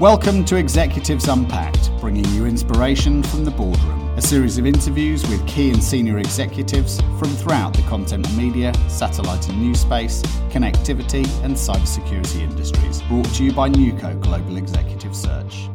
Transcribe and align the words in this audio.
Welcome 0.00 0.44
to 0.44 0.54
Executives 0.54 1.26
Unpacked, 1.26 1.90
bringing 2.00 2.24
you 2.26 2.46
inspiration 2.46 3.20
from 3.20 3.44
the 3.44 3.50
boardroom. 3.50 4.16
A 4.16 4.22
series 4.22 4.56
of 4.56 4.64
interviews 4.64 5.28
with 5.28 5.44
key 5.48 5.72
and 5.72 5.82
senior 5.82 6.18
executives 6.18 7.00
from 7.18 7.30
throughout 7.30 7.74
the 7.74 7.82
content 7.82 8.32
media, 8.36 8.72
satellite 8.88 9.48
and 9.48 9.60
news 9.60 9.80
space, 9.80 10.22
connectivity, 10.50 11.26
and 11.42 11.56
cybersecurity 11.56 12.42
industries. 12.42 13.02
Brought 13.02 13.26
to 13.34 13.42
you 13.42 13.52
by 13.52 13.70
Newco 13.70 14.22
Global 14.22 14.56
Executive 14.56 15.16
Search. 15.16 15.68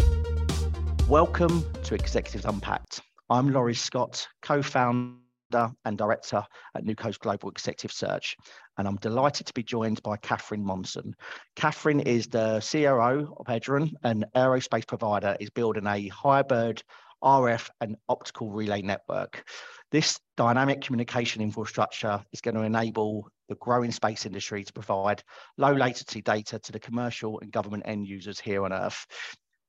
Welcome 1.10 1.66
to 1.84 1.94
Executives 1.94 2.46
Unpacked. 2.46 3.02
I'm 3.30 3.52
Laurie 3.52 3.74
Scott, 3.74 4.26
co 4.42 4.62
founder 4.62 5.23
and 5.54 5.98
director 5.98 6.44
at 6.76 6.84
Newco's 6.84 7.18
Global 7.18 7.50
Executive 7.50 7.92
Search. 7.92 8.36
And 8.78 8.88
I'm 8.88 8.98
delighted 8.98 9.48
to 9.48 9.54
be 9.54 9.64
joined 9.64 10.02
by 10.04 10.18
Katherine 10.18 10.66
Monson. 10.66 11.16
Katherine 11.56 12.02
is 12.02 12.28
the 12.28 12.66
COO 12.72 13.36
of 13.38 13.46
Hedron, 13.46 13.94
an 14.04 14.26
aerospace 14.36 14.88
provider, 14.88 15.38
is 15.40 15.50
building 15.50 15.88
a 15.88 16.08
hybrid 16.08 16.84
RF 17.24 17.70
and 17.80 17.96
optical 18.10 18.52
relay 18.52 18.82
network. 18.82 19.48
This 19.92 20.20
dynamic 20.36 20.82
communication 20.82 21.42
infrastructure 21.42 22.24
is 22.34 22.42
going 22.42 22.56
to 22.56 22.64
enable 22.64 23.30
the 23.48 23.56
growing 23.56 23.92
space 23.92 24.26
industry 24.26 24.64
to 24.64 24.74
provide 24.74 25.24
low 25.58 25.72
latency 25.72 26.22
data 26.22 26.60
to 26.60 26.72
the 26.72 26.80
commercial 26.80 27.40
and 27.40 27.52
government 27.52 27.84
end 27.86 28.08
users 28.08 28.40
here 28.40 28.66
on 28.66 28.74
Earth. 28.74 29.06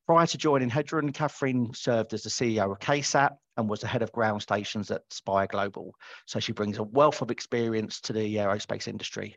Prior 0.06 0.26
to 0.26 0.36
joining 0.36 0.68
Hedron, 0.68 1.14
Katherine 1.14 1.72
served 1.72 2.12
as 2.12 2.22
the 2.22 2.28
CEO 2.28 2.70
of 2.70 2.78
KSAT 2.78 3.30
and 3.56 3.70
was 3.70 3.80
the 3.80 3.86
head 3.86 4.02
of 4.02 4.12
ground 4.12 4.42
stations 4.42 4.90
at 4.90 5.00
Spire 5.08 5.46
Global. 5.46 5.94
So 6.26 6.38
she 6.38 6.52
brings 6.52 6.76
a 6.76 6.82
wealth 6.82 7.22
of 7.22 7.30
experience 7.30 8.02
to 8.02 8.12
the 8.12 8.36
aerospace 8.36 8.86
industry. 8.86 9.34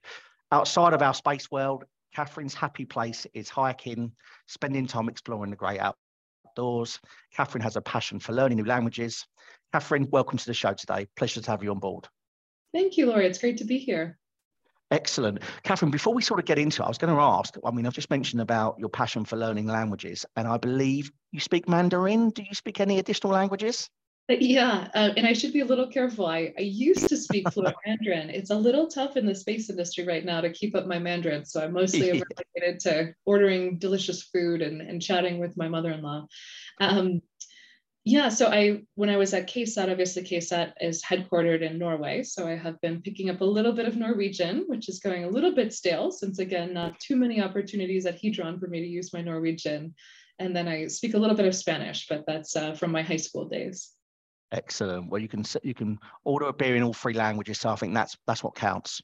Outside 0.52 0.92
of 0.94 1.02
our 1.02 1.14
space 1.14 1.50
world, 1.50 1.86
Katherine's 2.14 2.54
happy 2.54 2.84
place 2.84 3.26
is 3.34 3.48
hiking, 3.48 4.12
spending 4.48 4.88
time 4.88 5.08
exploring 5.08 5.52
the 5.52 5.56
great 5.56 5.80
outdoors. 5.80 7.00
Katherine 7.34 7.64
has 7.64 7.78
a 7.78 7.82
passion 7.82 8.20
for 8.20 8.34
learning 8.34 8.58
new 8.58 8.66
languages. 8.66 9.26
Katherine, 9.72 10.10
welcome 10.12 10.38
to 10.38 10.46
the 10.46 10.54
show 10.54 10.74
today. 10.74 11.08
Pleasure 11.16 11.40
to 11.40 11.52
have 11.52 11.64
you 11.64 11.72
on 11.72 11.80
board. 11.80 12.10
Thank 12.74 12.98
you, 12.98 13.06
Laurie. 13.06 13.28
It's 13.28 13.40
great 13.40 13.58
to 13.60 13.66
be 13.66 13.78
here. 13.78 14.20
Excellent. 14.90 15.40
Katherine, 15.64 15.92
before 15.92 16.14
we 16.14 16.22
sort 16.22 16.40
of 16.40 16.46
get 16.46 16.58
into 16.58 16.82
it, 16.82 16.86
I 16.86 16.88
was 16.88 16.98
going 16.98 17.14
to 17.14 17.22
ask 17.22 17.56
I 17.66 17.72
mean, 17.72 17.86
I've 17.86 17.94
just 17.94 18.10
mentioned 18.10 18.42
about 18.42 18.80
your 18.80 18.90
passion 18.90 19.26
for 19.26 19.36
learning 19.36 19.68
languages, 19.68 20.26
and 20.36 20.48
I 20.48 20.58
believe 20.58 21.12
you 21.32 21.40
speak 21.40 21.68
Mandarin. 21.68 22.30
Do 22.30 22.42
you 22.42 22.54
speak 22.54 22.80
any 22.80 23.00
additional 23.00 23.34
languages? 23.34 23.90
Uh, 24.30 24.36
yeah, 24.40 24.90
uh, 24.94 25.12
and 25.16 25.26
I 25.26 25.34
should 25.34 25.54
be 25.54 25.62
a 25.62 25.66
little 25.66 25.88
careful. 25.88 26.26
I, 26.26 26.54
I 26.58 26.62
used 26.62 27.08
to 27.08 27.18
speak 27.18 27.50
fluent 27.52 27.76
Mandarin. 27.86 28.30
It's 28.30 28.50
a 28.50 28.56
little 28.56 28.88
tough 28.88 29.16
in 29.16 29.26
the 29.26 29.36
space 29.36 29.70
industry 29.70 30.06
right 30.06 30.24
now 30.24 30.42
to 30.42 30.52
keep 30.52 30.76
up 30.76 30.86
my 30.86 31.00
Mandarin, 31.00 31.46
so 31.46 31.64
I'm 31.64 31.74
mostly 31.74 32.12
relegated 32.56 32.80
to 32.82 33.14
ordering 33.26 33.78
delicious 33.80 34.24
food 34.24 34.62
and, 34.62 34.82
and 34.82 35.02
chatting 35.02 35.40
with 35.40 35.56
my 35.58 35.70
mother-in-law. 35.70 36.28
Um, 36.80 37.22
yeah, 38.08 38.30
so 38.30 38.48
I 38.48 38.84
when 38.96 39.10
I 39.10 39.18
was 39.18 39.34
at 39.34 39.50
KSAT, 39.50 39.92
obviously 39.92 40.24
KSAT 40.24 40.74
is 40.80 41.04
headquartered 41.04 41.62
in 41.62 41.78
Norway, 41.78 42.24
so 42.24 42.48
I 42.48 42.56
have 42.56 42.80
been 42.80 43.02
picking 43.02 43.30
up 43.30 43.42
a 43.42 43.46
little 43.46 43.74
bit 43.74 43.86
of 43.86 43.98
Norwegian, 43.98 44.64
which 44.68 44.88
is 44.88 45.00
going 45.00 45.26
a 45.26 45.30
little 45.30 45.54
bit 45.54 45.74
stale 45.74 46.10
since 46.10 46.40
again, 46.40 46.74
not 46.74 46.98
too 47.02 47.18
many 47.18 47.42
opportunities 47.42 48.06
at 48.06 48.18
Hedron 48.18 48.62
for 48.62 48.68
me 48.68 48.80
to 48.80 48.88
use 48.88 49.12
my 49.12 49.22
Norwegian. 49.22 49.94
And 50.40 50.56
then 50.56 50.70
I 50.70 50.88
speak 50.88 51.16
a 51.16 51.18
little 51.18 51.36
bit 51.36 51.48
of 51.48 51.56
Spanish, 51.56 52.08
but 52.08 52.24
that's 52.26 52.56
uh, 52.56 52.74
from 52.76 52.92
my 52.92 53.02
high 53.02 53.18
school 53.18 53.50
days. 53.50 53.92
Excellent. 54.54 55.10
Well, 55.10 55.22
you 55.22 55.28
can 55.28 55.44
you 55.62 55.74
can 55.74 56.00
order 56.24 56.46
a 56.46 56.54
beer 56.54 56.78
in 56.78 56.84
all 56.84 56.94
three 56.94 57.14
languages, 57.14 57.60
so 57.60 57.70
I 57.70 57.76
think 57.76 57.94
that's 57.94 58.16
that's 58.26 58.42
what 58.42 58.56
counts. 58.56 59.02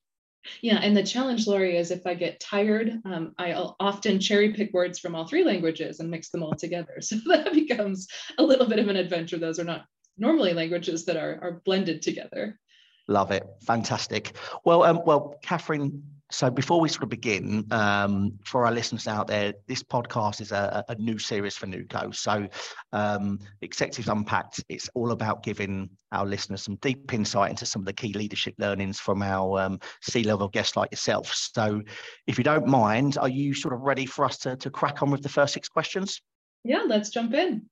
Yeah, 0.62 0.80
and 0.82 0.96
the 0.96 1.04
challenge, 1.04 1.48
Laurie, 1.48 1.78
is 1.78 1.92
if 1.92 2.06
I 2.06 2.14
get 2.14 2.40
tired, 2.40 3.02
um, 3.06 3.34
I'll 3.38 3.76
often 3.80 4.20
cherry 4.20 4.54
pick 4.54 4.74
words 4.74 5.00
from 5.00 5.16
all 5.16 5.28
three 5.28 5.44
languages 5.44 6.00
and 6.00 6.10
mix 6.10 6.30
them 6.30 6.44
all 6.44 6.56
together. 6.56 6.94
So 7.02 7.18
that 7.28 7.54
becomes 7.54 8.08
a 8.38 8.44
little 8.44 8.68
bit 8.68 8.80
of 8.80 8.88
an 8.88 8.96
adventure. 8.96 9.38
Those 9.38 9.60
are 9.60 9.64
not 9.64 9.86
normally 10.18 10.54
languages 10.54 11.06
that 11.06 11.18
are, 11.18 11.40
are 11.42 11.62
blended 11.66 12.02
together. 12.02 12.60
Love 13.08 13.32
it. 13.32 13.46
Fantastic. 13.66 14.34
Well, 14.64 14.84
um, 14.84 15.02
well, 15.06 15.36
Katherine, 15.44 16.04
so 16.34 16.50
before 16.50 16.82
we 16.82 16.90
sort 16.90 17.04
of 17.04 17.10
begin, 17.10 17.68
um, 17.70 18.34
for 18.44 18.66
our 18.66 18.72
listeners 18.72 19.08
out 19.08 19.28
there, 19.28 19.54
this 19.68 19.84
podcast 19.84 20.42
is 20.42 20.52
a, 20.52 20.84
a 20.90 20.96
new 20.96 21.20
series 21.20 21.56
for 21.56 21.68
Newco. 21.68 22.14
So 22.14 22.48
um, 22.92 23.38
Executives 23.62 24.08
Unpacked, 24.08 24.64
it's 24.68 24.90
all 24.96 25.12
about 25.12 25.44
giving 25.44 25.92
our 26.12 26.26
listeners 26.26 26.64
some 26.64 26.78
deep 26.78 27.14
insight 27.14 27.52
into 27.52 27.68
some 27.68 27.84
of 27.84 27.86
the 27.86 27.94
key 27.94 28.14
leadership 28.14 28.56
learnings 28.58 29.00
from 29.00 29.22
our 29.22 29.60
um, 29.60 29.80
C-level 30.02 30.48
guests 30.48 30.76
like 30.76 30.90
yourself. 30.92 31.32
So 31.32 31.84
if 32.26 32.40
you 32.40 32.44
don't 32.44 32.66
mind, 32.66 33.20
are 33.20 33.30
you 33.30 33.54
sort 33.54 33.76
of 33.76 33.82
ready 33.82 34.08
for 34.08 34.26
us 34.26 34.40
to, 34.40 34.56
to 34.56 34.72
crack 34.72 35.04
on 35.04 35.12
with 35.12 35.22
the 35.22 35.30
first 35.30 35.54
six 35.54 35.70
questions? 35.70 36.20
Yeah, 36.64 36.84
let's 36.88 37.12
jump 37.12 37.36
in. 37.36 37.70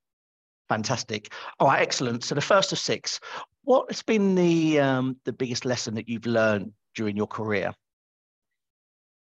Fantastic. 0.69 1.33
All 1.59 1.67
right, 1.67 1.81
excellent. 1.81 2.23
So 2.23 2.35
the 2.35 2.41
first 2.41 2.71
of 2.73 2.77
six, 2.77 3.19
what 3.63 3.89
has 3.89 4.03
been 4.03 4.35
the 4.35 4.79
um, 4.79 5.17
the 5.25 5.33
biggest 5.33 5.65
lesson 5.65 5.95
that 5.95 6.07
you've 6.07 6.27
learned 6.27 6.73
during 6.93 7.17
your 7.17 7.27
career? 7.27 7.73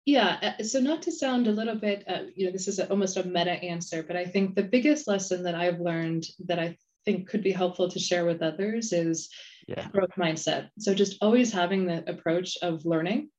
Yeah, 0.06 0.54
uh, 0.60 0.64
so 0.64 0.80
not 0.80 1.04
to 1.04 1.12
sound 1.12 1.48
a 1.48 1.52
little 1.52 1.76
bit, 1.76 2.04
uh, 2.08 2.24
you 2.36 2.46
know, 2.46 2.52
this 2.52 2.68
is 2.68 2.80
a, 2.80 2.90
almost 2.90 3.18
a 3.18 3.24
meta 3.24 3.52
answer, 3.52 4.02
but 4.02 4.16
I 4.16 4.26
think 4.26 4.56
the 4.56 4.64
biggest 4.64 5.08
lesson 5.08 5.44
that 5.44 5.56
I've 5.56 5.80
learned 5.80 6.26
that 6.46 6.60
I 6.60 6.78
think 7.06 7.30
could 7.30 7.44
be 7.44 7.52
helpful 7.52 7.90
to 7.90 8.00
share 8.00 8.26
with 8.26 8.42
others 8.42 8.92
is 8.92 9.30
yeah. 9.68 9.88
growth 9.90 10.16
mindset. 10.18 10.70
So 10.80 10.94
just 10.94 11.18
always 11.22 11.52
having 11.52 11.86
the 11.86 12.10
approach 12.10 12.58
of 12.62 12.86
learning. 12.86 13.30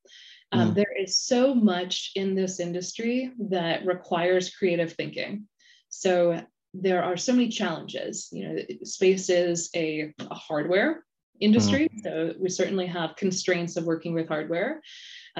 Um, 0.52 0.70
mm. 0.70 0.74
There 0.74 0.96
is 0.98 1.18
so 1.18 1.54
much 1.54 2.12
in 2.14 2.34
this 2.34 2.60
industry 2.60 3.32
that 3.50 3.86
requires 3.86 4.54
creative 4.54 4.92
thinking. 4.92 5.46
So 5.88 6.40
there 6.74 7.02
are 7.02 7.16
so 7.16 7.32
many 7.32 7.48
challenges. 7.48 8.28
You 8.32 8.48
know, 8.48 8.62
space 8.84 9.28
is 9.28 9.70
a, 9.74 10.12
a 10.18 10.34
hardware 10.34 11.04
industry, 11.40 11.88
mm. 11.88 12.02
so 12.02 12.34
we 12.38 12.48
certainly 12.48 12.86
have 12.86 13.16
constraints 13.16 13.76
of 13.76 13.84
working 13.84 14.14
with 14.14 14.28
hardware. 14.28 14.82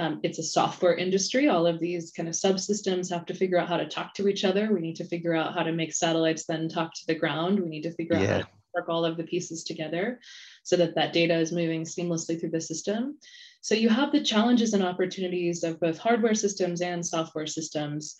Um, 0.00 0.18
it's 0.22 0.38
a 0.38 0.42
software 0.42 0.94
industry. 0.94 1.48
All 1.48 1.66
of 1.66 1.78
these 1.78 2.10
kind 2.10 2.26
of 2.26 2.34
subsystems 2.34 3.10
have 3.10 3.26
to 3.26 3.34
figure 3.34 3.58
out 3.58 3.68
how 3.68 3.76
to 3.76 3.86
talk 3.86 4.14
to 4.14 4.28
each 4.28 4.46
other. 4.46 4.72
We 4.72 4.80
need 4.80 4.96
to 4.96 5.04
figure 5.04 5.34
out 5.34 5.52
how 5.52 5.62
to 5.62 5.72
make 5.72 5.92
satellites 5.92 6.46
then 6.46 6.70
talk 6.70 6.94
to 6.94 7.06
the 7.06 7.14
ground. 7.14 7.60
We 7.60 7.68
need 7.68 7.82
to 7.82 7.92
figure 7.92 8.16
yeah. 8.16 8.22
out 8.22 8.30
how 8.30 8.38
to 8.38 8.48
work 8.74 8.88
all 8.88 9.04
of 9.04 9.18
the 9.18 9.24
pieces 9.24 9.62
together 9.62 10.18
so 10.62 10.76
that 10.76 10.94
that 10.94 11.12
data 11.12 11.34
is 11.34 11.52
moving 11.52 11.82
seamlessly 11.82 12.40
through 12.40 12.48
the 12.48 12.62
system. 12.62 13.18
So 13.60 13.74
you 13.74 13.90
have 13.90 14.10
the 14.10 14.24
challenges 14.24 14.72
and 14.72 14.82
opportunities 14.82 15.64
of 15.64 15.78
both 15.80 15.98
hardware 15.98 16.34
systems 16.34 16.80
and 16.80 17.04
software 17.04 17.46
systems. 17.46 18.16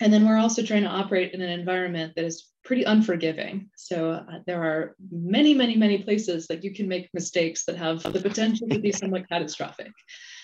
And 0.00 0.12
then 0.12 0.26
we're 0.26 0.38
also 0.38 0.62
trying 0.62 0.82
to 0.82 0.88
operate 0.88 1.34
in 1.34 1.42
an 1.42 1.50
environment 1.50 2.14
that 2.16 2.24
is 2.24 2.48
pretty 2.64 2.84
unforgiving. 2.84 3.68
So 3.76 4.12
uh, 4.12 4.38
there 4.46 4.62
are 4.62 4.94
many, 5.10 5.54
many, 5.54 5.76
many 5.76 6.02
places 6.02 6.46
that 6.46 6.64
you 6.64 6.72
can 6.72 6.88
make 6.88 7.08
mistakes 7.12 7.64
that 7.64 7.76
have 7.76 8.02
the 8.02 8.20
potential 8.20 8.68
to 8.68 8.78
be 8.78 8.92
somewhat 9.02 9.28
catastrophic. 9.28 9.92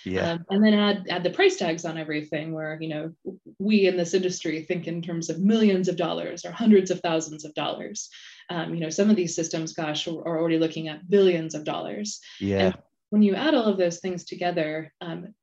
Yeah. 0.04 0.32
Um, 0.32 0.44
and 0.50 0.64
then 0.64 0.74
add 0.74 1.06
add 1.10 1.24
the 1.24 1.30
price 1.30 1.56
tags 1.56 1.84
on 1.84 1.98
everything, 1.98 2.52
where 2.52 2.78
you 2.80 2.88
know 2.88 3.12
we 3.58 3.86
in 3.86 3.96
this 3.96 4.14
industry 4.14 4.62
think 4.62 4.86
in 4.86 5.02
terms 5.02 5.30
of 5.30 5.40
millions 5.40 5.88
of 5.88 5.96
dollars 5.96 6.44
or 6.44 6.52
hundreds 6.52 6.90
of 6.90 7.00
thousands 7.00 7.44
of 7.44 7.52
dollars. 7.54 8.08
Um, 8.48 8.74
you 8.74 8.80
know, 8.80 8.90
some 8.90 9.10
of 9.10 9.16
these 9.16 9.34
systems, 9.34 9.72
gosh, 9.72 10.06
are 10.06 10.38
already 10.38 10.58
looking 10.58 10.86
at 10.86 11.10
billions 11.10 11.54
of 11.54 11.64
dollars. 11.64 12.20
Yeah. 12.38 12.58
And 12.58 12.74
when 13.10 13.22
you 13.22 13.34
add 13.34 13.54
all 13.54 13.64
of 13.64 13.78
those 13.78 13.98
things 13.98 14.24
together, 14.24 14.92
um, 15.00 15.34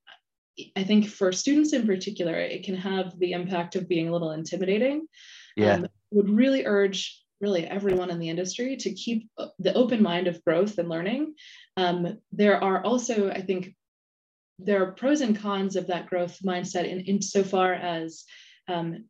I 0.76 0.84
think 0.84 1.08
for 1.08 1.32
students 1.32 1.74
in 1.74 1.88
particular, 1.88 2.36
it 2.36 2.64
can 2.64 2.76
have 2.76 3.18
the 3.18 3.32
impact 3.32 3.76
of 3.76 3.88
being 3.88 4.10
a 4.10 4.12
little 4.12 4.32
intimidating. 4.32 5.08
Yeah. 5.56 5.76
Um, 5.76 5.88
would 6.12 6.30
really 6.30 6.66
urge 6.66 7.24
really 7.42 7.66
everyone 7.66 8.10
in 8.10 8.20
the 8.20 8.30
industry 8.30 8.78
to 8.78 8.94
keep 8.94 9.30
the 9.60 9.74
open 9.74 10.02
mind 10.02 10.28
of 10.28 10.44
growth 10.46 10.78
and 10.78 10.88
learning. 10.90 11.34
Um, 11.76 12.20
there 12.32 12.64
are 12.64 12.84
also, 12.84 13.30
I 13.30 13.42
think, 13.42 13.76
there 14.60 14.82
are 14.84 14.92
pros 14.92 15.22
and 15.22 15.38
cons 15.38 15.76
of 15.76 15.88
that 15.88 16.08
growth 16.08 16.38
mindset 16.46 16.88
in 16.88 17.02
insofar 17.02 17.74
as 17.74 18.24
um, 18.68 19.06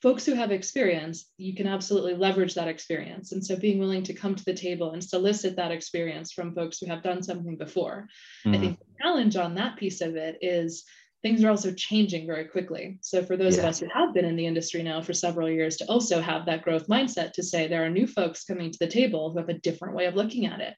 folks 0.00 0.24
who 0.24 0.34
have 0.34 0.52
experience, 0.52 1.30
you 1.38 1.54
can 1.54 1.66
absolutely 1.66 2.14
leverage 2.14 2.54
that 2.54 2.68
experience. 2.68 3.32
And 3.32 3.44
so 3.44 3.56
being 3.56 3.78
willing 3.78 4.04
to 4.04 4.14
come 4.14 4.34
to 4.34 4.44
the 4.44 4.54
table 4.54 4.92
and 4.92 5.02
solicit 5.02 5.56
that 5.56 5.72
experience 5.72 6.32
from 6.32 6.54
folks 6.54 6.78
who 6.78 6.86
have 6.86 7.02
done 7.02 7.22
something 7.22 7.56
before. 7.56 8.08
Mm. 8.46 8.56
I 8.56 8.60
think 8.60 8.78
the 8.78 9.02
challenge 9.02 9.36
on 9.36 9.54
that 9.56 9.76
piece 9.76 10.00
of 10.00 10.14
it 10.14 10.38
is 10.40 10.84
things 11.22 11.42
are 11.42 11.50
also 11.50 11.72
changing 11.72 12.26
very 12.26 12.44
quickly. 12.44 12.98
So 13.00 13.24
for 13.24 13.36
those 13.36 13.56
yeah. 13.56 13.62
of 13.62 13.68
us 13.68 13.80
who 13.80 13.88
have 13.94 14.12
been 14.12 14.24
in 14.24 14.36
the 14.36 14.46
industry 14.46 14.82
now 14.82 15.00
for 15.02 15.12
several 15.12 15.48
years 15.48 15.76
to 15.76 15.86
also 15.86 16.20
have 16.20 16.46
that 16.46 16.62
growth 16.62 16.88
mindset 16.88 17.32
to 17.34 17.42
say 17.42 17.66
there 17.66 17.84
are 17.84 17.90
new 17.90 18.06
folks 18.06 18.44
coming 18.44 18.70
to 18.70 18.78
the 18.78 18.88
table 18.88 19.30
who 19.30 19.38
have 19.38 19.48
a 19.48 19.54
different 19.58 19.94
way 19.94 20.06
of 20.06 20.14
looking 20.14 20.46
at 20.46 20.60
it. 20.60 20.74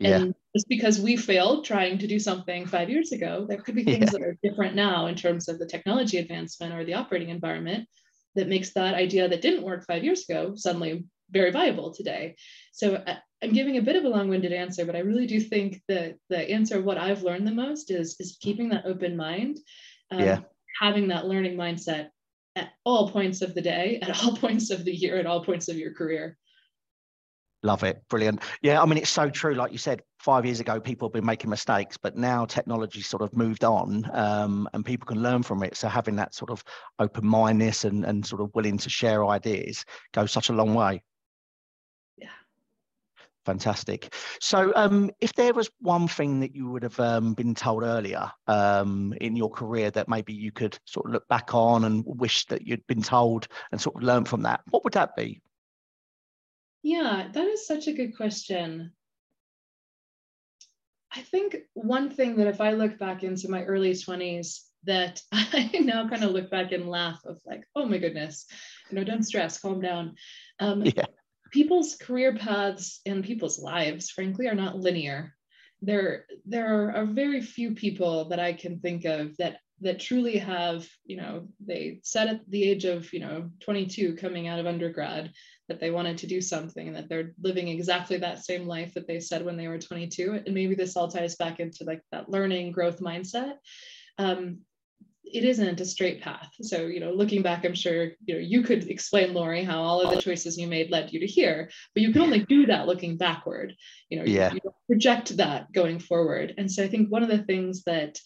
And 0.00 0.26
yeah. 0.26 0.32
just 0.54 0.68
because 0.68 1.00
we 1.00 1.16
failed 1.16 1.64
trying 1.64 1.98
to 1.98 2.06
do 2.06 2.18
something 2.18 2.66
five 2.66 2.90
years 2.90 3.12
ago, 3.12 3.46
there 3.48 3.58
could 3.58 3.74
be 3.74 3.84
things 3.84 4.06
yeah. 4.06 4.10
that 4.12 4.22
are 4.22 4.38
different 4.42 4.74
now 4.74 5.06
in 5.06 5.14
terms 5.14 5.48
of 5.48 5.58
the 5.58 5.66
technology 5.66 6.18
advancement 6.18 6.74
or 6.74 6.84
the 6.84 6.94
operating 6.94 7.30
environment 7.30 7.88
that 8.36 8.48
makes 8.48 8.72
that 8.74 8.94
idea 8.94 9.28
that 9.28 9.42
didn't 9.42 9.64
work 9.64 9.84
five 9.86 10.04
years 10.04 10.24
ago 10.28 10.54
suddenly 10.54 11.04
very 11.30 11.50
viable 11.50 11.92
today. 11.92 12.36
So 12.72 12.94
uh, 12.94 13.16
I'm 13.42 13.52
giving 13.52 13.76
a 13.76 13.82
bit 13.82 13.96
of 13.96 14.04
a 14.04 14.08
long-winded 14.08 14.52
answer, 14.52 14.84
but 14.84 14.96
I 14.96 15.00
really 15.00 15.26
do 15.26 15.40
think 15.40 15.82
that 15.88 16.16
the 16.30 16.50
answer 16.50 16.78
of 16.78 16.84
what 16.84 16.98
I've 16.98 17.22
learned 17.22 17.46
the 17.46 17.52
most 17.52 17.90
is, 17.90 18.16
is 18.20 18.38
keeping 18.40 18.68
that 18.70 18.86
open 18.86 19.16
mind, 19.16 19.58
um, 20.10 20.20
yeah. 20.20 20.40
having 20.80 21.08
that 21.08 21.26
learning 21.26 21.56
mindset 21.56 22.08
at 22.54 22.70
all 22.84 23.10
points 23.10 23.42
of 23.42 23.54
the 23.54 23.60
day, 23.60 23.98
at 24.00 24.22
all 24.22 24.36
points 24.44 24.70
of 24.70 24.84
the 24.84 24.94
year, 24.94 25.16
at 25.18 25.26
all 25.26 25.44
points 25.44 25.68
of 25.68 25.76
your 25.76 25.92
career. 25.92 26.38
Love 27.66 27.82
it. 27.82 28.00
Brilliant. 28.08 28.42
Yeah, 28.62 28.80
I 28.80 28.86
mean, 28.86 28.96
it's 28.96 29.10
so 29.10 29.28
true. 29.28 29.54
Like 29.54 29.72
you 29.72 29.78
said, 29.78 30.00
five 30.20 30.44
years 30.44 30.60
ago, 30.60 30.78
people 30.78 31.08
have 31.08 31.12
been 31.12 31.26
making 31.26 31.50
mistakes, 31.50 31.96
but 31.96 32.16
now 32.16 32.44
technology 32.44 33.02
sort 33.02 33.22
of 33.22 33.36
moved 33.36 33.64
on 33.64 34.08
um, 34.12 34.68
and 34.72 34.84
people 34.84 35.04
can 35.04 35.20
learn 35.20 35.42
from 35.42 35.64
it. 35.64 35.76
So 35.76 35.88
having 35.88 36.14
that 36.14 36.32
sort 36.32 36.52
of 36.52 36.62
open 37.00 37.26
mindedness 37.26 37.84
and, 37.84 38.04
and 38.04 38.24
sort 38.24 38.40
of 38.40 38.54
willing 38.54 38.78
to 38.78 38.88
share 38.88 39.26
ideas 39.26 39.84
goes 40.12 40.30
such 40.30 40.48
a 40.48 40.52
long 40.52 40.74
way. 40.74 41.02
Yeah. 42.16 42.28
Fantastic. 43.44 44.14
So, 44.40 44.72
um, 44.76 45.10
if 45.20 45.32
there 45.32 45.52
was 45.52 45.68
one 45.80 46.06
thing 46.06 46.38
that 46.40 46.54
you 46.54 46.70
would 46.70 46.84
have 46.84 47.00
um, 47.00 47.34
been 47.34 47.56
told 47.56 47.82
earlier 47.82 48.30
um, 48.46 49.12
in 49.20 49.34
your 49.34 49.50
career 49.50 49.90
that 49.90 50.08
maybe 50.08 50.32
you 50.32 50.52
could 50.52 50.78
sort 50.84 51.06
of 51.06 51.12
look 51.14 51.26
back 51.26 51.52
on 51.52 51.84
and 51.84 52.04
wish 52.06 52.46
that 52.46 52.64
you'd 52.64 52.86
been 52.86 53.02
told 53.02 53.48
and 53.72 53.80
sort 53.80 53.96
of 53.96 54.04
learn 54.04 54.24
from 54.24 54.42
that, 54.42 54.60
what 54.70 54.84
would 54.84 54.92
that 54.92 55.16
be? 55.16 55.40
Yeah, 56.82 57.28
that 57.32 57.46
is 57.46 57.66
such 57.66 57.86
a 57.86 57.92
good 57.92 58.16
question. 58.16 58.92
I 61.16 61.22
think 61.22 61.56
one 61.72 62.10
thing 62.10 62.36
that 62.36 62.46
if 62.46 62.60
I 62.60 62.72
look 62.72 62.98
back 62.98 63.22
into 63.22 63.50
my 63.50 63.64
early 63.64 63.92
20s, 63.92 64.60
that 64.84 65.20
I 65.32 65.70
now 65.80 66.08
kind 66.08 66.22
of 66.22 66.30
look 66.30 66.50
back 66.50 66.72
and 66.72 66.88
laugh 66.88 67.20
of 67.24 67.40
like, 67.46 67.64
oh 67.74 67.86
my 67.86 67.98
goodness, 67.98 68.46
you 68.90 68.96
know, 68.96 69.04
don't 69.04 69.24
stress, 69.24 69.58
calm 69.58 69.80
down. 69.80 70.14
Um, 70.60 70.84
yeah. 70.84 71.06
People's 71.52 71.96
career 71.96 72.36
paths 72.36 73.00
and 73.06 73.24
people's 73.24 73.58
lives, 73.58 74.10
frankly, 74.10 74.48
are 74.48 74.54
not 74.54 74.78
linear. 74.78 75.34
There, 75.80 76.26
there 76.44 76.94
are 76.94 77.06
very 77.06 77.40
few 77.40 77.74
people 77.74 78.28
that 78.28 78.40
I 78.40 78.52
can 78.52 78.80
think 78.80 79.04
of 79.04 79.36
that 79.38 79.58
that 79.82 80.00
truly 80.00 80.38
have, 80.38 80.88
you 81.04 81.18
know, 81.18 81.48
they 81.64 82.00
set 82.02 82.28
at 82.28 82.40
the 82.48 82.64
age 82.64 82.84
of, 82.86 83.12
you 83.12 83.20
know, 83.20 83.50
22 83.60 84.16
coming 84.16 84.48
out 84.48 84.58
of 84.58 84.66
undergrad 84.66 85.32
that 85.68 85.80
they 85.80 85.90
wanted 85.90 86.18
to 86.18 86.26
do 86.26 86.40
something 86.40 86.86
and 86.86 86.96
that 86.96 87.08
they're 87.08 87.32
living 87.42 87.68
exactly 87.68 88.18
that 88.18 88.44
same 88.44 88.66
life 88.66 88.94
that 88.94 89.06
they 89.06 89.20
said 89.20 89.44
when 89.44 89.56
they 89.56 89.68
were 89.68 89.78
22 89.78 90.42
and 90.44 90.54
maybe 90.54 90.74
this 90.74 90.96
all 90.96 91.08
ties 91.08 91.36
back 91.36 91.60
into 91.60 91.84
like 91.84 92.02
that 92.12 92.28
learning 92.28 92.72
growth 92.72 93.00
mindset. 93.00 93.54
Um, 94.18 94.58
it 95.24 95.44
isn't 95.44 95.80
a 95.80 95.84
straight 95.84 96.22
path. 96.22 96.50
So 96.62 96.86
you 96.86 97.00
know 97.00 97.10
looking 97.10 97.42
back 97.42 97.64
i'm 97.64 97.74
sure 97.74 98.12
you 98.24 98.34
know 98.34 98.40
you 98.40 98.62
could 98.62 98.88
explain 98.88 99.34
laurie 99.34 99.64
how 99.64 99.82
all 99.82 100.00
of 100.00 100.14
the 100.14 100.22
choices 100.22 100.56
you 100.56 100.68
made 100.68 100.90
led 100.90 101.12
you 101.12 101.18
to 101.20 101.26
here 101.26 101.68
but 101.94 102.02
you 102.02 102.12
can 102.12 102.22
only 102.22 102.44
do 102.44 102.66
that 102.66 102.86
looking 102.86 103.16
backward. 103.16 103.74
You 104.08 104.18
know 104.18 104.24
yeah. 104.24 104.52
you, 104.52 104.60
you 104.62 104.72
project 104.86 105.36
that 105.36 105.72
going 105.72 105.98
forward. 105.98 106.54
And 106.58 106.70
so 106.70 106.84
i 106.84 106.88
think 106.88 107.10
one 107.10 107.22
of 107.22 107.28
the 107.28 107.42
things 107.42 107.82
that 107.84 108.18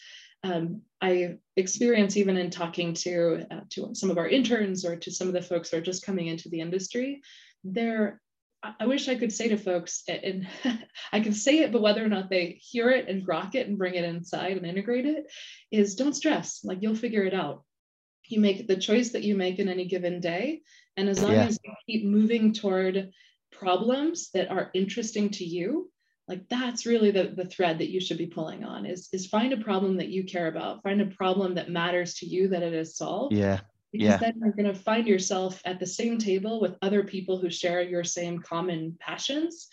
um, 0.42 0.82
I 1.00 1.36
experience 1.56 2.16
even 2.16 2.36
in 2.36 2.50
talking 2.50 2.94
to 2.94 3.46
uh, 3.50 3.60
to 3.70 3.94
some 3.94 4.10
of 4.10 4.18
our 4.18 4.28
interns 4.28 4.84
or 4.84 4.96
to 4.96 5.10
some 5.10 5.28
of 5.28 5.34
the 5.34 5.42
folks 5.42 5.70
who 5.70 5.78
are 5.78 5.82
just 5.82 6.04
coming 6.04 6.28
into 6.28 6.48
the 6.48 6.60
industry, 6.60 7.22
there. 7.64 8.20
I 8.78 8.84
wish 8.86 9.08
I 9.08 9.14
could 9.14 9.32
say 9.32 9.48
to 9.48 9.56
folks, 9.56 10.02
and 10.06 10.46
I 11.12 11.20
can 11.20 11.32
say 11.32 11.60
it, 11.60 11.72
but 11.72 11.80
whether 11.80 12.04
or 12.04 12.08
not 12.08 12.28
they 12.28 12.60
hear 12.60 12.90
it 12.90 13.08
and 13.08 13.26
grok 13.26 13.54
it 13.54 13.66
and 13.66 13.78
bring 13.78 13.94
it 13.94 14.04
inside 14.04 14.58
and 14.58 14.66
integrate 14.66 15.06
it, 15.06 15.32
is 15.70 15.94
don't 15.94 16.12
stress. 16.12 16.60
Like 16.62 16.82
you'll 16.82 16.94
figure 16.94 17.24
it 17.24 17.32
out. 17.32 17.64
You 18.28 18.38
make 18.38 18.68
the 18.68 18.76
choice 18.76 19.10
that 19.12 19.24
you 19.24 19.34
make 19.34 19.58
in 19.58 19.70
any 19.70 19.86
given 19.86 20.20
day, 20.20 20.60
and 20.96 21.08
as 21.08 21.22
long 21.22 21.32
yeah. 21.32 21.46
as 21.46 21.58
you 21.64 21.72
keep 21.86 22.04
moving 22.04 22.52
toward 22.52 23.10
problems 23.50 24.30
that 24.34 24.50
are 24.50 24.70
interesting 24.74 25.30
to 25.30 25.44
you, 25.44 25.90
like 26.30 26.48
that's 26.48 26.86
really 26.86 27.10
the, 27.10 27.24
the 27.24 27.44
thread 27.44 27.78
that 27.78 27.90
you 27.90 28.00
should 28.00 28.16
be 28.16 28.26
pulling 28.26 28.62
on 28.62 28.86
is, 28.86 29.08
is 29.12 29.26
find 29.26 29.52
a 29.52 29.56
problem 29.56 29.96
that 29.96 30.10
you 30.10 30.22
care 30.22 30.46
about. 30.46 30.80
Find 30.84 31.00
a 31.00 31.06
problem 31.06 31.56
that 31.56 31.68
matters 31.68 32.14
to 32.14 32.26
you 32.26 32.46
that 32.48 32.62
it 32.62 32.72
is 32.72 32.96
solved. 32.96 33.34
Yeah. 33.34 33.58
Because 33.90 34.06
yeah. 34.06 34.16
then 34.18 34.34
you're 34.40 34.52
going 34.52 34.72
to 34.72 34.80
find 34.80 35.08
yourself 35.08 35.60
at 35.64 35.80
the 35.80 35.88
same 35.88 36.18
table 36.18 36.60
with 36.60 36.76
other 36.82 37.02
people 37.02 37.38
who 37.38 37.50
share 37.50 37.82
your 37.82 38.04
same 38.04 38.38
common 38.38 38.96
passions. 39.00 39.66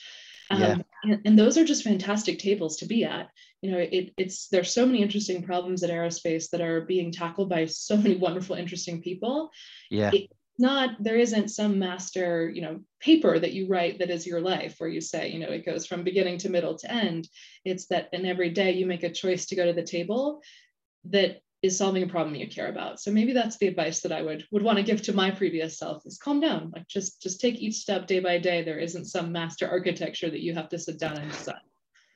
Um, 0.50 0.62
yeah. 0.62 0.78
and, 1.04 1.22
and, 1.26 1.38
those 1.38 1.60
are 1.60 1.66
just 1.66 1.84
fantastic 1.84 2.40
tables 2.40 2.78
to 2.78 2.88
be 2.88 3.04
at. 3.04 3.30
You 3.62 3.72
know 3.72 3.80
it, 3.80 4.14
it's 4.18 4.48
there's 4.48 4.72
so 4.72 4.86
many 4.86 5.02
interesting 5.02 5.44
problems 5.44 5.84
at 5.84 5.90
aerospace 5.90 6.50
that 6.52 6.62
are 6.62 6.82
being 6.82 7.12
tackled 7.12 7.50
by 7.50 7.66
so 7.66 7.98
many 7.98 8.16
wonderful 8.16 8.56
interesting 8.56 9.02
people. 9.02 9.52
Yeah. 9.92 10.12
It, 10.14 10.32
not 10.60 10.92
there 11.00 11.18
isn't 11.18 11.50
some 11.50 11.78
master 11.78 12.50
you 12.50 12.62
know 12.62 12.80
paper 13.00 13.38
that 13.40 13.54
you 13.54 13.68
write 13.68 14.00
that 14.00 14.10
is 14.10 14.26
your 14.26 14.42
life 14.42 14.76
where 14.78 14.90
you 14.90 15.02
say 15.02 15.30
you 15.30 15.40
know 15.40 15.50
it 15.50 15.66
goes 15.66 15.86
from 15.86 16.04
beginning 16.04 16.38
to 16.40 16.50
middle 16.50 16.76
to 16.78 16.92
end. 16.92 17.28
It's 17.66 17.88
that 17.88 18.10
in 18.14 18.26
every 18.26 18.50
day 18.50 18.72
you 18.72 18.86
make 18.86 19.04
a 19.04 19.12
choice 19.12 19.46
to 19.48 19.56
go 19.56 19.66
to 19.66 19.74
the 19.74 19.84
table 19.84 20.42
that 21.06 21.42
is 21.64 21.78
solving 21.78 22.04
a 22.04 22.08
problem 22.08 22.36
you 22.36 22.48
care 22.48 22.70
about. 22.70 23.00
So 23.00 23.12
maybe 23.12 23.34
that's 23.34 23.58
the 23.58 23.68
advice 23.68 24.02
that 24.02 24.12
i 24.12 24.22
would 24.22 24.46
would 24.52 24.64
want 24.64 24.78
to 24.78 24.84
give 24.84 25.02
to 25.04 25.14
my 25.14 25.32
previous 25.32 25.78
self 25.78 26.06
is 26.06 26.18
calm 26.18 26.40
down. 26.40 26.72
Like 26.74 26.88
just 26.88 27.22
just 27.22 27.40
take 27.40 27.56
each 27.56 27.76
step 27.76 28.08
day 28.08 28.20
by 28.20 28.38
day. 28.38 28.64
There 28.64 28.80
isn't 28.80 29.06
some 29.06 29.32
master 29.32 29.68
architecture 29.68 30.30
that 30.30 30.42
you 30.42 30.54
have 30.54 30.70
to 30.70 30.80
sit 30.80 31.00
down 31.00 31.18
and 31.18 31.32
decide. 31.32 31.56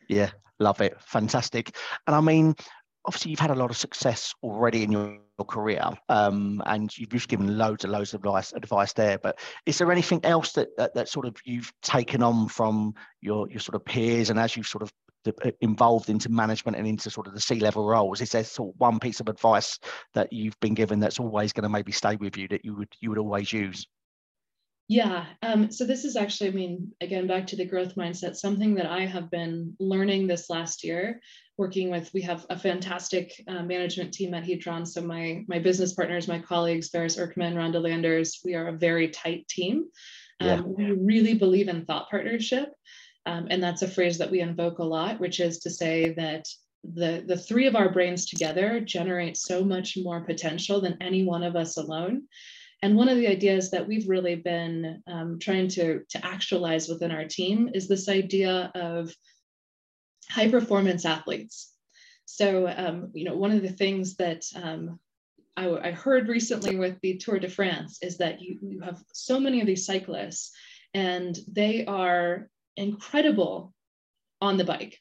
Yeah 0.08 0.32
love 0.62 0.80
it. 0.82 0.96
Fantastic. 1.02 1.76
And 2.08 2.16
i 2.16 2.22
mean 2.22 2.56
obviously 3.06 3.32
you've 3.32 3.40
had 3.40 3.52
a 3.52 3.56
lot 3.56 3.70
of 3.70 3.78
success 3.78 4.34
already 4.44 4.84
in 4.84 4.92
your, 4.92 5.18
your 5.38 5.46
career 5.46 5.84
um, 6.10 6.62
and 6.66 6.96
you've 6.98 7.10
just 7.10 7.28
given 7.28 7.58
loads 7.58 7.84
and 7.84 7.92
loads 7.92 8.14
of 8.14 8.20
advice, 8.20 8.54
advice 8.54 8.94
there 8.94 9.18
but 9.18 9.40
is 9.66 9.78
there 9.78 9.92
anything 9.92 10.20
else 10.24 10.54
that, 10.54 10.70
that, 10.78 10.94
that 10.94 11.10
sort 11.10 11.26
of 11.26 11.36
you've 11.44 11.72
taken 11.82 12.22
on 12.22 12.48
from 12.48 12.94
your 13.22 13.50
your 13.50 13.60
sort 13.60 13.76
of 13.76 13.86
peers 13.86 14.30
and 14.30 14.40
as 14.40 14.56
you've 14.56 14.68
sort 14.68 14.84
of 14.84 14.92
uh, 15.28 15.52
involved 15.62 16.10
into 16.10 16.30
management 16.30 16.78
and 16.78 16.88
into 16.88 17.10
sort 17.10 17.28
of 17.28 17.34
the 17.34 17.42
C-level 17.42 17.86
roles 17.86 18.22
is 18.22 18.32
there 18.32 18.44
sort 18.44 18.74
of 18.74 18.80
one 18.80 19.00
piece 19.00 19.20
of 19.20 19.30
advice 19.30 19.80
that 20.14 20.32
you've 20.32 20.60
been 20.60 20.74
given 20.74 21.00
that's 21.00 21.20
always 21.20 21.54
going 21.54 21.64
to 21.64 21.70
maybe 21.70 21.92
stay 21.92 22.16
with 22.16 22.38
you 22.38 22.48
that 22.48 22.66
you 22.66 22.76
would 22.76 22.90
you 23.00 23.10
would 23.10 23.20
always 23.20 23.52
use 23.52 23.88
yeah. 24.92 25.26
Um, 25.42 25.72
so 25.72 25.86
this 25.86 26.04
is 26.04 26.18
actually, 26.18 26.50
I 26.50 26.52
mean, 26.52 26.92
again, 27.00 27.26
back 27.26 27.48
to 27.48 27.56
the 27.56 27.64
growth 27.64 27.96
mindset, 27.96 28.36
something 28.36 28.76
that 28.76 28.88
I 28.88 29.06
have 29.06 29.32
been 29.32 29.74
learning 29.80 30.28
this 30.28 30.50
last 30.50 30.84
year, 30.84 31.22
working 31.62 31.92
with, 31.92 32.10
we 32.12 32.22
have 32.22 32.44
a 32.50 32.58
fantastic 32.58 33.26
uh, 33.48 33.62
management 33.62 34.12
team 34.12 34.34
at 34.34 34.44
Hedron. 34.44 34.84
So 34.88 35.00
my, 35.00 35.46
my 35.48 35.60
business 35.60 35.94
partners, 35.94 36.28
my 36.28 36.40
colleagues, 36.40 36.90
Baris 36.90 37.18
Erkman, 37.18 37.54
Rhonda 37.54 37.80
Landers, 37.80 38.40
we 38.44 38.56
are 38.56 38.70
a 38.70 38.82
very 38.88 39.10
tight 39.10 39.48
team. 39.48 39.86
Um, 40.40 40.48
yeah. 40.48 40.62
We 40.62 40.92
really 40.94 41.36
believe 41.36 41.68
in 41.70 41.86
thought 41.86 42.10
partnership. 42.10 42.70
Um, 43.28 43.44
and 43.52 43.62
that's 43.62 43.84
a 43.84 43.88
phrase 43.88 44.18
that 44.18 44.32
we 44.32 44.40
invoke 44.40 44.80
a 44.80 44.84
lot, 44.84 45.20
which 45.20 45.40
is 45.40 45.60
to 45.60 45.70
say 45.70 46.16
that 46.16 46.48
the, 46.84 47.24
the 47.28 47.38
three 47.38 47.68
of 47.68 47.76
our 47.76 47.92
brains 47.94 48.26
together 48.26 48.80
generate 48.80 49.38
so 49.38 49.64
much 49.64 49.96
more 50.02 50.22
potential 50.22 50.82
than 50.82 50.98
any 51.00 51.24
one 51.26 51.44
of 51.44 51.56
us 51.56 51.78
alone. 51.78 52.24
And 52.82 52.98
one 52.98 53.10
of 53.10 53.18
the 53.18 53.28
ideas 53.28 53.70
that 53.70 53.88
we've 53.88 54.10
really 54.10 54.38
been 54.54 55.04
um, 55.06 55.38
trying 55.38 55.68
to, 55.78 56.02
to 56.10 56.26
actualize 56.26 56.90
within 56.90 57.12
our 57.12 57.26
team 57.26 57.70
is 57.76 57.88
this 57.88 58.10
idea 58.10 58.72
of 58.74 59.14
high 60.32 60.50
performance 60.50 61.06
athletes. 61.06 61.72
So, 62.26 62.68
um, 62.68 63.12
you 63.14 63.26
know, 63.26 63.36
one 63.36 63.52
of 63.52 63.62
the 63.62 63.72
things 63.72 64.16
that 64.16 64.46
um, 64.56 65.00
I, 65.58 65.70
I, 65.70 65.92
heard 65.92 66.30
recently 66.30 66.78
with 66.78 66.98
the 67.02 67.18
Tour 67.18 67.40
de 67.40 67.50
France 67.50 68.00
is 68.02 68.18
that 68.20 68.42
you, 68.42 68.58
you 68.62 68.82
have 68.82 69.04
so 69.14 69.40
many 69.40 69.60
of 69.60 69.68
these 69.68 69.86
cyclists 69.86 70.52
and 70.94 71.38
they 71.52 71.86
are 71.86 72.50
incredible 72.78 73.74
on 74.40 74.58
the 74.58 74.64
bike. 74.64 74.98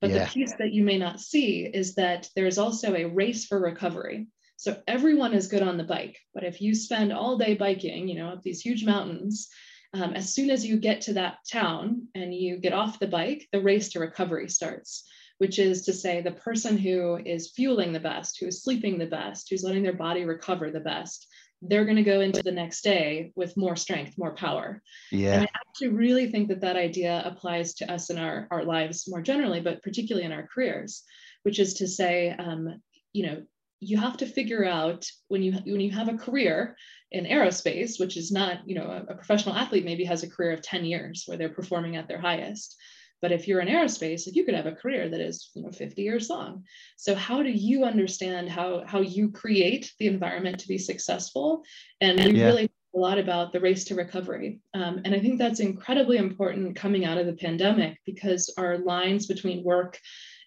But 0.00 0.10
yeah. 0.10 0.24
the 0.24 0.30
piece 0.30 0.54
that 0.58 0.72
you 0.72 0.82
may 0.82 0.98
not 0.98 1.20
see 1.20 1.64
is 1.64 1.94
that 1.96 2.28
there's 2.34 2.58
also 2.58 2.94
a 2.94 3.04
race 3.04 3.44
for 3.44 3.60
recovery. 3.60 4.26
So 4.56 4.80
everyone 4.86 5.34
is 5.34 5.48
good 5.48 5.62
on 5.62 5.76
the 5.76 5.84
bike, 5.84 6.18
but 6.34 6.44
if 6.44 6.60
you 6.60 6.74
spend 6.74 7.12
all 7.12 7.36
day 7.36 7.54
biking, 7.54 8.08
you 8.08 8.16
know, 8.16 8.28
up 8.28 8.42
these 8.42 8.60
huge 8.60 8.84
mountains, 8.84 9.48
um, 9.94 10.14
as 10.14 10.32
soon 10.32 10.50
as 10.50 10.64
you 10.64 10.78
get 10.78 11.02
to 11.02 11.14
that 11.14 11.38
town 11.50 12.08
and 12.14 12.34
you 12.34 12.58
get 12.58 12.72
off 12.72 12.98
the 12.98 13.06
bike, 13.06 13.46
the 13.52 13.60
race 13.60 13.90
to 13.90 14.00
recovery 14.00 14.48
starts, 14.48 15.04
which 15.38 15.58
is 15.58 15.84
to 15.84 15.92
say 15.92 16.20
the 16.20 16.32
person 16.32 16.78
who 16.78 17.18
is 17.24 17.52
fueling 17.52 17.92
the 17.92 18.00
best, 18.00 18.38
who 18.38 18.46
is 18.46 18.62
sleeping 18.62 18.98
the 18.98 19.06
best, 19.06 19.48
who's 19.50 19.64
letting 19.64 19.82
their 19.82 19.92
body 19.92 20.24
recover 20.24 20.70
the 20.70 20.80
best, 20.80 21.26
they're 21.60 21.84
going 21.84 21.96
to 21.96 22.02
go 22.02 22.20
into 22.20 22.42
the 22.42 22.50
next 22.50 22.82
day 22.82 23.32
with 23.36 23.56
more 23.56 23.76
strength, 23.76 24.18
more 24.18 24.34
power. 24.34 24.82
Yeah. 25.12 25.34
And 25.34 25.42
I 25.44 25.48
actually 25.68 25.88
really 25.88 26.30
think 26.30 26.48
that 26.48 26.62
that 26.62 26.76
idea 26.76 27.22
applies 27.24 27.74
to 27.74 27.92
us 27.92 28.10
in 28.10 28.18
our, 28.18 28.48
our 28.50 28.64
lives 28.64 29.04
more 29.08 29.22
generally, 29.22 29.60
but 29.60 29.82
particularly 29.82 30.26
in 30.26 30.32
our 30.32 30.48
careers, 30.52 31.04
which 31.44 31.60
is 31.60 31.74
to 31.74 31.86
say, 31.86 32.30
um, 32.30 32.80
you 33.12 33.26
know, 33.26 33.42
you 33.82 33.98
have 33.98 34.16
to 34.16 34.26
figure 34.26 34.64
out 34.64 35.04
when 35.26 35.42
you 35.42 35.52
when 35.64 35.80
you 35.80 35.90
have 35.90 36.08
a 36.08 36.16
career 36.16 36.76
in 37.10 37.24
aerospace 37.24 37.98
which 37.98 38.16
is 38.16 38.30
not 38.30 38.60
you 38.64 38.76
know 38.76 38.86
a, 38.86 39.12
a, 39.12 39.14
professional 39.16 39.56
athlete 39.56 39.84
maybe 39.84 40.04
has 40.04 40.22
a 40.22 40.30
career 40.30 40.52
of 40.52 40.62
10 40.62 40.84
years 40.84 41.24
where 41.26 41.36
they're 41.36 41.48
performing 41.48 41.96
at 41.96 42.08
their 42.08 42.20
highest. 42.20 42.76
But 43.20 43.32
if 43.32 43.46
you're 43.46 43.60
in 43.60 43.68
aerospace 43.68 44.26
like 44.26 44.36
you 44.36 44.44
could 44.44 44.54
have 44.54 44.66
a 44.66 44.72
career 44.72 45.08
that 45.08 45.20
is 45.20 45.50
you 45.54 45.62
know 45.62 45.72
50 45.72 46.00
years 46.00 46.30
long. 46.30 46.64
So 46.96 47.14
how 47.14 47.42
do 47.42 47.50
you 47.50 47.84
understand 47.84 48.48
how 48.48 48.84
how 48.86 49.00
you 49.00 49.30
create 49.32 49.92
the 49.98 50.06
environment 50.06 50.60
to 50.60 50.68
be 50.68 50.78
successful 50.78 51.64
and 52.00 52.24
we 52.24 52.38
yeah. 52.38 52.46
really 52.46 52.70
a 52.94 52.98
lot 52.98 53.18
about 53.18 53.52
the 53.52 53.60
race 53.60 53.84
to 53.86 53.96
recovery? 53.96 54.60
Um, 54.74 55.00
and 55.04 55.12
i 55.14 55.18
think 55.18 55.38
that's 55.38 55.60
incredibly 55.60 56.18
important 56.18 56.76
coming 56.76 57.04
out 57.04 57.18
of 57.18 57.26
the 57.26 57.40
pandemic 57.46 57.98
because 58.06 58.54
our 58.56 58.78
lines 58.78 59.26
between 59.26 59.64
work 59.64 59.98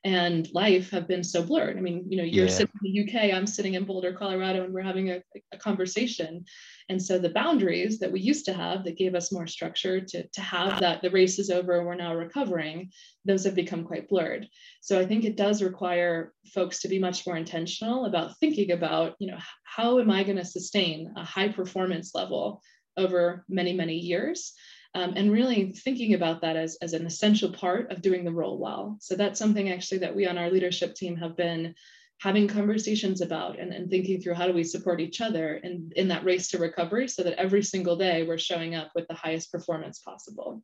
and 0.06 0.48
life 0.54 0.92
have 0.92 1.08
been 1.08 1.24
so 1.24 1.42
blurred. 1.42 1.80
I 1.80 1.82
mean, 1.82 2.06
you 2.08 2.18
know, 2.18 2.24
you're 2.24 2.46
yeah. 2.46 2.52
sitting 2.52 2.72
in 2.84 2.94
the 2.94 3.02
UK, 3.02 3.34
I'm 3.34 3.48
sitting 3.48 3.74
in 3.74 3.86
Boulder, 3.86 4.14
Colorado, 4.14 4.64
and 4.64 4.72
we're 4.72 4.84
having 4.84 5.10
a, 5.10 5.24
a, 5.52 5.58
conversation. 5.58 6.46
And 6.90 7.02
so 7.02 7.18
the 7.18 7.32
boundaries 7.32 7.98
that 7.98 8.12
we 8.12 8.20
used 8.20 8.46
to 8.46 8.54
have 8.54 8.84
that 8.84 9.00
gave 9.00 9.16
us 9.16 9.32
more 9.32 9.48
structure 9.48 10.00
to, 10.00 10.28
to 10.28 10.42
have 10.42 10.80
that 10.80 11.02
the 11.02 11.10
race 11.10 11.40
is 11.40 11.50
over, 11.50 11.84
we're 11.84 11.96
now 11.96 12.14
recovering, 12.14 12.92
those 13.26 13.44
have 13.46 13.56
become 13.56 13.84
quite 13.84 14.08
blurred. 14.08 14.48
So 14.80 15.00
I 15.00 15.08
think 15.08 15.26
it 15.26 15.38
does 15.38 15.64
require 15.64 16.34
folks 16.54 16.82
to 16.82 16.88
be 16.88 17.00
much 17.00 17.26
more 17.26 17.36
intentional 17.36 18.06
about 18.06 18.38
thinking 18.38 18.74
about, 18.74 19.16
you 19.18 19.32
know, 19.32 19.40
how 19.64 19.98
am 19.98 20.12
I 20.12 20.22
going 20.24 20.38
to 20.38 20.46
sustain 20.46 21.12
a 21.18 21.24
high 21.24 21.50
performance 21.50 22.14
level 22.14 22.62
over 22.96 23.44
many, 23.50 23.74
many 23.74 23.96
years? 23.96 24.54
Um, 24.96 25.14
and 25.16 25.32
really 25.32 25.74
thinking 25.74 26.14
about 26.14 26.42
that 26.42 26.56
as, 26.56 26.78
as 26.82 26.94
an 26.94 27.06
essential 27.06 27.52
part 27.52 27.92
of 27.92 28.02
doing 28.02 28.24
the 28.24 28.32
role 28.32 28.58
well. 28.58 28.98
So 29.02 29.16
that's 29.16 29.38
something 29.38 29.70
actually 29.70 30.00
that 30.00 30.16
we 30.16 30.26
on 30.26 30.38
our 30.38 30.50
leadership 30.50 30.96
team 30.96 31.18
have 31.18 31.36
been 31.36 31.76
having 32.22 32.48
conversations 32.48 33.20
about 33.20 33.60
and, 33.60 33.74
and 33.74 33.90
thinking 33.90 34.22
through 34.22 34.36
how 34.36 34.48
do 34.48 34.54
we 34.54 34.64
support 34.64 35.02
each 35.02 35.20
other 35.20 35.56
in, 35.58 35.92
in 35.98 36.08
that 36.08 36.24
race 36.24 36.48
to 36.50 36.58
recovery 36.58 37.10
so 37.10 37.24
that 37.24 37.38
every 37.38 37.62
single 37.62 37.98
day 37.98 38.26
we're 38.26 38.38
showing 38.38 38.74
up 38.74 38.90
with 38.96 39.06
the 39.10 39.14
highest 39.14 39.52
performance 39.52 40.00
possible. 40.00 40.64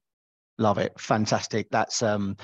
Love 0.57 0.77
it. 0.77 0.97
Fantastic. 0.97 1.69
That's 1.69 2.01
um 2.01 2.37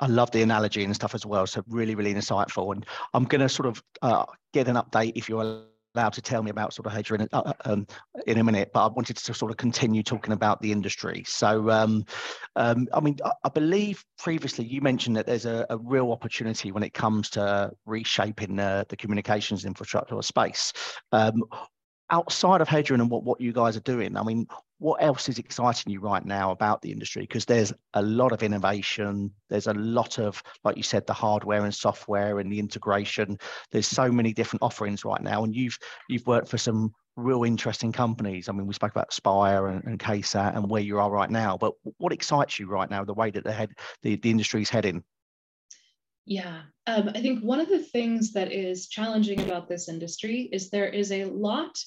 I 0.00 0.06
love 0.08 0.32
the 0.32 0.42
analogy 0.42 0.82
and 0.82 0.94
stuff 0.94 1.14
as 1.14 1.24
well. 1.24 1.46
So 1.46 1.62
really, 1.68 1.94
really 1.94 2.12
insightful. 2.12 2.74
And 2.74 2.84
I'm 3.14 3.24
going 3.24 3.42
to 3.42 3.48
sort 3.48 3.66
of 3.66 3.80
uh, 4.02 4.24
get 4.52 4.66
an 4.66 4.74
update 4.74 5.12
if 5.14 5.28
you're 5.28 5.66
allowed 5.94 6.12
to 6.14 6.22
tell 6.22 6.42
me 6.42 6.50
about 6.50 6.72
sort 6.72 6.86
of 6.86 6.92
Hedron 6.92 7.20
in, 7.20 7.28
uh, 7.32 7.42
uh, 7.46 7.52
um, 7.64 7.86
in 8.26 8.38
a 8.38 8.44
minute, 8.44 8.70
but 8.72 8.84
I 8.84 8.88
wanted 8.88 9.16
to 9.16 9.34
sort 9.34 9.50
of 9.50 9.56
continue 9.56 10.02
talking 10.02 10.32
about 10.32 10.60
the 10.60 10.72
industry. 10.72 11.24
So, 11.26 11.70
um, 11.70 12.04
um, 12.56 12.88
I 12.92 13.00
mean, 13.00 13.16
I, 13.24 13.32
I, 13.44 13.48
believe 13.48 14.04
previously 14.18 14.64
you 14.64 14.80
mentioned 14.80 15.16
that 15.16 15.26
there's 15.26 15.46
a, 15.46 15.66
a 15.70 15.78
real 15.78 16.12
opportunity 16.12 16.72
when 16.72 16.82
it 16.82 16.94
comes 16.94 17.30
to 17.30 17.72
reshaping 17.86 18.58
uh, 18.58 18.84
the 18.88 18.96
communications 18.96 19.64
infrastructure 19.64 20.20
space. 20.22 20.72
Outside 22.10 22.60
of 22.60 22.68
Hedron 22.68 23.00
and 23.00 23.10
what, 23.10 23.24
what 23.24 23.40
you 23.40 23.52
guys 23.52 23.76
are 23.76 23.80
doing, 23.80 24.16
I 24.16 24.22
mean, 24.22 24.46
what 24.78 25.02
else 25.02 25.28
is 25.28 25.38
exciting 25.38 25.92
you 25.92 26.00
right 26.00 26.24
now 26.24 26.52
about 26.52 26.80
the 26.80 26.92
industry? 26.92 27.22
Because 27.22 27.44
there's 27.44 27.72
a 27.94 28.02
lot 28.02 28.32
of 28.32 28.42
innovation. 28.42 29.32
There's 29.50 29.66
a 29.66 29.74
lot 29.74 30.18
of, 30.18 30.42
like 30.64 30.76
you 30.76 30.82
said, 30.82 31.06
the 31.06 31.12
hardware 31.12 31.64
and 31.64 31.74
software 31.74 32.38
and 32.38 32.50
the 32.50 32.60
integration. 32.60 33.38
There's 33.72 33.88
so 33.88 34.10
many 34.10 34.32
different 34.32 34.62
offerings 34.62 35.04
right 35.04 35.20
now, 35.20 35.44
and 35.44 35.54
you've 35.54 35.78
you've 36.08 36.26
worked 36.26 36.48
for 36.48 36.58
some 36.58 36.92
real 37.16 37.42
interesting 37.42 37.90
companies. 37.90 38.48
I 38.48 38.52
mean, 38.52 38.66
we 38.66 38.74
spoke 38.74 38.92
about 38.92 39.12
Spire 39.12 39.66
and, 39.66 39.84
and 39.84 39.98
KSAT 39.98 40.56
and 40.56 40.70
where 40.70 40.82
you 40.82 41.00
are 41.00 41.10
right 41.10 41.30
now. 41.30 41.58
But 41.58 41.74
what 41.98 42.12
excites 42.12 42.58
you 42.58 42.68
right 42.68 42.88
now? 42.88 43.04
The 43.04 43.14
way 43.14 43.30
that 43.30 43.44
the 43.44 43.52
head 43.52 43.72
the, 44.02 44.16
the 44.16 44.30
industry 44.30 44.62
is 44.62 44.70
heading. 44.70 45.02
Yeah, 46.28 46.62
um, 46.86 47.10
I 47.14 47.20
think 47.20 47.42
one 47.42 47.60
of 47.60 47.68
the 47.68 47.82
things 47.82 48.32
that 48.32 48.52
is 48.52 48.88
challenging 48.88 49.40
about 49.40 49.68
this 49.68 49.88
industry 49.88 50.48
is 50.52 50.70
there 50.70 50.88
is 50.88 51.10
a 51.10 51.24
lot 51.24 51.78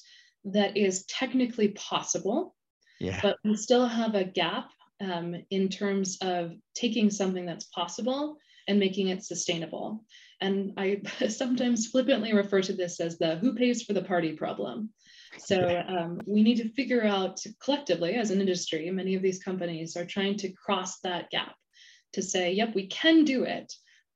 that 0.44 0.76
is 0.76 1.04
technically 1.06 1.68
possible 1.68 2.54
yeah. 3.02 3.18
But 3.20 3.38
we 3.44 3.56
still 3.56 3.86
have 3.86 4.14
a 4.14 4.22
gap 4.22 4.70
um, 5.00 5.34
in 5.50 5.68
terms 5.68 6.18
of 6.22 6.52
taking 6.76 7.10
something 7.10 7.44
that's 7.44 7.64
possible 7.64 8.38
and 8.68 8.78
making 8.78 9.08
it 9.08 9.24
sustainable. 9.24 10.04
And 10.40 10.72
I 10.76 11.02
sometimes 11.28 11.88
flippantly 11.88 12.32
refer 12.32 12.62
to 12.62 12.72
this 12.72 13.00
as 13.00 13.18
the 13.18 13.36
who 13.36 13.56
pays 13.56 13.82
for 13.82 13.92
the 13.92 14.04
party 14.04 14.34
problem. 14.34 14.90
So 15.38 15.84
um, 15.88 16.20
we 16.26 16.44
need 16.44 16.58
to 16.58 16.72
figure 16.74 17.04
out 17.04 17.40
collectively 17.60 18.14
as 18.14 18.30
an 18.30 18.40
industry, 18.40 18.88
many 18.90 19.16
of 19.16 19.22
these 19.22 19.42
companies 19.42 19.96
are 19.96 20.06
trying 20.06 20.36
to 20.36 20.52
cross 20.52 21.00
that 21.00 21.28
gap 21.30 21.56
to 22.12 22.22
say, 22.22 22.52
yep, 22.52 22.72
we 22.72 22.86
can 22.86 23.24
do 23.24 23.42
it, 23.42 23.72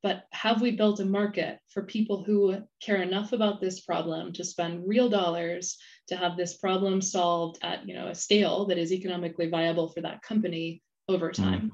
but 0.07 0.23
have 0.31 0.63
we 0.63 0.71
built 0.71 1.01
a 1.01 1.05
market 1.05 1.59
for 1.69 1.83
people 1.83 2.23
who 2.23 2.57
care 2.81 3.03
enough 3.03 3.33
about 3.33 3.61
this 3.61 3.81
problem 3.81 4.33
to 4.33 4.45
spend 4.45 4.87
real 4.87 5.09
dollars 5.09 5.79
to 6.07 6.15
have 6.15 6.37
this 6.37 6.57
problem 6.59 7.01
solved 7.01 7.59
at 7.61 7.89
you 7.89 7.93
know 7.93 8.07
a 8.07 8.15
scale 8.15 8.67
that 8.67 8.79
is 8.79 8.93
economically 8.93 9.49
viable 9.49 9.89
for 9.89 10.03
that 10.03 10.23
company 10.23 10.81
over 11.09 11.31
mm. 11.31 11.35
time 11.35 11.63
mm. 11.63 11.71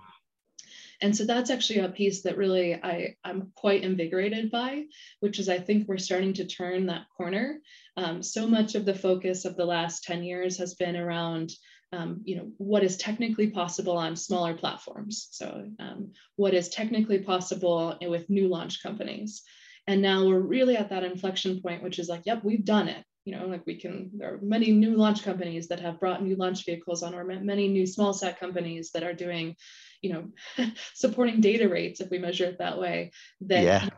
and 1.03 1.15
so 1.15 1.27
that's 1.27 1.51
actually 1.51 1.81
a 1.81 1.91
piece 1.91 2.23
that 2.23 2.39
really 2.39 2.75
I, 2.75 3.17
i'm 3.23 3.53
quite 3.55 3.83
invigorated 3.83 4.51
by 4.51 4.85
which 5.21 5.39
is 5.39 5.51
i 5.51 5.59
think 5.59 5.87
we're 5.87 5.99
starting 5.99 6.33
to 6.35 6.47
turn 6.47 6.87
that 6.87 7.09
corner 7.15 7.59
um, 7.99 8.23
so 8.23 8.47
much 8.47 8.75
of 8.75 8.87
the 8.87 8.95
focus 8.95 9.45
of 9.45 9.57
the 9.57 9.67
last 9.67 10.05
10 10.05 10.25
years 10.25 10.57
has 10.57 10.73
been 10.73 10.97
around 10.97 11.53
um, 11.93 12.23
you 12.25 12.37
know 12.37 12.51
what 12.57 12.83
is 12.83 12.97
technically 12.97 13.51
possible 13.51 13.97
on 13.97 14.17
smaller 14.17 14.55
platforms. 14.55 15.29
So 15.31 15.69
um, 15.79 16.13
what 16.37 16.55
is 16.55 16.69
technically 16.69 17.19
possible 17.19 17.97
with 18.01 18.31
new 18.31 18.49
launch 18.49 18.83
companies. 18.83 19.43
And 19.87 20.01
now 20.01 20.27
we're 20.27 20.39
really 20.39 20.77
at 20.77 20.91
that 20.91 21.05
inflection 21.05 21.61
point 21.61 21.83
which 21.83 21.99
is 21.99 22.09
like 22.09 22.23
yep 22.25 22.45
we've 22.45 22.65
done 22.65 22.89
it. 22.89 23.05
You 23.25 23.37
know 23.37 23.47
like 23.47 23.67
we 23.67 23.77
can 23.77 24.11
there 24.15 24.35
are 24.35 24.39
many 24.43 24.73
new 24.73 24.97
launch 24.97 25.23
companies 25.23 25.69
that 25.69 25.81
have 25.81 26.01
brought 26.01 26.23
new 26.23 26.37
launch 26.37 26.65
vehicles 26.65 27.03
on 27.03 27.15
or 27.15 27.25
many 27.25 27.69
new 27.69 27.87
small 27.87 28.13
sat 28.13 28.41
companies 28.41 28.91
that 28.93 29.05
are 29.05 29.15
doing 29.15 29.55
you 30.01 30.13
know 30.13 30.67
supporting 30.95 31.41
data 31.41 31.69
rates 31.69 32.01
if 32.01 32.11
we 32.11 32.19
measure 32.19 32.47
it 32.47 32.59
that 32.59 32.81
way 32.81 33.13
that 33.43 33.63
yeah 33.63 33.89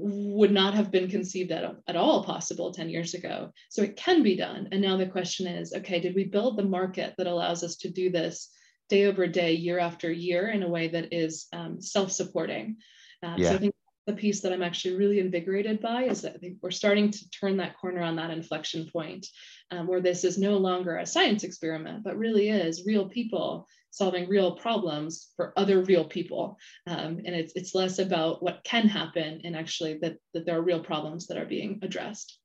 would 0.00 0.52
not 0.52 0.74
have 0.74 0.90
been 0.90 1.08
conceived 1.08 1.50
at, 1.50 1.64
at 1.86 1.96
all 1.96 2.24
possible 2.24 2.72
10 2.72 2.88
years 2.88 3.14
ago. 3.14 3.52
So 3.68 3.82
it 3.82 3.96
can 3.96 4.22
be 4.22 4.36
done. 4.36 4.68
And 4.72 4.80
now 4.80 4.96
the 4.96 5.06
question 5.06 5.46
is 5.46 5.72
okay, 5.74 6.00
did 6.00 6.14
we 6.14 6.24
build 6.24 6.56
the 6.56 6.64
market 6.64 7.14
that 7.18 7.26
allows 7.26 7.62
us 7.64 7.76
to 7.78 7.90
do 7.90 8.10
this 8.10 8.50
day 8.88 9.06
over 9.06 9.26
day, 9.26 9.52
year 9.52 9.78
after 9.78 10.10
year 10.10 10.48
in 10.48 10.62
a 10.62 10.68
way 10.68 10.88
that 10.88 11.12
is 11.12 11.46
um, 11.52 11.80
self 11.80 12.12
supporting? 12.12 12.76
Uh, 13.22 13.34
yeah. 13.36 13.50
So 13.50 13.54
I 13.56 13.58
think 13.58 13.74
the 14.08 14.14
piece 14.14 14.40
that 14.40 14.54
I'm 14.54 14.62
actually 14.62 14.96
really 14.96 15.20
invigorated 15.20 15.82
by 15.82 16.04
is 16.04 16.22
that 16.22 16.34
I 16.34 16.38
think 16.38 16.56
we're 16.62 16.70
starting 16.70 17.10
to 17.10 17.30
turn 17.30 17.58
that 17.58 17.76
corner 17.78 18.02
on 18.02 18.16
that 18.16 18.30
inflection 18.30 18.88
point 18.90 19.26
um, 19.70 19.86
where 19.86 20.00
this 20.00 20.24
is 20.24 20.38
no 20.38 20.56
longer 20.56 20.96
a 20.96 21.04
science 21.04 21.44
experiment, 21.44 22.04
but 22.04 22.16
really 22.16 22.48
is 22.48 22.86
real 22.86 23.06
people 23.06 23.68
solving 23.90 24.26
real 24.26 24.52
problems 24.56 25.28
for 25.36 25.52
other 25.58 25.82
real 25.82 26.06
people. 26.06 26.56
Um, 26.86 27.20
and 27.26 27.34
it's, 27.34 27.52
it's 27.54 27.74
less 27.74 27.98
about 27.98 28.42
what 28.42 28.64
can 28.64 28.88
happen 28.88 29.42
and 29.44 29.54
actually 29.54 29.98
that, 30.00 30.16
that 30.32 30.46
there 30.46 30.56
are 30.56 30.62
real 30.62 30.82
problems 30.82 31.26
that 31.26 31.36
are 31.36 31.46
being 31.46 31.78
addressed. 31.82 32.38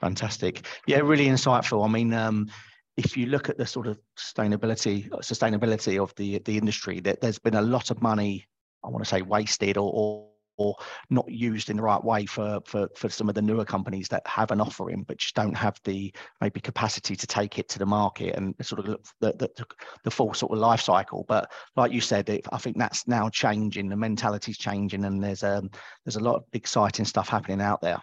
Fantastic. 0.00 0.64
Yeah, 0.86 0.98
really 0.98 1.26
insightful. 1.26 1.84
I 1.84 1.88
mean, 1.90 2.14
um, 2.14 2.48
if 2.96 3.16
you 3.16 3.26
look 3.26 3.48
at 3.48 3.58
the 3.58 3.66
sort 3.66 3.88
of 3.88 3.98
sustainability 4.16 5.08
sustainability 5.20 6.00
of 6.00 6.14
the 6.16 6.38
the 6.40 6.58
industry, 6.58 7.00
that 7.00 7.20
there's 7.20 7.38
been 7.38 7.54
a 7.54 7.62
lot 7.62 7.90
of 7.90 8.02
money, 8.02 8.46
I 8.84 8.88
want 8.88 9.02
to 9.02 9.08
say 9.08 9.22
wasted 9.22 9.78
or, 9.78 9.90
or 9.94 10.31
or 10.56 10.76
not 11.10 11.30
used 11.30 11.70
in 11.70 11.76
the 11.76 11.82
right 11.82 12.02
way 12.02 12.26
for, 12.26 12.60
for, 12.64 12.88
for 12.96 13.08
some 13.08 13.28
of 13.28 13.34
the 13.34 13.42
newer 13.42 13.64
companies 13.64 14.08
that 14.08 14.26
have 14.26 14.50
an 14.50 14.60
offering 14.60 15.02
but 15.02 15.16
just 15.18 15.34
don't 15.34 15.56
have 15.56 15.80
the 15.84 16.12
maybe 16.40 16.60
capacity 16.60 17.16
to 17.16 17.26
take 17.26 17.58
it 17.58 17.68
to 17.68 17.78
the 17.78 17.86
market 17.86 18.34
and 18.36 18.54
sort 18.62 18.78
of 18.78 18.88
look 18.88 19.04
the, 19.20 19.32
the, 19.38 19.66
the 20.04 20.10
full 20.10 20.34
sort 20.34 20.52
of 20.52 20.58
life 20.58 20.80
cycle. 20.80 21.24
But 21.28 21.50
like 21.76 21.92
you 21.92 22.00
said, 22.00 22.28
it, 22.28 22.46
I 22.52 22.58
think 22.58 22.76
that's 22.76 23.06
now 23.08 23.28
changing. 23.28 23.88
The 23.88 23.96
mentality's 23.96 24.58
changing, 24.58 25.04
and 25.04 25.22
there's 25.22 25.42
a 25.42 25.58
um, 25.58 25.70
there's 26.04 26.16
a 26.16 26.20
lot 26.20 26.36
of 26.36 26.44
exciting 26.52 27.04
stuff 27.04 27.28
happening 27.28 27.60
out 27.60 27.80
there. 27.80 28.00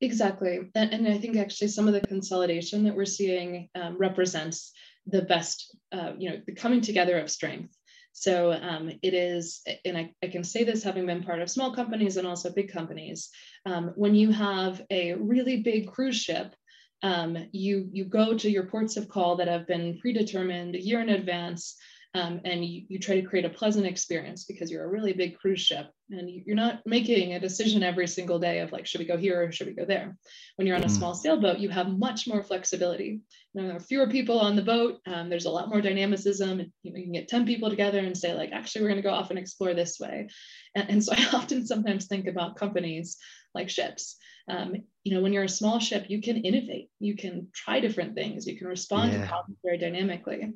Exactly, 0.00 0.60
and, 0.74 0.92
and 0.92 1.08
I 1.08 1.18
think 1.18 1.36
actually 1.36 1.68
some 1.68 1.88
of 1.88 1.94
the 1.94 2.00
consolidation 2.00 2.84
that 2.84 2.94
we're 2.94 3.06
seeing 3.06 3.68
um, 3.74 3.96
represents 3.98 4.72
the 5.06 5.22
best, 5.22 5.74
uh, 5.92 6.12
you 6.18 6.30
know, 6.30 6.40
the 6.46 6.54
coming 6.54 6.80
together 6.80 7.18
of 7.18 7.30
strength. 7.30 7.74
So 8.18 8.50
um, 8.50 8.90
it 9.02 9.12
is, 9.12 9.60
and 9.84 9.98
I, 9.98 10.10
I, 10.22 10.28
can 10.28 10.42
say 10.42 10.64
this 10.64 10.82
having 10.82 11.04
been 11.04 11.22
part 11.22 11.42
of 11.42 11.50
small 11.50 11.74
companies 11.74 12.16
and 12.16 12.26
also 12.26 12.50
big 12.50 12.72
companies, 12.72 13.28
um, 13.66 13.92
when 13.94 14.14
you 14.14 14.30
have 14.32 14.80
a 14.90 15.12
really 15.12 15.58
big 15.62 15.88
cruise 15.88 16.16
ship, 16.16 16.54
um, 17.02 17.36
you, 17.52 17.90
you 17.92 18.06
go 18.06 18.32
to 18.32 18.50
your 18.50 18.68
ports 18.68 18.96
of 18.96 19.10
call 19.10 19.36
that 19.36 19.48
have 19.48 19.66
been 19.66 19.98
predetermined 20.00 20.76
a 20.76 20.82
year 20.82 21.02
in 21.02 21.10
advance 21.10 21.76
um, 22.16 22.40
and 22.44 22.64
you, 22.64 22.84
you 22.88 22.98
try 22.98 23.20
to 23.20 23.26
create 23.26 23.44
a 23.44 23.50
pleasant 23.50 23.84
experience 23.84 24.44
because 24.44 24.70
you're 24.70 24.84
a 24.84 24.88
really 24.88 25.12
big 25.12 25.38
cruise 25.38 25.60
ship 25.60 25.90
and 26.08 26.30
you're 26.30 26.56
not 26.56 26.80
making 26.86 27.34
a 27.34 27.40
decision 27.40 27.82
every 27.82 28.06
single 28.06 28.38
day 28.38 28.60
of 28.60 28.72
like 28.72 28.86
should 28.86 29.00
we 29.00 29.06
go 29.06 29.18
here 29.18 29.42
or 29.42 29.52
should 29.52 29.66
we 29.66 29.74
go 29.74 29.84
there? 29.84 30.16
When 30.56 30.66
you're 30.66 30.76
on 30.76 30.82
a 30.82 30.86
mm. 30.86 30.96
small 30.96 31.14
sailboat 31.14 31.58
you 31.58 31.68
have 31.68 31.98
much 31.98 32.26
more 32.26 32.42
flexibility. 32.42 33.20
You 33.52 33.60
know, 33.60 33.68
there 33.68 33.76
are 33.76 33.80
fewer 33.80 34.08
people 34.08 34.40
on 34.40 34.56
the 34.56 34.62
boat 34.62 35.00
um, 35.06 35.28
there's 35.28 35.44
a 35.44 35.50
lot 35.50 35.68
more 35.68 35.82
dynamicism 35.82 36.60
and 36.60 36.72
you, 36.82 36.92
know, 36.92 36.98
you 36.98 37.04
can 37.04 37.12
get 37.12 37.28
10 37.28 37.44
people 37.44 37.68
together 37.68 37.98
and 37.98 38.16
say 38.16 38.32
like 38.32 38.52
actually 38.52 38.82
we're 38.82 38.90
going 38.90 39.02
to 39.02 39.08
go 39.08 39.14
off 39.14 39.28
and 39.28 39.38
explore 39.38 39.74
this 39.74 40.00
way. 40.00 40.28
And, 40.74 40.88
and 40.88 41.04
so 41.04 41.12
i 41.16 41.26
often 41.34 41.66
sometimes 41.66 42.06
think 42.06 42.28
about 42.28 42.56
companies 42.56 43.18
like 43.54 43.68
ships. 43.68 44.16
Um, 44.48 44.76
you 45.02 45.12
know 45.12 45.20
when 45.20 45.32
you're 45.32 45.42
a 45.42 45.48
small 45.48 45.80
ship 45.80 46.06
you 46.08 46.22
can 46.22 46.38
innovate. 46.38 46.88
You 46.98 47.14
can 47.14 47.48
try 47.52 47.80
different 47.80 48.14
things. 48.14 48.46
You 48.46 48.56
can 48.56 48.68
respond 48.68 49.12
yeah. 49.12 49.22
to 49.22 49.26
problems 49.26 49.58
very 49.62 49.76
dynamically 49.76 50.54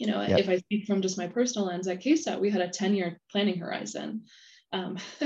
you 0.00 0.06
know, 0.06 0.22
yep. 0.22 0.38
if 0.38 0.48
I 0.48 0.56
speak 0.56 0.86
from 0.86 1.02
just 1.02 1.18
my 1.18 1.26
personal 1.26 1.68
lens 1.68 1.86
at 1.86 2.00
KSAT, 2.00 2.40
we 2.40 2.48
had 2.48 2.62
a 2.62 2.68
10 2.68 2.94
year 2.94 3.20
planning 3.30 3.58
horizon. 3.58 4.22
um, 4.72 4.96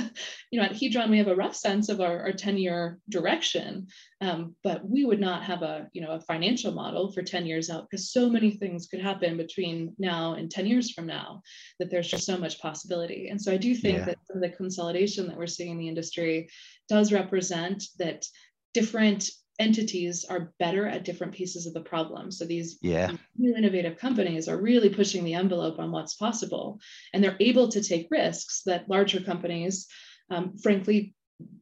you 0.51 0.59
know, 0.59 0.65
at 0.65 0.73
Hedron, 0.73 1.11
we 1.11 1.19
have 1.19 1.29
a 1.29 1.37
rough 1.37 1.55
sense 1.55 1.89
of 1.89 2.01
our, 2.01 2.23
our 2.23 2.33
10 2.33 2.59
year 2.59 2.99
direction, 3.09 3.87
um, 4.21 4.57
but 4.65 4.85
we 4.85 5.05
would 5.05 5.21
not 5.21 5.45
have 5.45 5.63
a, 5.63 5.89
you 5.93 6.03
know, 6.03 6.11
a 6.11 6.21
financial 6.23 6.73
model 6.73 7.13
for 7.13 7.23
10 7.23 7.47
years 7.47 7.71
out 7.71 7.87
because 7.89 8.11
so 8.11 8.29
many 8.29 8.51
things 8.51 8.89
could 8.89 9.01
happen 9.01 9.37
between 9.37 9.95
now 9.97 10.35
and 10.35 10.51
10 10.51 10.67
years 10.67 10.91
from 10.91 11.07
now 11.07 11.41
that 11.79 11.89
there's 11.89 12.09
just 12.09 12.27
so 12.27 12.37
much 12.37 12.59
possibility. 12.59 13.29
And 13.29 13.41
so 13.41 13.53
I 13.53 13.57
do 13.57 13.77
think 13.77 13.99
yeah. 13.99 14.05
that 14.07 14.19
some 14.27 14.39
of 14.39 14.43
the 14.43 14.57
consolidation 14.57 15.29
that 15.29 15.37
we're 15.37 15.47
seeing 15.47 15.71
in 15.71 15.79
the 15.79 15.89
industry 15.89 16.49
does 16.89 17.13
represent 17.13 17.85
that 17.99 18.27
different 18.73 19.31
entities 19.59 20.25
are 20.25 20.53
better 20.59 20.87
at 20.87 21.05
different 21.05 21.33
pieces 21.33 21.67
of 21.67 21.75
the 21.75 21.81
problem. 21.81 22.31
So 22.31 22.45
these 22.45 22.79
yeah. 22.83 23.13
new 23.37 23.55
innovative 23.55 23.99
companies 23.99 24.49
are 24.49 24.61
really 24.61 24.91
pushing 24.91 25.25
the 25.25 25.35
envelope 25.35 25.79
on 25.79 25.93
what's 25.93 26.15
possible, 26.15 26.81
and 27.13 27.23
they're 27.23 27.37
able 27.41 27.69
to 27.69 27.83
take 27.83 28.09
risks 28.11 28.63
that 28.67 28.89
larger 28.89 29.21
companies, 29.21 29.87
um, 30.31 30.57
frankly, 30.59 31.15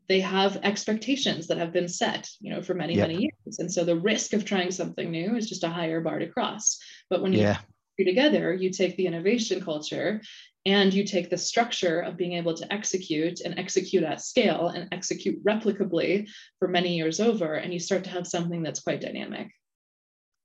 they 0.09 0.21
have 0.21 0.59
expectations 0.63 1.47
that 1.47 1.59
have 1.59 1.73
been 1.73 1.89
set, 1.89 2.29
you 2.41 2.53
know, 2.53 2.63
for 2.63 2.75
many 2.75 2.95
yep. 2.95 3.09
many 3.09 3.23
years, 3.23 3.59
and 3.59 3.73
so 3.73 3.85
the 3.85 3.97
risk 3.97 4.33
of 4.33 4.45
trying 4.45 4.71
something 4.71 5.11
new 5.11 5.37
is 5.37 5.49
just 5.49 5.65
a 5.65 5.69
higher 5.69 6.01
bar 6.01 6.19
to 6.19 6.29
cross. 6.29 6.79
But 7.09 7.23
when 7.23 7.33
you 7.33 7.41
yeah 7.41 7.59
together, 7.99 8.53
you 8.53 8.71
take 8.71 8.97
the 8.97 9.07
innovation 9.07 9.63
culture 9.63 10.21
and 10.65 10.95
you 10.95 11.05
take 11.05 11.29
the 11.29 11.39
structure 11.39 12.01
of 12.01 12.17
being 12.17 12.35
able 12.35 12.55
to 12.55 12.73
execute 12.73 13.41
and 13.41 13.59
execute 13.59 14.05
at 14.05 14.21
scale 14.21 14.69
and 14.69 14.89
execute 14.93 15.45
replicably 15.45 16.29
for 16.59 16.69
many 16.69 16.97
years 16.97 17.21
over, 17.21 17.55
and 17.55 17.73
you 17.73 17.81
start 17.81 18.05
to 18.05 18.11
have 18.11 18.27
something 18.27 18.63
that's 18.63 18.81
quite 18.81 19.01
dynamic. 19.01 19.49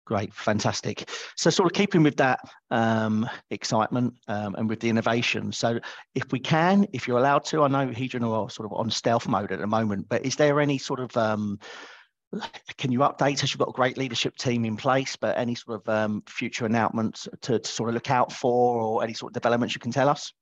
Great, 0.08 0.34
fantastic. 0.34 1.10
So, 1.36 1.50
sort 1.50 1.70
of 1.70 1.74
keeping 1.74 2.02
with 2.02 2.16
that 2.16 2.40
um, 2.72 3.30
excitement 3.52 4.14
um, 4.30 4.56
and 4.56 4.70
with 4.70 4.80
the 4.80 4.88
innovation. 4.88 5.52
So, 5.52 5.82
if 6.16 6.32
we 6.32 6.40
can, 6.40 6.88
if 6.94 7.08
you're 7.08 7.18
allowed 7.18 7.44
to, 7.46 7.64
I 7.64 7.68
know 7.68 7.88
Hedron 7.88 8.24
are 8.24 8.50
sort 8.50 8.72
of 8.72 8.72
on 8.72 8.90
stealth 8.90 9.28
mode 9.28 9.52
at 9.52 9.60
the 9.60 9.68
moment, 9.68 10.08
but 10.08 10.26
is 10.26 10.38
there 10.38 10.62
any 10.62 10.78
sort 10.78 11.02
of 11.02 11.16
um, 11.18 11.60
can 12.78 12.92
you 12.92 13.00
update 13.00 13.44
us? 13.44 13.52
You've 13.52 13.60
got 13.60 13.70
a 13.70 13.74
great 13.74 13.98
leadership 13.98 14.36
team 14.36 14.66
in 14.66 14.76
place, 14.78 15.16
but 15.16 15.38
any 15.38 15.56
sort 15.56 15.82
of 15.82 15.90
um, 15.90 16.24
future 16.28 16.66
announcements 16.66 17.28
to, 17.42 17.60
to, 17.60 17.72
sort 17.72 17.90
of 17.90 17.96
look 17.96 18.12
out 18.12 18.32
for 18.32 18.82
or 18.82 19.04
any 19.04 19.14
sort 19.14 19.32
of 19.32 19.34
developments 19.34 19.76
you 19.76 19.80
can 19.80 19.92
tell 19.92 20.10
us? 20.10 20.34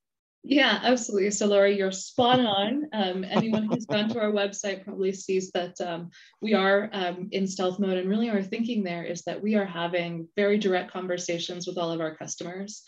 Yeah, 0.48 0.80
absolutely. 0.84 1.32
So, 1.32 1.48
Laurie, 1.48 1.78
you're 1.78 1.92
spot 1.92 2.40
on. 2.40 2.88
Um, 2.94 3.24
anyone 3.24 3.64
who's 3.64 3.88
gone 3.88 4.10
to 4.10 4.20
our 4.20 4.32
website 4.32 4.84
probably 4.84 5.12
sees 5.12 5.50
that 5.52 5.80
um, 5.82 6.12
we 6.40 6.54
are 6.54 6.90
um, 6.94 7.30
in 7.32 7.48
stealth 7.48 7.80
mode. 7.80 7.98
And 7.98 8.08
really, 8.08 8.30
our 8.30 8.44
thinking 8.44 8.84
there 8.84 9.04
is 9.04 9.24
that 9.24 9.42
we 9.42 9.56
are 9.56 9.66
having 9.66 10.28
very 10.36 10.60
direct 10.60 10.92
conversations 10.92 11.66
with 11.66 11.80
all 11.80 11.92
of 11.92 12.00
our 12.00 12.16
customers. 12.16 12.84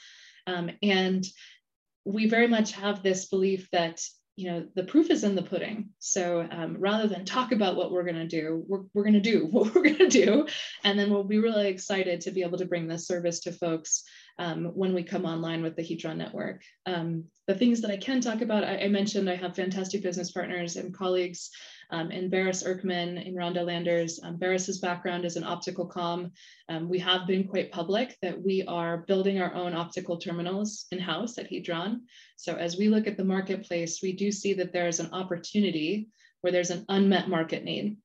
Um, 0.46 0.70
and 0.84 1.26
we 2.06 2.30
very 2.30 2.48
much 2.48 2.74
have 2.74 3.02
this 3.02 3.26
belief 3.26 3.68
that 3.72 4.02
you 4.38 4.50
know 4.50 4.66
the 4.76 4.84
proof 4.84 5.10
is 5.10 5.24
in 5.24 5.36
the 5.36 5.42
pudding 5.42 5.90
so 6.00 6.48
um, 6.52 6.78
rather 6.80 7.08
than 7.08 7.26
talk 7.26 7.52
about 7.52 7.76
what 7.76 7.92
we're 7.92 8.04
going 8.04 8.16
to 8.16 8.28
do 8.28 8.64
we're, 8.68 8.84
we're 8.94 9.04
going 9.04 9.14
to 9.14 9.20
do 9.20 9.48
what 9.52 9.74
we're 9.76 9.84
going 9.84 9.98
to 9.98 10.08
do 10.08 10.48
and 10.86 10.98
then 10.98 11.10
we'll 11.10 11.24
be 11.24 11.40
really 11.40 11.68
excited 11.68 12.22
to 12.22 12.32
be 12.32 12.44
able 12.44 12.58
to 12.58 12.66
bring 12.66 12.88
this 12.88 13.08
service 13.08 13.42
to 13.42 13.52
folks 13.52 14.04
um, 14.40 14.66
when 14.76 14.94
we 14.94 15.04
come 15.04 15.26
online 15.26 15.64
with 15.64 15.76
the 15.76 15.82
Hedron 15.82 16.18
network. 16.18 16.62
Um, 16.86 17.26
the 17.48 17.56
things 17.56 17.82
that 17.82 17.92
I 17.92 17.98
can 17.98 18.22
talk 18.22 18.42
about, 18.42 18.64
I, 18.64 18.82
I, 18.82 18.88
mentioned 18.88 19.30
I 19.30 19.36
have 19.36 19.56
fantastic 19.56 20.04
business 20.04 20.32
partners 20.32 20.76
and 20.76 20.94
colleagues 20.94 21.50
um, 21.92 22.12
in 22.12 22.30
Baris 22.30 22.64
Erkman, 22.64 23.26
in 23.26 23.34
Rhonda 23.34 23.66
Landers. 23.66 24.20
Um, 24.24 24.38
Baris's 24.38 24.80
background 24.80 25.26
is 25.26 25.38
in 25.38 25.44
optical 25.44 25.88
comm. 25.88 26.32
Um, 26.70 26.90
we 26.90 27.00
have 27.00 27.28
been 27.28 27.48
quite 27.48 27.72
public 27.72 28.18
that 28.22 28.42
we 28.42 28.64
are 28.68 29.06
building 29.08 29.42
our 29.42 29.54
own 29.54 29.74
optical 29.74 30.18
terminals 30.18 30.86
in-house 30.92 31.38
at 31.38 31.50
Hedron. 31.50 32.02
So 32.36 32.56
as 32.56 32.78
we 32.78 32.90
look 32.90 33.08
at 33.08 33.18
the 33.18 33.24
marketplace, 33.24 34.00
we 34.02 34.14
do 34.14 34.32
see 34.32 34.54
that 34.56 34.74
there 34.74 34.88
is 34.88 35.00
an 35.00 35.10
opportunity 35.14 36.08
where 36.42 36.52
there's 36.52 36.72
an 36.72 36.86
unmet 36.90 37.30
market 37.30 37.64
need. 37.64 37.98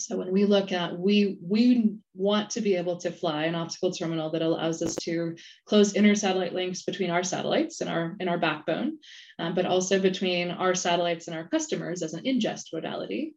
So 0.00 0.16
when 0.16 0.32
we 0.32 0.44
look 0.44 0.72
at, 0.72 0.98
we, 0.98 1.38
we 1.42 1.96
want 2.14 2.50
to 2.50 2.60
be 2.60 2.76
able 2.76 2.96
to 2.98 3.10
fly 3.10 3.44
an 3.44 3.54
optical 3.54 3.92
terminal 3.92 4.30
that 4.30 4.42
allows 4.42 4.82
us 4.82 4.96
to 5.02 5.36
close 5.66 5.92
inter-satellite 5.92 6.54
links 6.54 6.82
between 6.82 7.10
our 7.10 7.22
satellites 7.22 7.80
and 7.80 7.90
our, 7.90 8.16
and 8.18 8.28
our 8.28 8.38
backbone, 8.38 8.98
um, 9.38 9.54
but 9.54 9.66
also 9.66 10.00
between 10.00 10.50
our 10.50 10.74
satellites 10.74 11.28
and 11.28 11.36
our 11.36 11.48
customers 11.48 12.02
as 12.02 12.14
an 12.14 12.24
ingest 12.24 12.72
modality. 12.72 13.34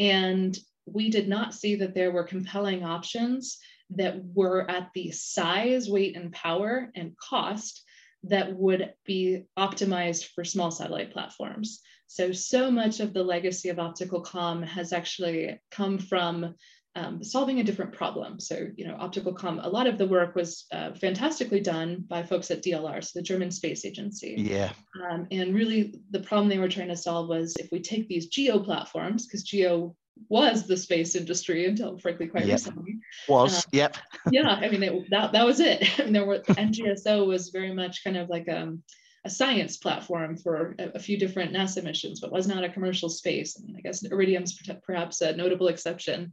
And 0.00 0.56
we 0.86 1.10
did 1.10 1.28
not 1.28 1.54
see 1.54 1.76
that 1.76 1.94
there 1.94 2.12
were 2.12 2.24
compelling 2.24 2.84
options 2.84 3.58
that 3.90 4.16
were 4.34 4.68
at 4.70 4.90
the 4.94 5.10
size, 5.10 5.88
weight, 5.88 6.16
and 6.16 6.32
power 6.32 6.90
and 6.94 7.16
cost 7.16 7.84
that 8.28 8.54
would 8.54 8.92
be 9.04 9.44
optimized 9.58 10.26
for 10.34 10.44
small 10.44 10.70
satellite 10.70 11.12
platforms. 11.12 11.80
So, 12.08 12.32
so 12.32 12.70
much 12.70 13.00
of 13.00 13.12
the 13.12 13.22
legacy 13.22 13.68
of 13.68 13.78
optical 13.78 14.22
comm 14.22 14.64
has 14.64 14.92
actually 14.92 15.60
come 15.70 15.98
from 15.98 16.54
um, 16.96 17.22
solving 17.22 17.60
a 17.60 17.64
different 17.64 17.92
problem. 17.92 18.40
So, 18.40 18.68
you 18.74 18.86
know, 18.86 18.96
optical 18.98 19.34
comm, 19.34 19.62
a 19.62 19.68
lot 19.68 19.86
of 19.86 19.98
the 19.98 20.06
work 20.06 20.34
was 20.34 20.64
uh, 20.72 20.94
fantastically 20.94 21.60
done 21.60 22.04
by 22.08 22.22
folks 22.22 22.50
at 22.50 22.62
DLR, 22.62 23.04
so 23.04 23.10
the 23.14 23.22
German 23.22 23.50
Space 23.50 23.84
Agency. 23.84 24.34
Yeah. 24.38 24.72
Um, 25.10 25.26
and 25.30 25.54
really, 25.54 25.94
the 26.10 26.20
problem 26.20 26.48
they 26.48 26.58
were 26.58 26.70
trying 26.70 26.88
to 26.88 26.96
solve 26.96 27.28
was 27.28 27.54
if 27.58 27.68
we 27.70 27.80
take 27.80 28.08
these 28.08 28.28
geo 28.28 28.58
platforms, 28.58 29.26
because 29.26 29.42
geo 29.42 29.94
was 30.28 30.66
the 30.66 30.76
space 30.76 31.14
industry 31.14 31.66
until 31.66 31.98
frankly 31.98 32.26
quite 32.26 32.46
yep. 32.46 32.54
recently. 32.54 32.98
Was, 33.28 33.58
uh, 33.58 33.68
yep. 33.72 33.96
yeah, 34.30 34.48
I 34.48 34.68
mean, 34.68 34.82
it, 34.82 35.10
that, 35.10 35.32
that 35.32 35.46
was 35.46 35.60
it. 35.60 35.98
and 35.98 36.14
there 36.14 36.24
were, 36.24 36.40
NGSO 36.40 37.26
was 37.26 37.50
very 37.50 37.72
much 37.72 38.02
kind 38.02 38.16
of 38.16 38.28
like, 38.28 38.48
um, 38.48 38.82
a 39.24 39.30
science 39.30 39.76
platform 39.76 40.36
for 40.36 40.76
a, 40.78 40.90
a, 40.94 40.98
few 41.00 41.18
different 41.18 41.52
NASA 41.52 41.82
missions, 41.82 42.20
but 42.20 42.30
was 42.30 42.46
not 42.46 42.62
a 42.62 42.68
commercial 42.68 43.08
space. 43.08 43.58
I 43.58 43.66
mean, 43.66 43.74
I 43.76 43.80
guess 43.80 44.04
Iridium's 44.04 44.56
perhaps 44.84 45.20
a 45.20 45.34
notable 45.34 45.66
exception. 45.66 46.30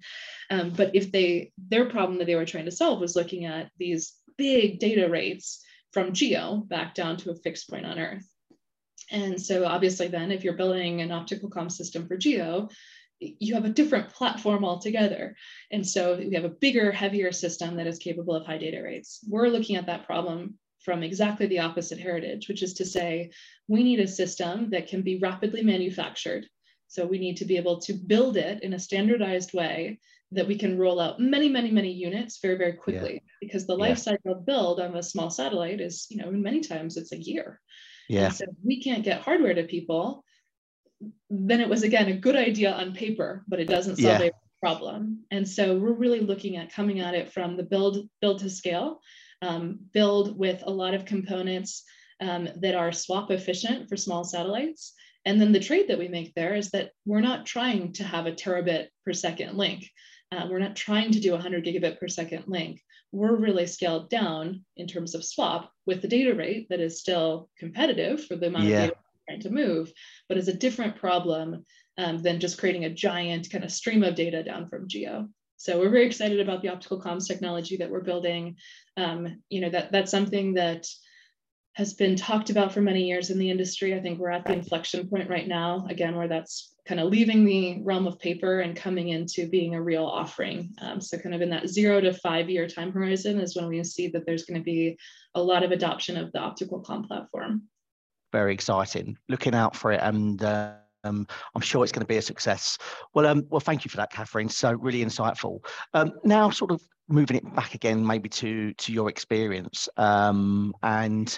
Um, 0.52 0.70
but 0.70 0.92
if 0.94 1.12
they, 1.12 1.52
their 1.58 1.90
problem 1.90 2.20
that 2.20 2.26
they 2.26 2.36
were 2.36 2.46
trying 2.46 2.66
to 2.66 2.72
solve 2.72 3.00
was 3.00 3.16
looking 3.16 3.46
at 3.46 3.72
these 3.80 4.14
big 4.38 4.78
data 4.78 5.10
rates 5.10 5.64
from 5.92 6.14
geo 6.14 6.58
back 6.68 6.94
down 6.94 7.18
to 7.18 7.32
a 7.32 7.36
fixed 7.36 7.68
point 7.68 7.86
on 7.86 7.98
Earth. 7.98 8.28
And 9.12 9.42
so 9.42 9.66
obviously 9.66 10.08
then 10.08 10.32
if 10.32 10.44
you're 10.44 10.54
building 10.54 11.02
an 11.02 11.12
optical 11.12 11.50
comm 11.50 11.72
system 11.72 12.08
for 12.08 12.16
geo, 12.16 12.70
you 13.20 13.54
have 13.54 13.66
a 13.66 13.70
different 13.70 14.10
platform 14.10 14.66
altogether. 14.66 15.36
And 15.72 15.88
so 15.88 16.18
we 16.18 16.36
have 16.36 16.44
a 16.44 16.50
bigger, 16.50 16.92
heavier 16.92 17.32
system 17.32 17.78
that 17.78 17.88
is 17.88 18.00
capable 18.00 18.36
of 18.36 18.46
high 18.46 18.58
data 18.58 18.82
rates. 18.82 19.20
We're 19.28 19.48
looking 19.48 19.76
at 19.76 19.86
that 19.86 20.06
problem 20.06 20.58
from 20.84 21.04
exactly 21.04 21.48
the 21.48 21.60
opposite 21.60 22.00
heritage, 22.00 22.50
which 22.50 22.62
is 22.62 22.74
to 22.76 22.86
say, 22.86 23.32
we 23.68 23.84
need 23.84 24.00
a 24.00 24.08
system 24.08 24.70
that 24.72 24.88
can 24.88 25.02
be 25.02 25.20
rapidly 25.20 25.64
manufactured. 25.64 26.46
So 26.90 27.06
we 27.06 27.18
need 27.18 27.38
to 27.38 27.46
be 27.46 27.58
able 27.58 27.80
to 27.82 27.94
build 27.94 28.38
it 28.38 28.62
in 28.64 28.74
a 28.74 28.80
standardized 28.80 29.54
way 29.54 30.00
that 30.32 30.48
we 30.48 30.58
can 30.58 30.78
roll 30.78 31.00
out 31.00 31.20
many, 31.20 31.48
many, 31.48 31.72
many 31.72 31.92
units 31.92 32.40
very, 32.42 32.58
very 32.58 32.74
quickly. 32.74 33.14
Yeah. 33.14 33.30
Because 33.40 33.66
the 33.66 33.76
life 33.76 33.98
yeah. 33.98 34.16
cycle 34.16 34.36
build 34.36 34.80
on 34.80 34.96
a 34.96 35.04
small 35.04 35.30
satellite 35.30 35.80
is, 35.80 36.08
you 36.10 36.18
know, 36.18 36.32
many 36.32 36.60
times 36.60 36.98
it's 36.98 37.12
a 37.12 37.18
year. 37.18 37.62
Yeah. 38.10 38.26
And 38.26 38.34
so 38.34 38.46
we 38.64 38.82
can't 38.84 39.04
get 39.04 39.22
hardware 39.22 39.54
to 39.54 39.64
people. 39.64 40.26
Then 41.30 41.62
it 41.62 41.70
was 41.70 41.84
again 41.84 42.08
a 42.08 42.18
good 42.18 42.36
idea 42.36 42.72
on 42.72 42.94
paper, 42.94 43.44
but 43.48 43.60
it 43.60 43.68
doesn't 43.68 43.98
solve 43.98 44.22
yeah. 44.22 44.28
a 44.28 44.32
problem. 44.60 45.24
And 45.32 45.48
so 45.48 45.78
we're 45.78 45.94
really 45.94 46.22
looking 46.22 46.58
at 46.58 46.74
coming 46.74 47.00
at 47.00 47.16
it 47.16 47.34
from 47.34 47.58
the 47.58 47.64
build 47.64 48.08
build 48.22 48.40
to 48.40 48.50
scale 48.50 49.02
um, 49.44 49.80
build 49.94 50.38
with 50.38 50.64
a 50.66 50.72
lot 50.72 50.94
of 50.94 51.06
components 51.06 51.84
um, 52.22 52.48
that 52.58 52.76
are 52.76 52.90
SWaP 52.92 53.32
efficient 53.32 53.90
for 53.90 53.98
small 53.98 54.24
satellites. 54.24 54.94
And 55.26 55.40
then 55.40 55.52
the 55.52 55.60
trade 55.60 55.88
that 55.90 56.00
we 56.00 56.08
make 56.08 56.34
there 56.34 56.54
is 56.54 56.72
that 56.72 56.92
we're 57.06 57.22
not 57.22 57.46
trying 57.46 57.94
to 57.94 58.04
have 58.04 58.26
a 58.26 58.32
terabit 58.32 58.88
per 59.06 59.14
second 59.14 59.58
link. 59.58 59.90
Uh, 60.32 60.48
we're 60.50 60.60
not 60.60 60.76
trying 60.76 61.12
to 61.12 61.20
do 61.20 61.30
a 61.30 61.34
100 61.34 61.66
gigabit 61.66 62.00
per 62.00 62.08
second 62.08 62.46
link. 62.48 62.82
We're 63.12 63.36
really 63.36 63.68
scaled 63.68 64.10
down 64.10 64.66
in 64.76 64.88
terms 64.88 65.14
of 65.14 65.22
SWaP 65.22 65.68
with 65.86 66.02
the 66.02 66.08
data 66.08 66.34
rate 66.34 66.68
that 66.70 66.80
is 66.80 67.00
still 67.00 67.50
competitive 67.60 68.26
for 68.26 68.36
the 68.36 68.48
amount 68.48 68.66
yeah. 68.66 68.84
of 68.86 68.90
data 68.90 68.96
trying 69.28 69.42
to 69.42 69.50
move, 69.50 69.92
but 70.28 70.38
is 70.38 70.48
a 70.48 70.54
different 70.54 70.96
problem 70.96 71.66
um, 71.98 72.22
than 72.22 72.40
just 72.40 72.58
creating 72.58 72.86
a 72.86 72.94
giant 72.94 73.50
kind 73.50 73.64
of 73.64 73.72
stream 73.72 74.04
of 74.04 74.16
data 74.16 74.44
down 74.44 74.68
from 74.68 74.88
geo. 74.88 75.28
So 75.58 75.80
we're 75.80 75.90
very 75.90 76.06
excited 76.06 76.40
about 76.40 76.62
the 76.62 76.70
optical 76.70 77.02
comms 77.02 77.28
technology 77.28 77.78
that 77.78 77.90
we're 77.90 78.02
building. 78.02 78.58
Um, 78.98 79.42
you 79.50 79.62
know, 79.62 79.70
that 79.70 79.92
that's 79.92 80.12
something 80.12 80.56
that 80.56 80.88
has 81.76 81.94
been 81.94 82.16
talked 82.16 82.50
about 82.50 82.72
for 82.72 82.82
many 82.82 83.08
years 83.08 83.30
in 83.30 83.40
the 83.40 83.50
industry. 83.50 83.96
I 83.96 84.02
think 84.02 84.20
we're 84.20 84.30
at 84.30 84.46
the 84.46 84.54
inflection 84.54 85.08
point 85.08 85.30
right 85.30 85.48
now, 85.48 85.86
again, 85.90 86.16
where 86.16 86.28
that's 86.28 86.76
kind 86.88 87.00
of 87.00 87.10
leaving 87.10 87.46
the 87.46 87.82
realm 87.84 88.08
of 88.08 88.20
paper 88.20 88.60
and 88.60 88.76
coming 88.76 89.10
into 89.10 89.48
being 89.48 89.74
a 89.74 89.82
real 89.82 90.06
offering. 90.06 90.70
Um, 90.82 91.00
so 91.00 91.18
kind 91.18 91.34
of 91.34 91.42
in 91.42 91.50
that 91.52 91.70
zero 91.70 92.02
to 92.02 92.14
five 92.14 92.50
year 92.50 92.68
time 92.68 92.92
horizon 92.92 93.40
is 93.40 93.56
when 93.56 93.68
we 93.68 93.84
see 93.84 94.10
that 94.10 94.26
there's 94.26 94.44
going 94.46 94.60
to 94.60 94.64
be 94.64 94.98
a 95.34 95.42
lot 95.42 95.64
of 95.64 95.72
adoption 95.72 96.18
of 96.18 96.32
the 96.32 96.40
optical 96.40 96.84
comm 96.84 97.08
platform. 97.08 97.64
Very 98.34 98.54
exciting. 98.54 99.18
Looking 99.30 99.56
out 99.56 99.78
for 99.78 99.94
it 99.94 100.02
and 100.04 100.44
um, 100.44 101.28
I'm 101.56 101.62
sure 101.62 101.84
it's 101.84 101.92
going 101.92 102.02
to 102.02 102.08
be 102.08 102.18
a 102.18 102.22
success. 102.22 102.78
Well, 103.14 103.26
um, 103.26 103.46
well, 103.50 103.60
thank 103.60 103.86
you 103.86 103.90
for 103.90 103.98
that, 103.98 104.12
Katherine. 104.12 104.50
So 104.50 104.74
really 104.74 105.04
insightful. 105.04 105.60
Um, 105.94 106.14
now, 106.26 106.50
sort 106.50 106.72
of 106.72 106.82
moving 107.08 107.38
it 107.38 107.56
back 107.56 107.76
again, 107.76 108.06
maybe 108.06 108.30
to 108.30 108.74
to 108.74 108.94
your 108.94 109.10
experience, 109.10 109.90
um, 109.98 110.74
and 110.84 111.38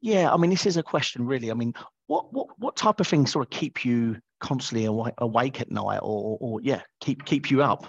yeah, 0.00 0.32
I 0.32 0.36
mean, 0.36 0.50
this 0.50 0.66
is 0.66 0.76
a 0.76 0.82
question 0.82 1.26
really. 1.26 1.50
I 1.50 1.54
mean, 1.54 1.74
what 2.06 2.32
what 2.32 2.48
what 2.58 2.76
type 2.76 3.00
of 3.00 3.06
things 3.06 3.32
sort 3.32 3.46
of 3.46 3.50
keep 3.50 3.84
you 3.84 4.16
constantly 4.40 4.86
awake, 4.86 5.14
awake 5.18 5.60
at 5.60 5.70
night, 5.70 6.00
or 6.02 6.38
or 6.40 6.60
yeah, 6.62 6.82
keep 7.00 7.24
keep 7.24 7.50
you 7.50 7.62
up? 7.62 7.86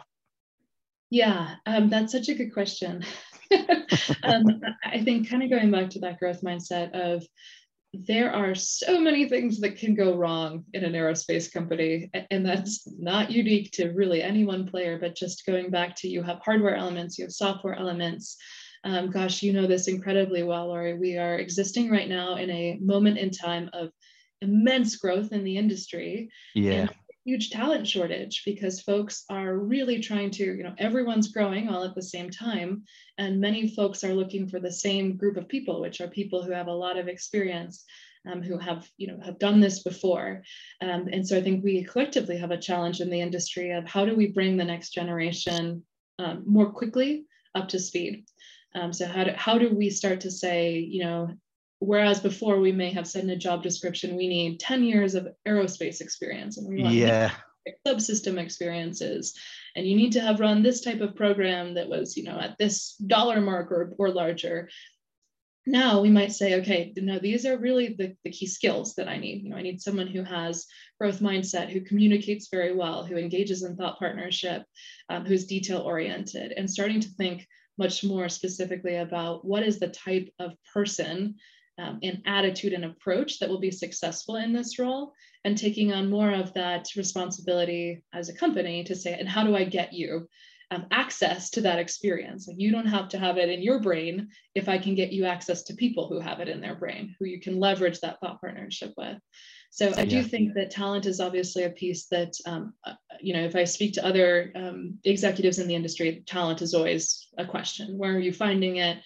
Yeah, 1.09 1.55
um, 1.65 1.89
that's 1.89 2.11
such 2.11 2.29
a 2.29 2.33
good 2.33 2.53
question. 2.53 3.03
um, 4.23 4.61
I 4.83 5.03
think 5.03 5.29
kind 5.29 5.43
of 5.43 5.49
going 5.49 5.71
back 5.71 5.91
to 5.91 5.99
that 5.99 6.19
growth 6.19 6.41
mindset 6.41 6.91
of 6.91 7.23
there 7.93 8.33
are 8.33 8.55
so 8.55 8.99
many 8.99 9.29
things 9.29 9.59
that 9.59 9.77
can 9.77 9.93
go 9.93 10.15
wrong 10.15 10.65
in 10.73 10.83
an 10.83 10.93
aerospace 10.93 11.51
company 11.51 12.09
and 12.31 12.43
that's 12.43 12.87
not 12.97 13.31
unique 13.31 13.71
to 13.71 13.89
really 13.89 14.23
any 14.23 14.45
one 14.45 14.67
player 14.67 14.97
but 14.99 15.15
just 15.15 15.45
going 15.45 15.69
back 15.69 15.95
to 15.95 16.07
you 16.07 16.23
have 16.23 16.39
hardware 16.43 16.75
elements 16.75 17.17
you 17.17 17.25
have 17.25 17.31
software 17.31 17.75
elements. 17.75 18.35
Um, 18.83 19.11
gosh 19.11 19.43
you 19.43 19.53
know 19.53 19.67
this 19.67 19.87
incredibly 19.87 20.43
well 20.43 20.67
Laurie. 20.67 20.97
we 20.97 21.17
are 21.17 21.37
existing 21.37 21.89
right 21.89 22.09
now 22.09 22.35
in 22.35 22.49
a 22.49 22.77
moment 22.81 23.17
in 23.19 23.29
time 23.29 23.69
of 23.73 23.89
immense 24.41 24.97
growth 24.97 25.31
in 25.31 25.43
the 25.43 25.57
industry. 25.57 26.29
Yeah 26.55 26.87
huge 27.25 27.49
talent 27.49 27.87
shortage 27.87 28.43
because 28.45 28.81
folks 28.81 29.23
are 29.29 29.57
really 29.57 29.99
trying 29.99 30.29
to 30.29 30.43
you 30.43 30.63
know 30.63 30.73
everyone's 30.77 31.31
growing 31.31 31.69
all 31.69 31.83
at 31.83 31.95
the 31.95 32.01
same 32.01 32.29
time 32.29 32.83
and 33.17 33.39
many 33.39 33.69
folks 33.69 34.03
are 34.03 34.13
looking 34.13 34.47
for 34.47 34.59
the 34.59 34.71
same 34.71 35.15
group 35.15 35.37
of 35.37 35.47
people 35.47 35.79
which 35.79 36.01
are 36.01 36.07
people 36.07 36.43
who 36.43 36.51
have 36.51 36.67
a 36.67 36.73
lot 36.73 36.97
of 36.97 37.07
experience 37.07 37.85
um, 38.29 38.41
who 38.41 38.57
have 38.57 38.87
you 38.97 39.07
know 39.07 39.19
have 39.23 39.39
done 39.39 39.59
this 39.59 39.83
before. 39.83 40.43
Um, 40.81 41.07
and 41.11 41.27
so 41.27 41.37
i 41.37 41.41
think 41.41 41.63
we 41.63 41.83
collectively 41.83 42.37
have 42.37 42.51
a 42.51 42.57
challenge 42.57 43.01
in 43.01 43.09
the 43.09 43.21
industry 43.21 43.71
of 43.71 43.87
how 43.87 44.05
do 44.05 44.15
we 44.15 44.27
bring 44.27 44.57
the 44.57 44.65
next 44.65 44.91
generation 44.91 45.83
um, 46.19 46.43
more 46.45 46.71
quickly 46.71 47.25
up 47.55 47.67
to 47.69 47.79
speed? 47.79 48.25
Um, 48.75 48.91
so 48.91 49.05
how 49.05 49.23
do, 49.23 49.31
how 49.35 49.57
do 49.57 49.75
we 49.75 49.89
start 49.89 50.21
to 50.21 50.31
say 50.31 50.77
you 50.77 51.03
know 51.03 51.29
whereas 51.83 52.19
before 52.19 52.59
we 52.59 52.71
may 52.71 52.89
have 52.91 53.07
said 53.07 53.23
in 53.23 53.29
a 53.29 53.35
job 53.35 53.61
description 53.61 54.15
we 54.15 54.27
need 54.27 54.59
10 54.59 54.83
years 54.83 55.15
of 55.15 55.27
aerospace 55.47 55.99
experience 55.99 56.57
and 56.57 56.67
we 56.67 56.81
want 56.81 56.95
yeah. 56.95 57.31
subsystem 57.85 58.37
experiences. 58.37 59.33
And 59.75 59.85
you 59.85 59.95
need 59.95 60.13
to 60.13 60.21
have 60.21 60.39
run 60.39 60.63
this 60.63 60.81
type 60.81 61.01
of 61.01 61.15
program 61.15 61.73
that 61.73 61.89
was 61.89 62.15
you 62.15 62.23
know 62.23 62.39
at 62.39 62.57
this 62.57 62.95
dollar 62.95 63.41
mark 63.41 63.71
or, 63.71 63.93
or 63.97 64.09
larger. 64.09 64.69
Now 65.65 66.01
we 66.01 66.09
might 66.09 66.31
say 66.33 66.59
okay 66.59 66.93
no 66.97 67.19
these 67.19 67.45
are 67.45 67.57
really 67.57 67.95
the, 67.97 68.15
the 68.23 68.31
key 68.31 68.47
skills 68.47 68.95
that 68.95 69.07
i 69.07 69.17
need. 69.17 69.43
You 69.43 69.49
know 69.49 69.55
i 69.55 69.61
need 69.61 69.81
someone 69.81 70.07
who 70.07 70.23
has 70.23 70.65
growth 70.99 71.19
mindset 71.19 71.69
who 71.69 71.81
communicates 71.81 72.49
very 72.51 72.75
well 72.75 73.05
who 73.05 73.17
engages 73.17 73.63
in 73.63 73.77
thought 73.77 73.97
partnership 73.97 74.63
um, 75.09 75.25
who's 75.25 75.45
detail 75.45 75.79
oriented 75.79 76.51
and 76.51 76.69
starting 76.69 76.99
to 76.99 77.07
think 77.09 77.47
much 77.77 78.03
more 78.03 78.27
specifically 78.29 78.97
about 78.97 79.45
what 79.45 79.63
is 79.63 79.79
the 79.79 79.87
type 79.87 80.29
of 80.37 80.53
person 80.73 81.35
um, 81.79 81.99
and 82.03 82.21
attitude 82.25 82.73
and 82.73 82.85
approach 82.85 83.39
that 83.39 83.49
will 83.49 83.59
be 83.59 83.71
successful 83.71 84.35
in 84.35 84.53
this 84.53 84.77
role 84.79 85.13
and 85.43 85.57
taking 85.57 85.91
on 85.91 86.09
more 86.09 86.31
of 86.31 86.53
that 86.53 86.87
responsibility 86.95 88.03
as 88.13 88.29
a 88.29 88.35
company 88.35 88.83
to 88.83 88.95
say 88.95 89.13
and 89.13 89.29
how 89.29 89.43
do 89.43 89.55
i 89.55 89.63
get 89.63 89.93
you 89.93 90.27
um, 90.71 90.85
access 90.91 91.49
to 91.51 91.61
that 91.61 91.79
experience 91.79 92.47
like 92.47 92.57
you 92.59 92.71
don't 92.71 92.87
have 92.87 93.09
to 93.09 93.19
have 93.19 93.37
it 93.37 93.49
in 93.49 93.61
your 93.61 93.79
brain 93.79 94.29
if 94.55 94.69
i 94.69 94.77
can 94.77 94.95
get 94.95 95.11
you 95.11 95.25
access 95.25 95.63
to 95.63 95.73
people 95.73 96.07
who 96.07 96.19
have 96.19 96.39
it 96.39 96.49
in 96.49 96.61
their 96.61 96.75
brain 96.75 97.15
who 97.19 97.25
you 97.25 97.39
can 97.39 97.59
leverage 97.59 97.99
that 97.99 98.19
thought 98.19 98.41
partnership 98.41 98.93
with 98.97 99.17
so 99.73 99.91
I 99.97 100.05
do 100.05 100.21
think 100.21 100.53
that 100.53 100.69
talent 100.69 101.07
is 101.07 101.19
obviously 101.19 101.63
a 101.63 101.71
piece 101.71 102.05
that, 102.11 102.33
um, 102.45 102.75
uh, 102.85 102.93
you 103.19 103.33
know, 103.33 103.43
if 103.43 103.55
I 103.55 103.63
speak 103.63 103.93
to 103.93 104.05
other 104.05 104.51
um, 104.53 104.99
executives 105.03 105.57
in 105.57 105.67
the 105.67 105.73
industry, 105.73 106.21
talent 106.27 106.61
is 106.61 106.75
always 106.75 107.27
a 107.39 107.45
question. 107.47 107.97
Where 107.97 108.13
are 108.13 108.19
you 108.19 108.33
finding 108.33 108.75
it? 108.75 108.99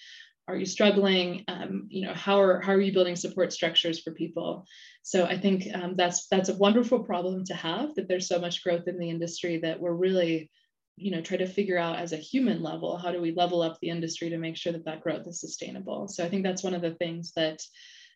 Are 0.48 0.56
you 0.56 0.66
struggling? 0.66 1.44
Um, 1.48 1.88
you 1.90 2.06
know 2.06 2.14
how 2.14 2.40
are 2.40 2.62
how 2.62 2.72
are 2.72 2.82
you 2.82 2.94
building 2.94 3.16
support 3.16 3.52
structures 3.52 4.00
for 4.02 4.12
people? 4.12 4.66
So 5.04 5.26
i 5.26 5.38
think 5.38 5.68
um, 5.74 5.96
that's 5.96 6.28
that's 6.28 6.50
a 6.50 6.58
wonderful 6.58 7.00
problem 7.04 7.46
to 7.46 7.54
have 7.54 7.96
that 7.96 8.08
there's 8.08 8.28
so 8.28 8.40
much 8.40 8.64
growth 8.64 8.88
in 8.88 9.00
the 9.00 9.10
industry 9.10 9.60
that 9.60 9.80
we're 9.80 9.94
really 9.94 10.52
you 10.98 11.12
know 11.12 11.22
try 11.22 11.38
to 11.38 11.48
figure 11.48 11.78
out 11.78 12.00
as 12.00 12.12
a 12.12 12.18
human 12.18 12.62
level 12.62 12.98
how 12.98 13.12
do 13.12 13.22
we 13.22 13.34
level 13.34 13.62
up 13.62 13.78
the 13.80 13.90
industry 13.90 14.30
to 14.30 14.38
make 14.38 14.58
sure 14.58 14.74
that 14.74 14.86
that 14.86 15.02
growth 15.02 15.28
is 15.28 15.40
sustainable? 15.40 16.08
So 16.08 16.26
i 16.26 16.30
think 16.30 16.44
that's 16.44 16.64
one 16.64 16.74
of 16.74 16.82
the 16.82 16.96
things 16.96 17.32
that 17.36 17.62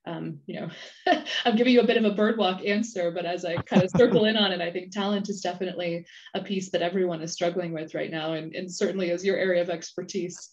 um, 0.06 0.39
you 0.48 0.60
know 0.60 0.70
i'm 1.46 1.56
giving 1.56 1.74
you 1.74 1.82
a 1.82 1.88
bit 1.88 1.98
of 1.98 2.06
a 2.06 2.15
birdwalk 2.15 2.67
answer 2.67 3.12
but 3.12 3.26
as 3.26 3.46
i 3.46 3.56
kind 3.56 3.84
of 3.84 3.91
circle 3.91 4.26
in 4.26 4.36
on 4.36 4.52
it 4.52 4.60
i 4.60 4.72
think 4.72 4.91
talent 4.91 5.30
is 5.30 5.41
definitely 5.41 6.06
a 6.34 6.41
piece 6.41 6.72
that 6.72 6.82
everyone 6.82 7.22
is 7.22 7.34
struggling 7.34 7.72
with 7.72 7.94
right 7.94 8.10
now 8.10 8.34
and, 8.34 8.56
and 8.56 8.74
certainly 8.74 9.12
is 9.12 9.24
your 9.24 9.38
area 9.38 9.62
of 9.62 9.70
expertise 9.70 10.50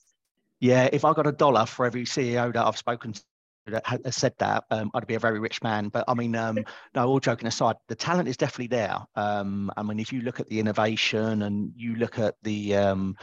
yeah, 0.61 0.89
if 0.93 1.05
I 1.05 1.13
got 1.13 1.27
a 1.27 1.33
dollar 1.33 1.67
for 1.67 1.87
every 1.87 2.05
CEO 2.05 2.53
that 2.53 2.67
I've 2.67 2.77
spoken 2.77 3.13
to 3.13 3.23
that 3.69 3.87
has 3.87 4.17
said 4.17 4.35
that, 4.39 4.65
um, 4.71 4.91
I'd 4.95 5.07
be 5.07 5.15
a 5.15 5.21
very 5.21 5.39
rich 5.41 5.63
man. 5.63 5.89
But 5.89 6.05
I 6.09 6.15
mean, 6.15 6.35
um, 6.35 6.59
no, 6.95 7.07
all 7.07 7.21
joking 7.21 7.49
aside, 7.49 7.77
the 7.89 7.95
talent 7.95 8.29
is 8.29 8.37
definitely 8.37 8.69
there. 8.69 8.99
Um, 9.15 9.71
I 9.77 9.83
mean, 9.83 10.01
if 10.01 10.13
you 10.13 10.23
look 10.23 10.41
at 10.41 10.49
the 10.49 10.59
innovation 10.59 11.43
and 11.43 11.73
you 11.77 11.97
look 11.97 12.19
at 12.19 12.35
the, 12.43 12.77
um, 12.77 13.17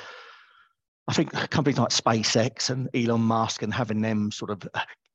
I 1.08 1.13
think 1.13 1.32
companies 1.50 1.80
like 1.80 1.89
SpaceX 1.89 2.69
and 2.69 2.89
Elon 2.93 3.21
Musk 3.21 3.63
and 3.63 3.74
having 3.74 4.02
them 4.02 4.32
sort 4.32 4.52
of 4.52 4.67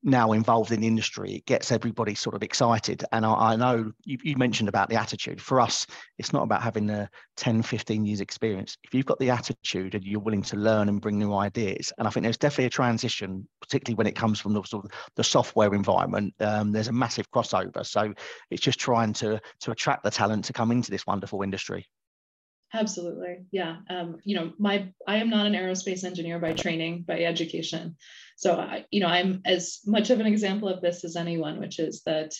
now 0.02 0.32
involved 0.32 0.72
in 0.72 0.80
the 0.80 0.86
industry, 0.86 1.34
it 1.34 1.46
gets 1.46 1.70
everybody 1.70 2.14
sort 2.14 2.34
of 2.34 2.42
excited. 2.42 3.04
And 3.12 3.24
I, 3.26 3.52
I 3.52 3.56
know 3.56 3.92
you, 4.04 4.18
you, 4.22 4.36
mentioned 4.36 4.68
about 4.68 4.88
the 4.88 4.96
attitude. 4.96 5.40
For 5.40 5.60
us, 5.60 5.86
it's 6.18 6.32
not 6.32 6.42
about 6.42 6.62
having 6.62 6.86
the 6.86 7.08
10, 7.36 7.62
15 7.62 8.06
years 8.06 8.20
experience. 8.20 8.76
If 8.84 8.94
you've 8.94 9.06
got 9.06 9.18
the 9.18 9.30
attitude 9.30 9.94
and 9.94 10.04
you're 10.04 10.20
willing 10.20 10.42
to 10.42 10.56
learn 10.56 10.88
and 10.88 11.00
bring 11.00 11.18
new 11.18 11.34
ideas, 11.34 11.92
and 11.98 12.08
I 12.08 12.10
think 12.10 12.24
there's 12.24 12.38
definitely 12.38 12.66
a 12.66 12.70
transition, 12.70 13.46
particularly 13.60 13.96
when 13.96 14.06
it 14.06 14.16
comes 14.16 14.40
from 14.40 14.54
the 14.54 14.62
sort 14.62 14.86
of 14.86 14.90
the 15.16 15.24
software 15.24 15.74
environment, 15.74 16.34
um, 16.40 16.72
there's 16.72 16.88
a 16.88 16.92
massive 16.92 17.30
crossover. 17.30 17.84
So 17.84 18.14
it's 18.50 18.62
just 18.62 18.78
trying 18.78 19.12
to 19.14 19.40
to 19.60 19.70
attract 19.70 20.04
the 20.04 20.10
talent 20.10 20.44
to 20.46 20.52
come 20.52 20.70
into 20.70 20.90
this 20.90 21.06
wonderful 21.06 21.42
industry. 21.42 21.86
Absolutely. 22.72 23.38
Yeah. 23.50 23.78
Um, 23.88 24.18
you 24.24 24.36
know, 24.36 24.52
my 24.58 24.92
I 25.06 25.16
am 25.16 25.28
not 25.28 25.46
an 25.46 25.54
aerospace 25.54 26.04
engineer 26.04 26.38
by 26.38 26.52
training, 26.52 27.04
by 27.06 27.20
education. 27.20 27.96
So 28.36 28.54
I, 28.54 28.86
you 28.90 29.00
know, 29.00 29.08
I'm 29.08 29.42
as 29.44 29.80
much 29.86 30.10
of 30.10 30.20
an 30.20 30.26
example 30.26 30.68
of 30.68 30.80
this 30.80 31.04
as 31.04 31.16
anyone, 31.16 31.58
which 31.58 31.78
is 31.80 32.02
that 32.06 32.32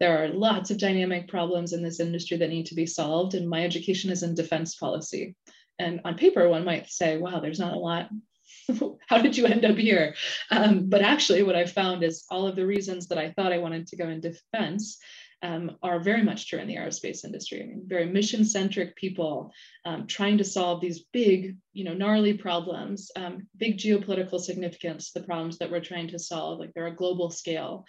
there 0.00 0.22
are 0.22 0.28
lots 0.28 0.70
of 0.70 0.78
dynamic 0.78 1.28
problems 1.28 1.72
in 1.72 1.82
this 1.82 2.00
industry 2.00 2.36
that 2.38 2.50
need 2.50 2.66
to 2.66 2.74
be 2.74 2.86
solved. 2.86 3.34
And 3.34 3.48
my 3.48 3.64
education 3.64 4.10
is 4.10 4.22
in 4.22 4.34
defense 4.34 4.74
policy. 4.74 5.36
And 5.78 6.00
on 6.04 6.16
paper, 6.16 6.48
one 6.48 6.64
might 6.64 6.88
say, 6.88 7.18
wow, 7.18 7.40
there's 7.40 7.60
not 7.60 7.74
a 7.74 7.78
lot. 7.78 8.08
How 9.08 9.18
did 9.18 9.36
you 9.36 9.46
end 9.46 9.64
up 9.64 9.76
here? 9.76 10.14
Um, 10.50 10.88
but 10.88 11.02
actually, 11.02 11.44
what 11.44 11.56
I 11.56 11.66
found 11.66 12.02
is 12.02 12.24
all 12.30 12.46
of 12.46 12.56
the 12.56 12.66
reasons 12.66 13.08
that 13.08 13.18
I 13.18 13.30
thought 13.30 13.52
I 13.52 13.58
wanted 13.58 13.86
to 13.88 13.96
go 13.96 14.08
in 14.08 14.20
defense 14.20 14.98
um, 15.42 15.76
are 15.82 16.00
very 16.00 16.22
much 16.22 16.48
true 16.48 16.58
in 16.58 16.66
the 16.66 16.76
aerospace 16.76 17.24
industry. 17.24 17.62
I 17.62 17.66
mean, 17.66 17.82
very 17.86 18.06
mission-centric 18.06 18.96
people 18.96 19.52
um, 19.84 20.06
trying 20.06 20.38
to 20.38 20.44
solve 20.44 20.80
these 20.80 21.04
big, 21.12 21.56
you 21.72 21.84
know, 21.84 21.94
gnarly 21.94 22.34
problems, 22.34 23.10
um, 23.16 23.46
big 23.56 23.78
geopolitical 23.78 24.40
significance, 24.40 25.12
the 25.12 25.22
problems 25.22 25.58
that 25.58 25.70
we're 25.70 25.80
trying 25.80 26.08
to 26.08 26.18
solve, 26.18 26.58
like 26.58 26.72
they're 26.74 26.88
a 26.88 26.96
global 26.96 27.30
scale. 27.30 27.84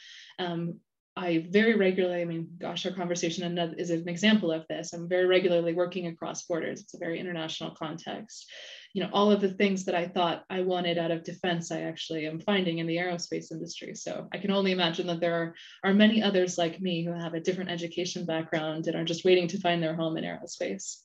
I 1.19 1.45
very 1.49 1.75
regularly, 1.75 2.21
I 2.21 2.25
mean, 2.25 2.47
gosh, 2.57 2.85
our 2.85 2.93
conversation 2.93 3.57
is 3.77 3.89
an 3.89 4.07
example 4.07 4.53
of 4.53 4.65
this. 4.69 4.93
I'm 4.93 5.09
very 5.09 5.25
regularly 5.25 5.73
working 5.73 6.07
across 6.07 6.43
borders. 6.43 6.79
It's 6.79 6.93
a 6.93 6.97
very 6.97 7.19
international 7.19 7.71
context. 7.71 8.49
You 8.93 9.03
know, 9.03 9.09
all 9.11 9.29
of 9.29 9.41
the 9.41 9.51
things 9.51 9.83
that 9.85 9.95
I 9.95 10.07
thought 10.07 10.45
I 10.49 10.61
wanted 10.61 10.97
out 10.97 11.11
of 11.11 11.25
defense, 11.25 11.71
I 11.71 11.81
actually 11.81 12.25
am 12.25 12.39
finding 12.39 12.77
in 12.77 12.87
the 12.87 12.95
aerospace 12.95 13.51
industry. 13.51 13.95
So 13.95 14.29
I 14.33 14.37
can 14.37 14.51
only 14.51 14.71
imagine 14.71 15.07
that 15.07 15.19
there 15.19 15.35
are, 15.35 15.55
are 15.83 15.93
many 15.93 16.23
others 16.23 16.57
like 16.57 16.79
me 16.79 17.03
who 17.03 17.11
have 17.11 17.33
a 17.33 17.41
different 17.41 17.69
education 17.69 18.25
background 18.25 18.87
and 18.87 18.95
are 18.95 19.03
just 19.03 19.25
waiting 19.25 19.47
to 19.49 19.59
find 19.59 19.83
their 19.83 19.95
home 19.95 20.17
in 20.17 20.23
aerospace. 20.23 21.01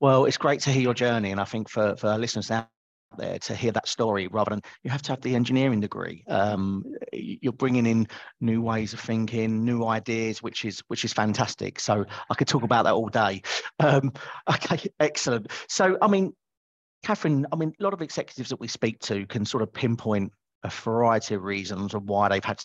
Well, 0.00 0.24
it's 0.24 0.38
great 0.38 0.60
to 0.60 0.70
hear 0.70 0.82
your 0.82 0.94
journey. 0.94 1.30
And 1.30 1.40
I 1.40 1.44
think 1.44 1.68
for, 1.68 1.94
for 1.96 2.08
our 2.08 2.18
listeners 2.18 2.48
now, 2.48 2.68
there 3.16 3.38
to 3.38 3.54
hear 3.54 3.72
that 3.72 3.88
story 3.88 4.26
rather 4.28 4.50
than 4.50 4.62
you 4.82 4.90
have 4.90 5.02
to 5.02 5.12
have 5.12 5.20
the 5.20 5.34
engineering 5.34 5.80
degree. 5.80 6.24
Um, 6.28 6.84
you're 7.12 7.52
bringing 7.52 7.86
in 7.86 8.08
new 8.40 8.60
ways 8.60 8.92
of 8.92 9.00
thinking 9.00 9.64
new 9.64 9.84
ideas 9.84 10.42
which 10.42 10.64
is 10.64 10.82
which 10.88 11.04
is 11.04 11.12
fantastic. 11.12 11.80
So 11.80 12.04
i 12.30 12.34
could 12.34 12.48
talk 12.48 12.62
about 12.62 12.84
that 12.84 12.94
all 12.94 13.08
day. 13.08 13.42
Um, 13.80 14.12
okay 14.50 14.88
excellent. 14.98 15.52
So 15.68 15.96
i 16.02 16.08
mean 16.08 16.32
katherine 17.04 17.46
i 17.52 17.56
mean 17.56 17.72
a 17.78 17.82
lot 17.82 17.92
of 17.92 18.02
executives 18.02 18.48
that 18.48 18.58
we 18.58 18.66
speak 18.66 18.98
to 19.00 19.24
can 19.26 19.44
sort 19.44 19.62
of 19.62 19.72
pinpoint 19.72 20.32
a 20.64 20.68
variety 20.68 21.36
of 21.36 21.44
reasons 21.44 21.94
of 21.94 22.02
why 22.04 22.28
they've 22.28 22.44
had 22.44 22.60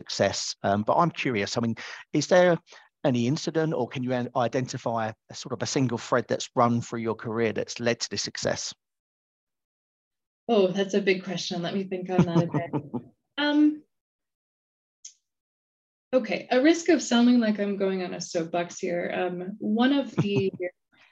success. 0.00 0.56
Um, 0.64 0.82
but 0.82 0.96
i'm 0.96 1.10
curious 1.10 1.56
i 1.56 1.60
mean 1.60 1.76
is 2.12 2.26
there 2.26 2.58
any 3.04 3.28
incident 3.28 3.72
or 3.72 3.86
can 3.88 4.02
you 4.02 4.12
identify 4.36 5.12
a 5.30 5.34
sort 5.34 5.52
of 5.52 5.62
a 5.62 5.66
single 5.66 5.98
thread 5.98 6.24
that's 6.28 6.50
run 6.56 6.80
through 6.80 7.00
your 7.00 7.14
career 7.14 7.52
that's 7.52 7.78
led 7.78 8.00
to 8.00 8.10
this 8.10 8.22
success 8.22 8.74
Oh, 10.48 10.68
that's 10.68 10.94
a 10.94 11.00
big 11.00 11.24
question. 11.24 11.62
Let 11.62 11.74
me 11.74 11.84
think 11.84 12.08
on 12.08 12.24
that 12.24 12.44
a 12.44 12.46
bit. 12.46 12.70
um, 13.38 13.82
okay, 16.14 16.48
a 16.50 16.62
risk 16.62 16.88
of 16.88 17.02
sounding 17.02 17.38
like 17.38 17.60
I'm 17.60 17.76
going 17.76 18.02
on 18.02 18.14
a 18.14 18.20
soapbox 18.20 18.78
here. 18.78 19.12
Um, 19.14 19.56
one 19.58 19.92
of 19.92 20.10
the 20.16 20.50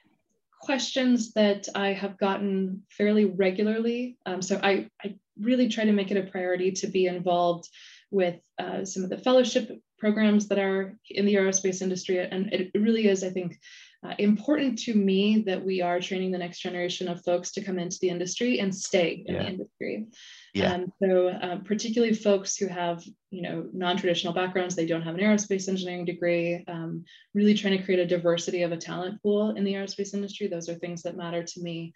questions 0.62 1.34
that 1.34 1.68
I 1.74 1.88
have 1.88 2.16
gotten 2.16 2.84
fairly 2.90 3.26
regularly, 3.26 4.16
um, 4.24 4.40
so 4.40 4.58
I, 4.62 4.88
I 5.04 5.16
really 5.38 5.68
try 5.68 5.84
to 5.84 5.92
make 5.92 6.10
it 6.10 6.16
a 6.16 6.30
priority 6.30 6.72
to 6.72 6.86
be 6.86 7.06
involved 7.06 7.68
with 8.10 8.40
uh, 8.58 8.86
some 8.86 9.04
of 9.04 9.10
the 9.10 9.18
fellowship 9.18 9.70
programs 9.98 10.48
that 10.48 10.58
are 10.58 10.96
in 11.10 11.26
the 11.26 11.34
aerospace 11.34 11.82
industry. 11.82 12.18
And 12.18 12.52
it 12.52 12.70
really 12.74 13.06
is, 13.06 13.22
I 13.22 13.30
think, 13.30 13.58
uh, 14.04 14.14
important 14.18 14.78
to 14.78 14.94
me 14.94 15.42
that 15.46 15.64
we 15.64 15.82
are 15.82 16.00
training 16.00 16.30
the 16.30 16.38
next 16.38 16.60
generation 16.60 17.08
of 17.08 17.24
folks 17.24 17.52
to 17.52 17.64
come 17.64 17.78
into 17.78 17.98
the 18.00 18.08
industry 18.08 18.60
and 18.60 18.74
stay 18.74 19.24
in 19.26 19.34
yeah. 19.34 19.42
the 19.42 19.48
industry. 19.48 20.06
Yeah. 20.54 20.74
Um, 20.74 20.92
so 21.02 21.28
uh, 21.28 21.58
particularly 21.64 22.14
folks 22.14 22.56
who 22.56 22.66
have, 22.66 23.02
you 23.30 23.42
know, 23.42 23.68
non-traditional 23.72 24.32
backgrounds, 24.32 24.74
they 24.74 24.86
don't 24.86 25.02
have 25.02 25.14
an 25.14 25.20
aerospace 25.20 25.68
engineering 25.68 26.04
degree, 26.04 26.64
um, 26.68 27.04
really 27.34 27.54
trying 27.54 27.76
to 27.76 27.84
create 27.84 28.00
a 28.00 28.06
diversity 28.06 28.62
of 28.62 28.72
a 28.72 28.76
talent 28.76 29.22
pool 29.22 29.50
in 29.50 29.64
the 29.64 29.74
aerospace 29.74 30.14
industry. 30.14 30.46
Those 30.46 30.68
are 30.68 30.74
things 30.74 31.02
that 31.02 31.16
matter 31.16 31.42
to 31.42 31.62
me. 31.62 31.92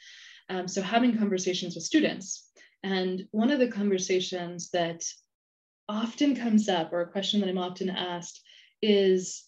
Um, 0.49 0.67
so 0.67 0.83
having 0.83 1.17
conversations 1.17 1.75
with 1.75 1.85
students. 1.85 2.51
And 2.83 3.27
one 3.31 3.51
of 3.51 3.61
the 3.61 3.69
conversations 3.69 4.71
that 4.71 5.05
often 5.89 6.35
comes 6.35 6.69
up, 6.69 6.93
or 6.93 7.03
a 7.03 7.11
question 7.11 7.41
that 7.41 7.49
I'm 7.49 7.59
often 7.59 7.91
asked, 7.91 8.41
is 8.83 9.45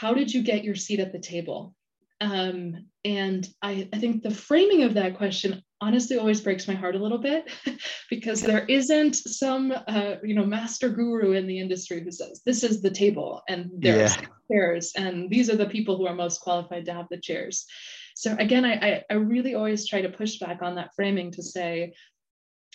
how 0.00 0.14
did 0.14 0.32
you 0.32 0.42
get 0.42 0.64
your 0.64 0.74
seat 0.74 1.00
at 1.00 1.12
the 1.12 1.18
table? 1.18 1.74
Um, 2.20 2.86
and 3.04 3.46
I, 3.62 3.88
I 3.92 3.98
think 3.98 4.22
the 4.22 4.30
framing 4.30 4.82
of 4.82 4.94
that 4.94 5.16
question 5.16 5.62
honestly 5.80 6.16
always 6.16 6.40
breaks 6.40 6.66
my 6.66 6.74
heart 6.74 6.96
a 6.96 6.98
little 6.98 7.18
bit 7.18 7.50
because 8.10 8.40
there 8.40 8.64
isn't 8.66 9.14
some 9.14 9.72
uh, 9.86 10.14
you 10.24 10.34
know 10.34 10.46
master 10.46 10.88
guru 10.88 11.32
in 11.32 11.46
the 11.46 11.58
industry 11.58 12.02
who 12.02 12.10
says 12.10 12.40
this 12.46 12.64
is 12.64 12.80
the 12.80 12.90
table 12.90 13.42
and 13.48 13.70
there's 13.78 14.16
yeah. 14.16 14.26
chairs 14.50 14.92
and 14.96 15.28
these 15.28 15.50
are 15.50 15.56
the 15.56 15.66
people 15.66 15.98
who 15.98 16.06
are 16.06 16.14
most 16.14 16.40
qualified 16.40 16.86
to 16.86 16.94
have 16.94 17.06
the 17.10 17.20
chairs 17.20 17.66
so 18.14 18.34
again 18.38 18.64
I, 18.64 19.04
I 19.10 19.14
really 19.14 19.54
always 19.54 19.86
try 19.86 20.00
to 20.00 20.08
push 20.08 20.38
back 20.38 20.62
on 20.62 20.76
that 20.76 20.94
framing 20.96 21.30
to 21.32 21.42
say 21.42 21.92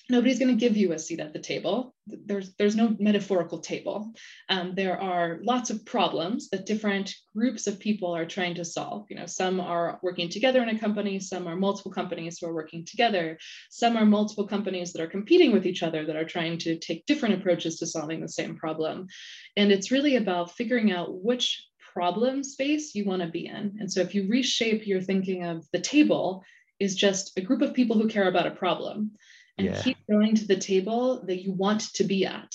nobody's 0.09 0.39
going 0.39 0.49
to 0.53 0.59
give 0.59 0.75
you 0.75 0.91
a 0.91 0.99
seat 0.99 1.19
at 1.19 1.33
the 1.33 1.39
table. 1.39 1.93
There's, 2.07 2.53
there's 2.55 2.75
no 2.75 2.95
metaphorical 2.99 3.59
table. 3.59 4.13
Um, 4.49 4.73
there 4.75 4.99
are 4.99 5.39
lots 5.43 5.69
of 5.69 5.85
problems 5.85 6.49
that 6.49 6.65
different 6.65 7.13
groups 7.35 7.67
of 7.67 7.79
people 7.79 8.15
are 8.15 8.25
trying 8.25 8.55
to 8.55 8.65
solve. 8.65 9.05
You 9.09 9.17
know, 9.17 9.25
some 9.25 9.59
are 9.59 9.99
working 10.01 10.29
together 10.29 10.61
in 10.61 10.69
a 10.69 10.79
company, 10.79 11.19
some 11.19 11.47
are 11.47 11.55
multiple 11.55 11.91
companies 11.91 12.39
who 12.39 12.47
are 12.47 12.53
working 12.53 12.85
together, 12.85 13.37
some 13.69 13.95
are 13.95 14.05
multiple 14.05 14.47
companies 14.47 14.93
that 14.93 15.01
are 15.01 15.07
competing 15.07 15.51
with 15.51 15.65
each 15.65 15.83
other 15.83 16.05
that 16.05 16.15
are 16.15 16.25
trying 16.25 16.57
to 16.59 16.77
take 16.77 17.05
different 17.05 17.35
approaches 17.35 17.77
to 17.79 17.87
solving 17.87 18.21
the 18.21 18.29
same 18.29 18.55
problem. 18.55 19.07
And 19.55 19.71
it's 19.71 19.91
really 19.91 20.15
about 20.15 20.51
figuring 20.51 20.91
out 20.91 21.23
which 21.23 21.65
problem 21.93 22.43
space 22.43 22.95
you 22.95 23.05
want 23.05 23.21
to 23.21 23.27
be 23.27 23.47
in. 23.47 23.77
And 23.79 23.91
so 23.91 24.01
if 24.01 24.15
you 24.15 24.27
reshape 24.29 24.87
your 24.87 25.01
thinking 25.01 25.43
of 25.43 25.65
the 25.73 25.79
table 25.79 26.43
is 26.79 26.95
just 26.95 27.37
a 27.37 27.41
group 27.41 27.61
of 27.61 27.73
people 27.73 27.97
who 27.97 28.07
care 28.07 28.27
about 28.27 28.47
a 28.47 28.51
problem 28.51 29.11
and 29.57 29.67
yeah. 29.67 29.81
keep 29.81 29.97
going 30.09 30.35
to 30.35 30.47
the 30.47 30.55
table 30.55 31.23
that 31.27 31.43
you 31.43 31.51
want 31.51 31.81
to 31.93 32.03
be 32.03 32.25
at. 32.25 32.53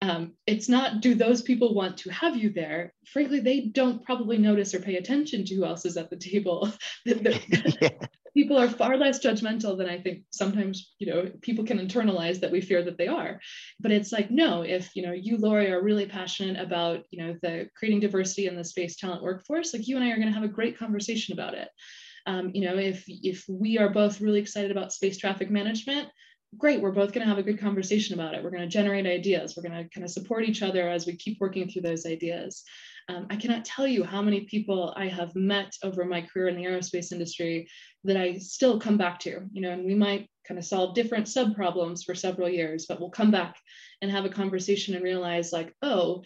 Um, 0.00 0.34
it's 0.46 0.68
not 0.68 1.00
do 1.00 1.14
those 1.14 1.42
people 1.42 1.74
want 1.74 1.96
to 1.98 2.10
have 2.10 2.36
you 2.36 2.50
there 2.50 2.94
frankly 3.04 3.40
they 3.40 3.62
don't 3.62 4.04
probably 4.04 4.38
notice 4.38 4.72
or 4.72 4.78
pay 4.78 4.94
attention 4.94 5.44
to 5.44 5.56
who 5.56 5.64
else 5.64 5.84
is 5.84 5.96
at 5.96 6.08
the 6.08 6.16
table 6.16 6.70
yeah. 7.04 7.88
people 8.32 8.56
are 8.56 8.68
far 8.68 8.96
less 8.96 9.18
judgmental 9.18 9.76
than 9.76 9.88
i 9.88 9.98
think 9.98 10.22
sometimes 10.30 10.94
you 11.00 11.08
know 11.08 11.28
people 11.42 11.64
can 11.64 11.80
internalize 11.80 12.38
that 12.38 12.52
we 12.52 12.60
fear 12.60 12.84
that 12.84 12.96
they 12.96 13.08
are 13.08 13.40
but 13.80 13.90
it's 13.90 14.12
like 14.12 14.30
no 14.30 14.62
if 14.62 14.94
you 14.94 15.02
know 15.04 15.12
you 15.12 15.36
Laurie 15.36 15.72
are 15.72 15.82
really 15.82 16.06
passionate 16.06 16.62
about 16.62 17.02
you 17.10 17.20
know 17.20 17.36
the 17.42 17.68
creating 17.74 17.98
diversity 17.98 18.46
in 18.46 18.54
the 18.54 18.62
space 18.62 18.94
talent 18.94 19.20
workforce 19.20 19.74
like 19.74 19.88
you 19.88 19.96
and 19.96 20.04
i 20.04 20.10
are 20.10 20.16
going 20.16 20.28
to 20.28 20.34
have 20.34 20.44
a 20.44 20.48
great 20.48 20.78
conversation 20.78 21.32
about 21.32 21.54
it 21.54 21.70
um, 22.26 22.52
you 22.54 22.64
know 22.64 22.78
if 22.78 23.02
if 23.08 23.44
we 23.48 23.78
are 23.78 23.90
both 23.90 24.20
really 24.20 24.38
excited 24.38 24.70
about 24.70 24.92
space 24.92 25.18
traffic 25.18 25.50
management 25.50 26.08
great, 26.56 26.80
we're 26.80 26.92
both 26.92 27.12
going 27.12 27.26
to 27.26 27.28
have 27.28 27.38
a 27.38 27.42
good 27.42 27.60
conversation 27.60 28.14
about 28.14 28.34
it. 28.34 28.42
We're 28.42 28.50
going 28.50 28.62
to 28.62 28.68
generate 28.68 29.06
ideas. 29.06 29.54
We're 29.56 29.68
going 29.68 29.84
to 29.84 29.90
kind 29.90 30.04
of 30.04 30.10
support 30.10 30.44
each 30.44 30.62
other 30.62 30.88
as 30.88 31.06
we 31.06 31.16
keep 31.16 31.38
working 31.40 31.68
through 31.68 31.82
those 31.82 32.06
ideas. 32.06 32.64
Um, 33.10 33.26
I 33.30 33.36
cannot 33.36 33.64
tell 33.64 33.86
you 33.86 34.04
how 34.04 34.22
many 34.22 34.42
people 34.42 34.92
I 34.96 35.08
have 35.08 35.34
met 35.34 35.74
over 35.82 36.04
my 36.04 36.22
career 36.22 36.48
in 36.48 36.56
the 36.56 36.64
aerospace 36.64 37.12
industry 37.12 37.68
that 38.04 38.16
I 38.16 38.38
still 38.38 38.78
come 38.78 38.98
back 38.98 39.18
to, 39.20 39.40
you 39.52 39.62
know, 39.62 39.70
and 39.70 39.84
we 39.84 39.94
might 39.94 40.28
kind 40.46 40.58
of 40.58 40.64
solve 40.64 40.94
different 40.94 41.28
sub 41.28 41.54
problems 41.54 42.02
for 42.02 42.14
several 42.14 42.48
years, 42.48 42.86
but 42.86 43.00
we'll 43.00 43.10
come 43.10 43.30
back 43.30 43.56
and 44.02 44.10
have 44.10 44.24
a 44.24 44.30
conversation 44.30 44.94
and 44.94 45.04
realize 45.04 45.52
like, 45.52 45.74
oh, 45.82 46.22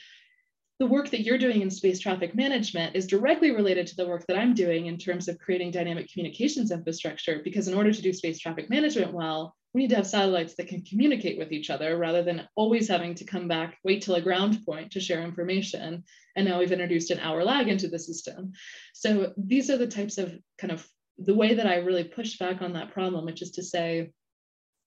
the 0.78 0.87
work 0.87 1.11
that 1.11 1.22
you're 1.22 1.38
doing 1.38 1.62
in 1.62 1.70
space 1.70 2.00
traffic 2.00 2.35
management 2.35 2.96
is 2.96 3.06
directly 3.06 3.52
related 3.52 3.87
to 3.87 3.96
the 3.96 4.06
work 4.06 4.24
that 4.26 4.37
I'm 4.37 4.54
doing 4.54 4.87
in 4.87 4.98
terms 4.98 5.28
of 5.28 5.38
creating 5.38 5.70
dynamic 5.70 6.11
communications 6.12 6.72
infrastructure. 6.72 7.40
Because 7.44 7.68
in 7.68 7.74
order 7.74 7.92
to 7.92 8.02
do 8.02 8.12
space 8.12 8.40
traffic 8.40 8.68
management 8.68 9.12
well, 9.12 9.54
we 9.74 9.82
need 9.82 9.90
to 9.90 9.96
have 9.96 10.06
satellites 10.06 10.54
that 10.54 10.68
can 10.68 10.82
communicate 10.82 11.38
with 11.38 11.50
each 11.50 11.70
other 11.70 11.96
rather 11.96 12.22
than 12.22 12.46
always 12.56 12.88
having 12.88 13.14
to 13.16 13.24
come 13.24 13.48
back, 13.48 13.78
wait 13.85 14.02
till 14.02 14.14
a 14.14 14.20
ground 14.20 14.64
point 14.66 14.92
to 14.92 15.00
share 15.00 15.22
information. 15.22 16.04
And 16.37 16.46
now 16.46 16.58
we've 16.58 16.72
introduced 16.72 17.11
an 17.11 17.20
hour 17.20 17.42
lag 17.42 17.68
into 17.68 17.88
the 17.88 17.98
system. 17.98 18.52
So 18.92 19.32
these 19.37 19.70
are 19.70 19.78
the 19.78 19.87
types 19.87 20.18
of 20.18 20.32
kind 20.58 20.72
of 20.72 20.87
the 21.18 21.35
way 21.35 21.54
that 21.54 21.66
I 21.66 21.76
really 21.76 22.04
push 22.04 22.38
back 22.38 22.61
on 22.61 22.74
that 22.74 22.92
problem, 22.92 23.24
which 23.24 23.40
is 23.40 23.52
to 23.52 23.62
say, 23.62 24.12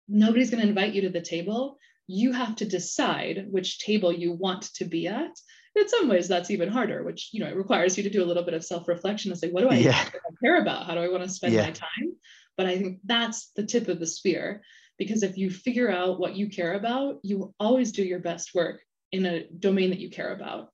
nobody's 0.06 0.50
going 0.50 0.62
to 0.62 0.68
invite 0.68 0.92
you 0.92 1.02
to 1.02 1.10
the 1.10 1.22
table. 1.22 1.78
You 2.06 2.32
have 2.32 2.56
to 2.56 2.66
decide 2.66 3.46
which 3.50 3.78
table 3.78 4.12
you 4.12 4.32
want 4.32 4.62
to 4.74 4.84
be 4.84 5.06
at 5.06 5.32
in 5.76 5.88
some 5.88 6.08
ways 6.08 6.28
that's 6.28 6.50
even 6.50 6.68
harder 6.68 7.02
which 7.02 7.30
you 7.32 7.40
know 7.40 7.48
it 7.48 7.56
requires 7.56 7.96
you 7.96 8.04
to 8.04 8.10
do 8.10 8.22
a 8.22 8.26
little 8.26 8.44
bit 8.44 8.54
of 8.54 8.64
self-reflection 8.64 9.30
and 9.30 9.40
say 9.40 9.50
what 9.50 9.62
do 9.62 9.68
i, 9.68 9.74
yeah. 9.74 10.08
care 10.42 10.60
about 10.60 10.86
how 10.86 10.94
do 10.94 11.00
i 11.00 11.08
want 11.08 11.22
to 11.22 11.28
spend 11.28 11.52
yeah. 11.52 11.62
my 11.62 11.70
time 11.70 12.13
but 12.56 12.66
i 12.66 12.76
think 12.76 12.98
that's 13.04 13.50
the 13.56 13.64
tip 13.64 13.88
of 13.88 14.00
the 14.00 14.06
spear 14.06 14.62
because 14.98 15.22
if 15.22 15.36
you 15.36 15.50
figure 15.50 15.90
out 15.90 16.20
what 16.20 16.36
you 16.36 16.48
care 16.48 16.74
about 16.74 17.18
you 17.22 17.38
will 17.38 17.54
always 17.58 17.92
do 17.92 18.02
your 18.02 18.20
best 18.20 18.54
work 18.54 18.80
in 19.12 19.26
a 19.26 19.46
domain 19.58 19.90
that 19.90 20.00
you 20.00 20.10
care 20.10 20.32
about 20.32 20.70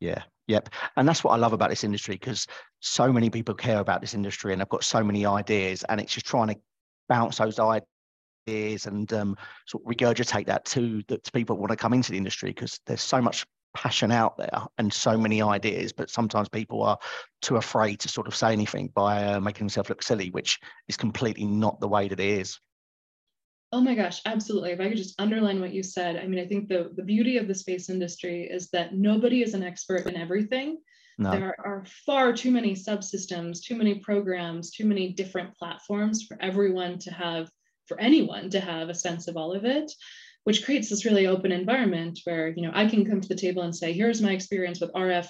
yeah 0.00 0.22
Yep. 0.48 0.68
And 0.96 1.08
that's 1.08 1.24
what 1.24 1.32
I 1.32 1.36
love 1.36 1.52
about 1.52 1.70
this 1.70 1.84
industry 1.84 2.14
because 2.14 2.46
so 2.80 3.12
many 3.12 3.30
people 3.30 3.54
care 3.54 3.80
about 3.80 4.00
this 4.00 4.14
industry 4.14 4.52
and 4.52 4.62
I've 4.62 4.68
got 4.68 4.84
so 4.84 5.02
many 5.02 5.26
ideas 5.26 5.84
and 5.88 6.00
it's 6.00 6.14
just 6.14 6.26
trying 6.26 6.48
to 6.48 6.56
bounce 7.08 7.38
those 7.38 7.58
ideas 7.58 8.86
and 8.86 9.12
um, 9.12 9.36
sort 9.66 9.84
of 9.84 9.90
regurgitate 9.90 10.46
that 10.46 10.64
to, 10.66 11.02
the, 11.08 11.18
to 11.18 11.32
people 11.32 11.56
want 11.56 11.70
to 11.70 11.76
come 11.76 11.92
into 11.92 12.12
the 12.12 12.18
industry 12.18 12.50
because 12.50 12.80
there's 12.86 13.02
so 13.02 13.20
much 13.20 13.44
passion 13.76 14.10
out 14.10 14.38
there 14.38 14.62
and 14.78 14.90
so 14.90 15.18
many 15.18 15.42
ideas, 15.42 15.92
but 15.92 16.08
sometimes 16.08 16.48
people 16.48 16.82
are 16.82 16.98
too 17.42 17.56
afraid 17.56 18.00
to 18.00 18.08
sort 18.08 18.26
of 18.26 18.34
say 18.34 18.50
anything 18.50 18.90
by 18.94 19.22
uh, 19.24 19.40
making 19.40 19.66
themselves 19.66 19.90
look 19.90 20.02
silly, 20.02 20.30
which 20.30 20.58
is 20.88 20.96
completely 20.96 21.44
not 21.44 21.78
the 21.78 21.86
way 21.86 22.08
that 22.08 22.18
it 22.18 22.38
is. 22.40 22.58
Oh 23.72 23.80
my 23.82 23.94
gosh, 23.94 24.22
absolutely. 24.24 24.70
If 24.70 24.80
I 24.80 24.88
could 24.88 24.96
just 24.96 25.20
underline 25.20 25.60
what 25.60 25.74
you 25.74 25.82
said, 25.82 26.16
I 26.16 26.26
mean, 26.26 26.40
I 26.40 26.46
think 26.46 26.68
the, 26.68 26.90
the 26.96 27.02
beauty 27.02 27.36
of 27.36 27.48
the 27.48 27.54
space 27.54 27.90
industry 27.90 28.44
is 28.44 28.70
that 28.70 28.94
nobody 28.94 29.42
is 29.42 29.52
an 29.52 29.62
expert 29.62 30.06
in 30.06 30.16
everything. 30.16 30.78
No. 31.18 31.32
There 31.32 31.54
are 31.62 31.84
far 32.06 32.32
too 32.32 32.50
many 32.50 32.74
subsystems, 32.74 33.62
too 33.62 33.76
many 33.76 33.96
programs, 33.96 34.70
too 34.70 34.86
many 34.86 35.12
different 35.12 35.54
platforms 35.56 36.22
for 36.22 36.38
everyone 36.40 36.98
to 37.00 37.10
have, 37.12 37.50
for 37.86 38.00
anyone 38.00 38.48
to 38.50 38.60
have 38.60 38.88
a 38.88 38.94
sense 38.94 39.28
of 39.28 39.36
all 39.36 39.52
of 39.52 39.64
it 39.64 39.92
which 40.46 40.64
creates 40.64 40.88
this 40.88 41.04
really 41.04 41.26
open 41.26 41.50
environment 41.50 42.20
where 42.22 42.48
you 42.48 42.62
know 42.62 42.70
I 42.72 42.86
can 42.86 43.04
come 43.04 43.20
to 43.20 43.28
the 43.28 43.34
table 43.34 43.62
and 43.62 43.74
say, 43.74 43.92
here's 43.92 44.22
my 44.22 44.30
experience 44.30 44.80
with 44.80 44.92
RF 44.92 45.26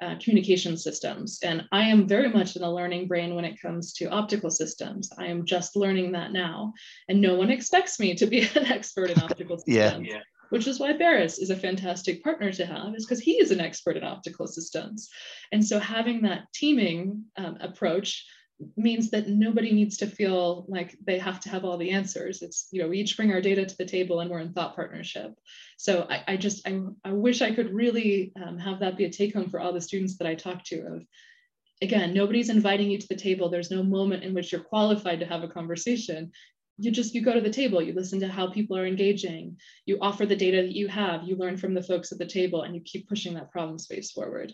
uh, 0.00 0.14
communication 0.22 0.76
systems. 0.78 1.38
And 1.42 1.64
I 1.70 1.82
am 1.82 2.08
very 2.08 2.30
much 2.30 2.56
in 2.56 2.62
a 2.62 2.72
learning 2.72 3.06
brain 3.06 3.34
when 3.34 3.44
it 3.44 3.60
comes 3.60 3.92
to 3.94 4.06
optical 4.06 4.50
systems. 4.50 5.10
I 5.18 5.26
am 5.26 5.44
just 5.44 5.76
learning 5.76 6.12
that 6.12 6.32
now. 6.32 6.72
And 7.10 7.20
no 7.20 7.34
one 7.34 7.50
expects 7.50 8.00
me 8.00 8.14
to 8.14 8.26
be 8.26 8.40
an 8.54 8.64
expert 8.66 9.10
in 9.10 9.20
optical 9.20 9.58
systems. 9.66 10.08
yeah. 10.08 10.20
Which 10.48 10.66
is 10.66 10.80
why 10.80 10.96
Baris 10.96 11.38
is 11.38 11.50
a 11.50 11.56
fantastic 11.56 12.22
partner 12.24 12.52
to 12.52 12.66
have, 12.66 12.94
is 12.94 13.04
because 13.04 13.20
he 13.20 13.32
is 13.32 13.50
an 13.50 13.60
expert 13.60 13.96
in 13.96 14.04
optical 14.04 14.46
systems. 14.46 15.08
And 15.52 15.64
so 15.64 15.78
having 15.78 16.22
that 16.22 16.44
teaming 16.54 17.24
um, 17.36 17.58
approach 17.60 18.24
means 18.76 19.10
that 19.10 19.28
nobody 19.28 19.72
needs 19.72 19.96
to 19.96 20.06
feel 20.06 20.64
like 20.68 20.96
they 21.04 21.18
have 21.18 21.40
to 21.40 21.48
have 21.48 21.64
all 21.64 21.76
the 21.76 21.90
answers. 21.90 22.40
It's, 22.40 22.68
you 22.70 22.80
know, 22.80 22.88
we 22.88 22.98
each 22.98 23.16
bring 23.16 23.32
our 23.32 23.40
data 23.40 23.66
to 23.66 23.76
the 23.76 23.84
table 23.84 24.20
and 24.20 24.30
we're 24.30 24.38
in 24.38 24.52
thought 24.52 24.76
partnership. 24.76 25.34
So 25.76 26.06
I, 26.08 26.22
I 26.28 26.36
just, 26.36 26.66
I, 26.66 26.80
I 27.04 27.12
wish 27.12 27.42
I 27.42 27.52
could 27.52 27.74
really 27.74 28.32
um, 28.42 28.58
have 28.58 28.80
that 28.80 28.96
be 28.96 29.06
a 29.06 29.10
take 29.10 29.34
home 29.34 29.50
for 29.50 29.60
all 29.60 29.72
the 29.72 29.80
students 29.80 30.18
that 30.18 30.28
I 30.28 30.34
talk 30.34 30.64
to 30.66 30.80
of, 30.86 31.06
again, 31.82 32.14
nobody's 32.14 32.48
inviting 32.48 32.90
you 32.90 32.98
to 32.98 33.08
the 33.08 33.16
table. 33.16 33.48
There's 33.48 33.72
no 33.72 33.82
moment 33.82 34.22
in 34.22 34.34
which 34.34 34.52
you're 34.52 34.60
qualified 34.62 35.20
to 35.20 35.26
have 35.26 35.42
a 35.42 35.48
conversation. 35.48 36.30
You 36.78 36.92
just, 36.92 37.14
you 37.14 37.22
go 37.22 37.34
to 37.34 37.40
the 37.40 37.50
table, 37.50 37.82
you 37.82 37.92
listen 37.92 38.20
to 38.20 38.28
how 38.28 38.50
people 38.50 38.76
are 38.76 38.86
engaging, 38.86 39.58
you 39.84 39.98
offer 40.00 40.26
the 40.26 40.36
data 40.36 40.62
that 40.62 40.74
you 40.74 40.88
have, 40.88 41.24
you 41.24 41.36
learn 41.36 41.56
from 41.56 41.74
the 41.74 41.82
folks 41.82 42.12
at 42.12 42.18
the 42.18 42.26
table 42.26 42.62
and 42.62 42.74
you 42.74 42.80
keep 42.80 43.08
pushing 43.08 43.34
that 43.34 43.50
problem 43.50 43.78
space 43.78 44.12
forward. 44.12 44.52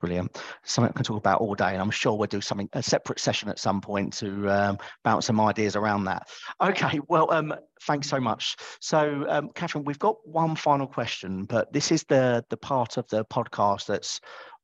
Brilliant. 0.00 0.38
Something 0.64 0.90
I 0.90 0.96
can 0.96 1.04
talk 1.04 1.16
about 1.16 1.40
all 1.40 1.54
day, 1.54 1.72
and 1.72 1.80
I'm 1.80 1.90
sure 1.90 2.16
we'll 2.16 2.26
do 2.26 2.42
something 2.42 2.68
a 2.74 2.82
separate 2.82 3.18
session 3.18 3.48
at 3.48 3.58
some 3.58 3.80
point 3.80 4.12
to 4.14 4.50
um, 4.50 4.78
bounce 5.04 5.26
some 5.26 5.40
ideas 5.40 5.74
around 5.74 6.04
that. 6.04 6.28
Okay. 6.62 7.00
Well, 7.08 7.32
um, 7.32 7.54
thanks 7.82 8.08
so 8.08 8.20
much. 8.20 8.56
So, 8.80 9.24
um, 9.28 9.50
Katherine, 9.54 9.84
we've 9.84 9.98
got 9.98 10.16
one 10.24 10.54
final 10.54 10.86
question, 10.86 11.44
but 11.44 11.72
this 11.72 11.90
is 11.90 12.04
the 12.04 12.44
the 12.50 12.58
part 12.58 12.98
of 12.98 13.08
the 13.08 13.24
podcast 13.24 13.86
that's 13.86 14.20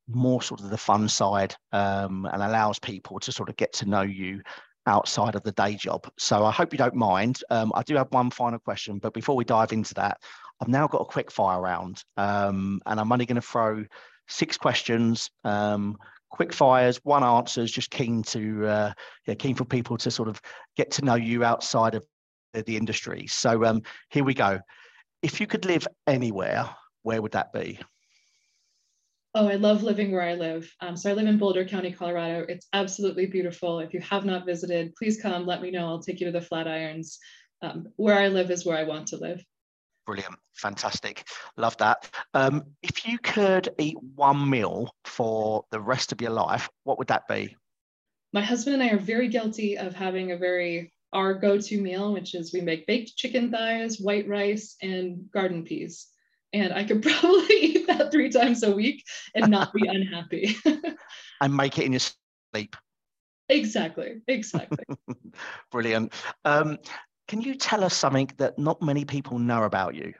more 0.07 0.41
sort 0.41 0.61
of 0.61 0.69
the 0.69 0.77
fun 0.77 1.07
side 1.07 1.55
um, 1.71 2.27
and 2.31 2.43
allows 2.43 2.77
people 2.77 3.19
to 3.19 3.31
sort 3.31 3.49
of 3.49 3.55
get 3.55 3.73
to 3.73 3.89
know 3.89 4.01
you 4.01 4.41
outside 4.85 5.35
of 5.35 5.43
the 5.43 5.51
day 5.53 5.75
job. 5.75 6.05
So 6.17 6.45
I 6.45 6.51
hope 6.51 6.73
you 6.73 6.77
don't 6.77 6.95
mind. 6.95 7.41
Um, 7.49 7.71
I 7.73 7.83
do 7.83 7.95
have 7.95 8.07
one 8.11 8.29
final 8.29 8.59
question, 8.59 8.99
but 8.99 9.13
before 9.13 9.35
we 9.35 9.45
dive 9.45 9.71
into 9.71 9.93
that, 9.95 10.17
I've 10.61 10.67
now 10.67 10.87
got 10.87 11.01
a 11.01 11.05
quick 11.05 11.31
fire 11.31 11.61
round, 11.61 12.03
um, 12.17 12.81
and 12.85 12.99
I'm 12.99 13.11
only 13.11 13.25
going 13.25 13.35
to 13.35 13.41
throw 13.41 13.83
six 14.27 14.57
questions. 14.57 15.29
Um, 15.43 15.97
quick 16.29 16.51
fires, 16.51 16.99
one 17.03 17.23
answers. 17.23 17.71
Just 17.71 17.91
keen 17.91 18.23
to 18.23 18.67
uh, 18.67 18.93
yeah, 19.27 19.35
keen 19.35 19.55
for 19.55 19.65
people 19.65 19.97
to 19.97 20.11
sort 20.11 20.29
of 20.29 20.41
get 20.75 20.91
to 20.91 21.05
know 21.05 21.15
you 21.15 21.43
outside 21.43 21.95
of 21.95 22.05
the, 22.53 22.77
industry. 22.77 23.25
So 23.27 23.65
um, 23.65 23.81
here 24.09 24.23
we 24.23 24.33
go. 24.33 24.59
If 25.21 25.41
you 25.41 25.47
could 25.47 25.65
live 25.65 25.87
anywhere, 26.05 26.69
where 27.01 27.21
would 27.21 27.31
that 27.31 27.51
be? 27.51 27.79
Oh, 29.35 29.47
I 29.47 29.55
love 29.55 29.81
living 29.81 30.11
where 30.11 30.21
I 30.21 30.35
live. 30.35 30.71
Um, 30.79 30.95
so 30.95 31.09
I 31.09 31.13
live 31.13 31.25
in 31.25 31.39
Boulder 31.39 31.65
County, 31.65 31.91
Colorado. 31.91 32.45
It's 32.47 32.67
absolutely 32.73 33.25
beautiful. 33.25 33.79
If 33.79 33.93
you 33.93 34.01
have 34.01 34.25
not 34.25 34.45
visited, 34.45 34.93
please 34.95 35.19
come. 35.19 35.47
Let 35.47 35.63
me 35.63 35.71
know. 35.71 35.87
I'll 35.87 36.03
take 36.03 36.19
you 36.19 36.27
to 36.27 36.31
the 36.31 36.45
Flatirons. 36.45 37.17
Um, 37.63 37.87
where 37.95 38.19
I 38.19 38.27
live 38.27 38.51
is 38.51 38.65
where 38.65 38.77
I 38.77 38.83
want 38.83 39.07
to 39.07 39.17
live. 39.17 39.43
Brilliant, 40.05 40.35
fantastic, 40.53 41.25
love 41.55 41.77
that. 41.77 42.09
Um, 42.33 42.63
if 42.81 43.07
you 43.07 43.17
could 43.17 43.69
eat 43.79 43.97
one 44.15 44.49
meal 44.49 44.93
for 45.05 45.63
the 45.71 45.79
rest 45.79 46.11
of 46.11 46.21
your 46.21 46.31
life, 46.31 46.69
what 46.83 46.97
would 46.97 47.07
that 47.07 47.27
be? 47.27 47.55
My 48.33 48.41
husband 48.41 48.81
and 48.81 48.83
I 48.83 48.89
are 48.93 48.99
very 48.99 49.27
guilty 49.27 49.77
of 49.77 49.93
having 49.93 50.31
a 50.31 50.37
very 50.37 50.91
our 51.13 51.33
go-to 51.35 51.79
meal, 51.79 52.11
which 52.11 52.33
is 52.33 52.51
we 52.51 52.61
make 52.61 52.87
baked 52.87 53.15
chicken 53.15 53.51
thighs, 53.51 53.99
white 53.99 54.27
rice, 54.27 54.75
and 54.81 55.29
garden 55.31 55.63
peas. 55.63 56.07
And 56.51 56.73
I 56.73 56.83
could 56.83 57.01
probably 57.03 57.55
eat 57.55 57.87
that 57.87 58.11
three 58.11 58.29
times 58.29 58.63
a 58.63 58.71
week 58.75 59.03
and 59.35 59.49
not 59.49 59.73
be 59.73 59.87
unhappy. 59.87 60.55
and 61.39 61.55
make 61.55 61.77
it 61.77 61.85
in 61.85 61.93
your 61.93 62.01
sleep. 62.53 62.75
Exactly, 63.49 64.21
exactly. 64.27 64.83
Brilliant. 65.71 66.13
Um, 66.45 66.77
can 67.27 67.41
you 67.41 67.55
tell 67.55 67.83
us 67.83 67.95
something 67.95 68.29
that 68.37 68.59
not 68.59 68.81
many 68.81 69.05
people 69.05 69.39
know 69.39 69.63
about 69.63 69.95
you? 69.95 70.13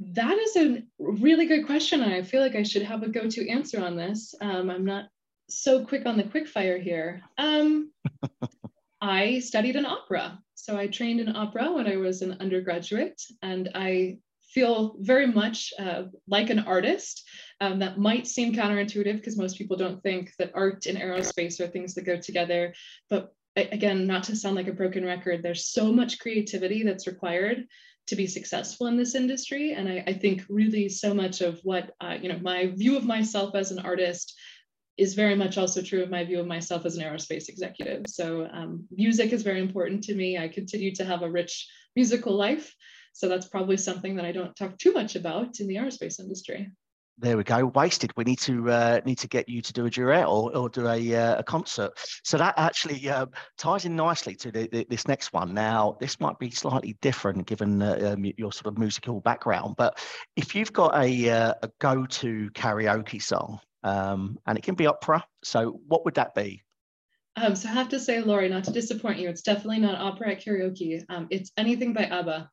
That 0.00 0.36
is 0.38 0.56
a 0.56 0.82
really 0.98 1.46
good 1.46 1.66
question. 1.66 2.00
I 2.00 2.22
feel 2.22 2.40
like 2.40 2.56
I 2.56 2.62
should 2.62 2.82
have 2.82 3.02
a 3.02 3.08
go 3.08 3.28
to 3.28 3.48
answer 3.48 3.82
on 3.82 3.96
this. 3.96 4.34
Um, 4.40 4.70
I'm 4.70 4.84
not 4.84 5.06
so 5.48 5.84
quick 5.84 6.06
on 6.06 6.16
the 6.16 6.24
quick 6.24 6.48
fire 6.48 6.78
here. 6.78 7.22
Um, 7.38 7.92
I 9.00 9.40
studied 9.40 9.76
in 9.76 9.86
opera. 9.86 10.38
So 10.54 10.76
I 10.76 10.86
trained 10.86 11.20
in 11.20 11.34
opera 11.34 11.72
when 11.72 11.86
I 11.88 11.96
was 11.96 12.22
an 12.22 12.36
undergraduate, 12.40 13.20
and 13.42 13.70
I 13.74 14.18
feel 14.42 14.96
very 15.00 15.26
much 15.26 15.72
uh, 15.78 16.04
like 16.28 16.50
an 16.50 16.60
artist. 16.60 17.28
Um, 17.60 17.78
that 17.78 17.98
might 17.98 18.26
seem 18.26 18.54
counterintuitive 18.54 19.16
because 19.16 19.38
most 19.38 19.56
people 19.56 19.76
don't 19.76 20.02
think 20.02 20.32
that 20.38 20.52
art 20.54 20.86
and 20.86 20.98
aerospace 20.98 21.60
are 21.60 21.68
things 21.68 21.94
that 21.94 22.04
go 22.04 22.16
together. 22.16 22.74
But 23.08 23.32
again, 23.56 24.06
not 24.06 24.24
to 24.24 24.36
sound 24.36 24.56
like 24.56 24.68
a 24.68 24.72
broken 24.72 25.04
record, 25.04 25.42
there's 25.42 25.66
so 25.66 25.92
much 25.92 26.18
creativity 26.18 26.82
that's 26.82 27.06
required 27.06 27.66
to 28.08 28.16
be 28.16 28.26
successful 28.26 28.86
in 28.86 28.96
this 28.96 29.14
industry. 29.14 29.72
And 29.72 29.88
I, 29.88 30.04
I 30.06 30.12
think 30.14 30.44
really 30.48 30.88
so 30.88 31.14
much 31.14 31.40
of 31.40 31.60
what, 31.62 31.94
uh, 32.00 32.16
you 32.20 32.28
know, 32.28 32.38
my 32.42 32.66
view 32.66 32.96
of 32.96 33.04
myself 33.04 33.54
as 33.54 33.70
an 33.70 33.78
artist 33.78 34.34
is 34.98 35.14
very 35.14 35.34
much 35.34 35.56
also 35.56 35.82
true 35.82 36.02
of 36.02 36.10
my 36.10 36.24
view 36.24 36.40
of 36.40 36.46
myself 36.46 36.84
as 36.84 36.96
an 36.96 37.04
aerospace 37.04 37.48
executive. 37.48 38.02
So 38.08 38.46
um, 38.52 38.86
music 38.90 39.32
is 39.32 39.42
very 39.42 39.60
important 39.60 40.04
to 40.04 40.14
me. 40.14 40.36
I 40.36 40.48
continue 40.48 40.94
to 40.96 41.04
have 41.04 41.22
a 41.22 41.30
rich 41.30 41.68
musical 41.96 42.34
life. 42.34 42.74
So 43.14 43.28
that's 43.28 43.48
probably 43.48 43.76
something 43.76 44.16
that 44.16 44.24
I 44.24 44.32
don't 44.32 44.56
talk 44.56 44.78
too 44.78 44.92
much 44.92 45.16
about 45.16 45.60
in 45.60 45.66
the 45.66 45.76
aerospace 45.76 46.18
industry. 46.18 46.70
There 47.22 47.36
we 47.36 47.44
go. 47.44 47.66
Wasted. 47.66 48.12
We 48.16 48.24
need 48.24 48.40
to 48.40 48.68
uh, 48.68 49.00
need 49.06 49.18
to 49.18 49.28
get 49.28 49.48
you 49.48 49.62
to 49.62 49.72
do 49.72 49.86
a 49.86 49.90
duet 49.90 50.26
or, 50.26 50.56
or 50.56 50.68
do 50.68 50.88
a, 50.88 51.14
uh, 51.14 51.36
a 51.38 51.44
concert. 51.44 51.92
So 52.24 52.36
that 52.36 52.54
actually 52.56 53.08
uh, 53.08 53.26
ties 53.56 53.84
in 53.84 53.94
nicely 53.94 54.34
to 54.34 54.50
the, 54.50 54.68
the, 54.72 54.84
this 54.90 55.06
next 55.06 55.32
one. 55.32 55.54
Now, 55.54 55.96
this 56.00 56.18
might 56.18 56.36
be 56.40 56.50
slightly 56.50 56.96
different 57.00 57.46
given 57.46 57.80
uh, 57.80 58.14
um, 58.16 58.24
your 58.36 58.50
sort 58.50 58.66
of 58.66 58.76
musical 58.76 59.20
background, 59.20 59.76
but 59.78 60.04
if 60.34 60.56
you've 60.56 60.72
got 60.72 60.96
a, 60.96 61.30
uh, 61.30 61.54
a 61.62 61.70
go-to 61.78 62.50
karaoke 62.54 63.22
song, 63.22 63.60
um, 63.84 64.36
and 64.48 64.58
it 64.58 64.64
can 64.64 64.74
be 64.74 64.88
opera, 64.88 65.24
so 65.44 65.80
what 65.86 66.04
would 66.04 66.14
that 66.14 66.34
be? 66.34 66.60
Um, 67.36 67.54
so 67.54 67.68
I 67.68 67.72
have 67.72 67.88
to 67.90 68.00
say, 68.00 68.20
Laurie, 68.20 68.48
not 68.48 68.64
to 68.64 68.72
disappoint 68.72 69.20
you, 69.20 69.28
it's 69.28 69.42
definitely 69.42 69.78
not 69.78 70.00
opera 70.00 70.32
at 70.32 70.44
karaoke. 70.44 71.04
Um, 71.08 71.28
it's 71.30 71.52
anything 71.56 71.92
by 71.92 72.06
ABBA. 72.06 72.50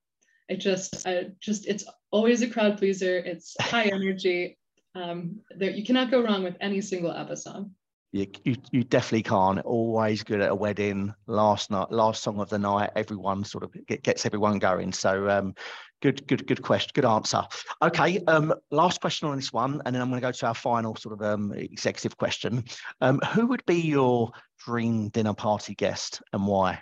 I 0.52 0.56
just, 0.56 1.08
I 1.08 1.30
just, 1.40 1.68
it's 1.68 1.86
always 2.12 2.44
a 2.44 2.50
crowd 2.50 2.78
pleaser. 2.78 3.18
It's 3.18 3.56
high 3.60 3.86
energy. 3.94 4.59
Um, 4.96 5.42
there, 5.56 5.72
you 5.72 5.84
cannot 5.84 6.12
go 6.12 6.22
wrong 6.22 6.44
with 6.44 6.56
any 6.60 6.82
single 6.82 7.12
ABBA 7.12 7.38
song. 7.38 7.72
You, 8.12 8.26
you, 8.44 8.56
you 8.72 8.84
definitely 8.84 9.24
can't. 9.24 9.60
Always 9.60 10.24
good 10.24 10.42
at 10.42 10.50
a 10.50 10.56
wedding. 10.56 11.14
Last 11.28 11.70
night, 11.70 11.92
last 11.92 12.24
song 12.24 12.40
of 12.40 12.50
the 12.50 12.58
night. 12.58 12.90
Everyone 12.96 13.44
sort 13.44 13.64
of 13.64 13.76
get, 13.86 14.02
gets 14.02 14.26
everyone 14.26 14.58
going. 14.58 14.92
So, 14.94 15.30
um, 15.30 15.54
good, 16.02 16.26
good, 16.28 16.48
good 16.48 16.64
question. 16.64 16.90
Good 16.96 17.06
answer. 17.06 17.44
Okay. 17.84 18.24
Um, 18.26 18.54
last 18.72 19.00
question 19.00 19.28
on 19.28 19.36
this 19.36 19.54
one, 19.54 19.82
and 19.86 19.94
then 19.94 20.02
I'm 20.02 20.10
going 20.10 20.20
to 20.20 20.28
go 20.28 20.32
to 20.32 20.48
our 20.48 20.56
final 20.56 20.96
sort 20.96 21.14
of 21.14 21.22
um 21.22 21.54
executive 21.54 22.18
question. 22.18 22.64
Um, 23.02 23.20
who 23.34 23.46
would 23.46 23.64
be 23.68 23.80
your 23.80 24.32
dream 24.66 25.10
dinner 25.10 25.36
party 25.36 25.76
guest 25.76 26.22
and 26.34 26.48
why? 26.48 26.82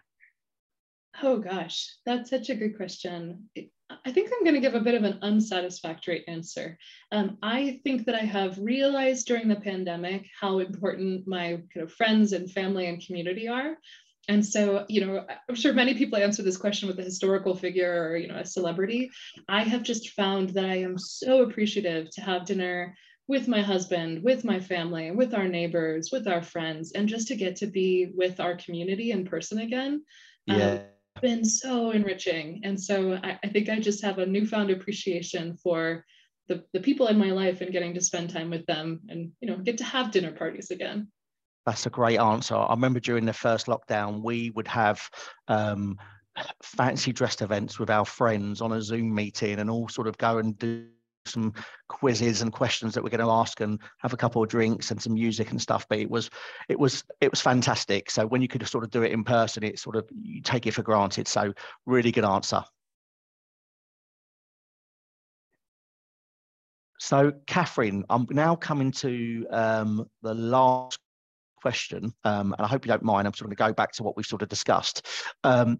Oh 1.22 1.39
gosh, 1.39 1.96
that's 2.06 2.30
such 2.30 2.50
a 2.50 2.56
good 2.56 2.78
question. 2.78 3.50
I 4.08 4.12
think 4.13 4.32
I'm 4.32 4.46
going 4.46 4.56
to 4.56 4.62
give 4.62 4.74
a 4.74 4.80
bit 4.80 4.96
of 4.96 5.04
an 5.04 5.20
unsatisfactory 5.22 6.26
answer. 6.30 6.78
Um, 7.12 7.38
I 7.43 7.82
think 7.84 8.06
that 8.06 8.15
I 8.15 8.24
have 8.24 8.58
realized 8.58 9.28
during 9.28 9.50
the 9.50 9.58
pandemic 9.58 10.30
how 10.39 10.60
important 10.60 11.28
my 11.28 11.62
kind 11.74 11.84
of 11.84 11.91
friends 11.91 12.32
and 12.32 12.50
family 12.50 12.88
and 12.88 13.06
community 13.06 13.50
are. 13.50 13.76
And 14.30 14.46
so, 14.46 14.86
you 14.88 15.06
know, 15.06 15.26
I'm 15.50 15.56
sure 15.56 15.74
many 15.74 15.93
people 15.93 16.17
answer 16.17 16.41
this 16.41 16.56
question 16.56 16.88
with 16.88 16.98
a 17.00 17.04
historical 17.04 17.54
figure 17.54 18.08
or, 18.08 18.15
you 18.15 18.30
know, 18.30 18.38
a 18.38 18.46
celebrity. 18.46 19.12
I 19.50 19.63
have 19.63 19.84
just 19.84 20.12
found 20.12 20.52
that 20.52 20.63
I 20.63 20.78
am 20.78 20.98
so 20.98 21.43
appreciative 21.43 22.10
to 22.12 22.22
have 22.22 22.46
dinner 22.46 22.96
with 23.28 23.50
my 23.50 23.62
husband, 23.62 24.24
with 24.24 24.46
my 24.46 24.62
family, 24.62 25.12
with 25.12 25.34
our 25.34 25.50
neighbors, 25.50 26.12
with 26.13 26.30
our 26.30 26.41
friends, 26.41 26.93
and 26.93 27.10
just 27.10 27.28
to 27.28 27.36
get 27.36 27.58
to 27.58 27.67
be 27.67 28.10
with 28.15 28.39
our 28.39 28.56
community 28.56 29.12
in 29.12 29.26
person 29.26 29.60
again. 29.60 30.06
Um, 30.48 30.60
yeah. 30.60 30.72
Um, 30.72 30.80
been 31.21 31.45
so 31.45 31.91
enriching. 31.91 32.62
And 32.63 32.80
so 32.80 33.19
I, 33.23 33.39
I, 33.43 33.47
think 33.47 33.69
I 33.69 33.80
just 33.80 34.03
have 34.03 34.19
a 34.19 34.25
newfound 34.25 34.69
appreciation 34.69 35.58
for 35.58 36.06
the, 36.47 36.63
the 36.73 36.80
people 36.80 37.08
in 37.08 37.17
my 37.17 37.32
life 37.32 37.62
and 37.62 37.71
getting 37.71 37.93
to 37.93 38.01
spend 38.01 38.30
time 38.30 38.49
with 38.49 38.65
them 38.65 39.01
and, 39.10 39.32
you 39.41 39.49
know, 39.49 39.58
get 39.58 39.77
to 39.80 39.84
have 39.84 40.12
dinner 40.12 40.32
parties 40.32 40.71
again. 40.71 41.08
That's 41.65 41.86
a 41.86 41.89
great 41.89 42.19
answer. 42.19 42.56
I 42.56 42.71
remember 42.71 42.99
during 42.99 43.25
the 43.25 43.34
first 43.34 43.67
lockdown, 43.67 44.23
we 44.23 44.51
would 44.51 44.67
have 44.67 45.10
um, 45.49 45.97
fancy 46.63 47.12
dressed 47.12 47.41
events 47.41 47.80
with 47.80 47.89
our 47.89 48.06
friends 48.06 48.62
on 48.62 48.71
a 48.71 48.82
Zoom 48.82 49.13
meeting 49.13 49.60
and 49.60 49.69
all 49.69 49.89
sort 49.89 50.08
of 50.08 50.17
go 50.17 50.38
and 50.38 50.58
do 50.58 50.88
some 51.28 51.54
quizzes 51.90 52.42
and 52.42 52.52
questions 52.52 52.94
that 52.94 53.04
we're 53.04 53.10
going 53.10 53.20
to 53.20 53.32
ask 53.32 53.62
and 53.62 53.80
have 54.00 54.13
a 54.13 54.18
couple 54.18 54.42
of 54.42 54.50
drinks 54.50 54.92
and 54.92 55.02
some 55.02 55.13
music 55.13 55.52
and 55.52 55.62
stuff 55.62 55.86
but 55.90 56.00
it 56.00 56.10
was 56.10 56.30
it 56.70 56.80
was 56.80 57.04
it 57.22 57.32
was 57.32 57.42
fantastic. 57.42 58.10
So 58.10 58.26
when 58.26 58.42
you 58.42 58.48
could 58.48 58.68
sort 58.68 58.84
of 58.84 58.90
do 58.90 59.04
it 59.04 59.12
in 59.12 59.24
person 59.24 59.63
it 59.63 59.80
sort 59.80 59.96
of 59.96 60.08
you 60.12 60.42
take 60.42 60.68
it 60.68 60.74
for 60.74 60.84
granted. 60.84 61.28
So 61.28 61.54
really 61.86 62.12
good 62.12 62.26
answer. 62.26 62.63
So 67.00 67.32
katherine 67.46 68.04
i'm 68.10 68.26
now 68.32 68.56
coming 68.56 68.92
to 68.92 69.46
um, 69.52 70.10
the 70.24 70.34
last 70.34 71.00
question 71.62 72.13
um, 72.24 72.54
and 72.58 72.66
i 72.66 72.68
hope 72.68 72.86
you 72.86 72.90
don't 72.90 73.04
mind. 73.04 73.28
I'm 73.28 73.34
sort 73.34 73.52
of 73.52 73.58
going 73.58 73.70
to 73.70 73.74
go 73.74 73.76
back 73.76 73.92
to 73.94 74.04
what 74.04 74.16
we've 74.18 74.26
sort 74.26 74.42
of 74.42 74.50
discussed. 74.50 75.06
Um, 75.44 75.78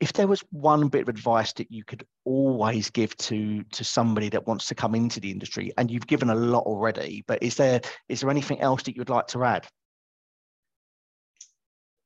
if 0.00 0.12
there 0.12 0.26
was 0.26 0.42
one 0.50 0.88
bit 0.88 1.02
of 1.02 1.08
advice 1.08 1.52
that 1.54 1.70
you 1.70 1.84
could 1.84 2.06
always 2.24 2.90
give 2.90 3.16
to 3.16 3.62
to 3.64 3.84
somebody 3.84 4.28
that 4.28 4.46
wants 4.46 4.66
to 4.66 4.74
come 4.74 4.94
into 4.94 5.20
the 5.20 5.30
industry 5.30 5.72
and 5.78 5.90
you've 5.90 6.06
given 6.06 6.30
a 6.30 6.34
lot 6.34 6.64
already 6.64 7.24
but 7.26 7.42
is 7.42 7.56
there 7.56 7.80
is 8.08 8.20
there 8.20 8.30
anything 8.30 8.60
else 8.60 8.82
that 8.82 8.96
you'd 8.96 9.08
like 9.08 9.26
to 9.28 9.44
add? 9.44 9.66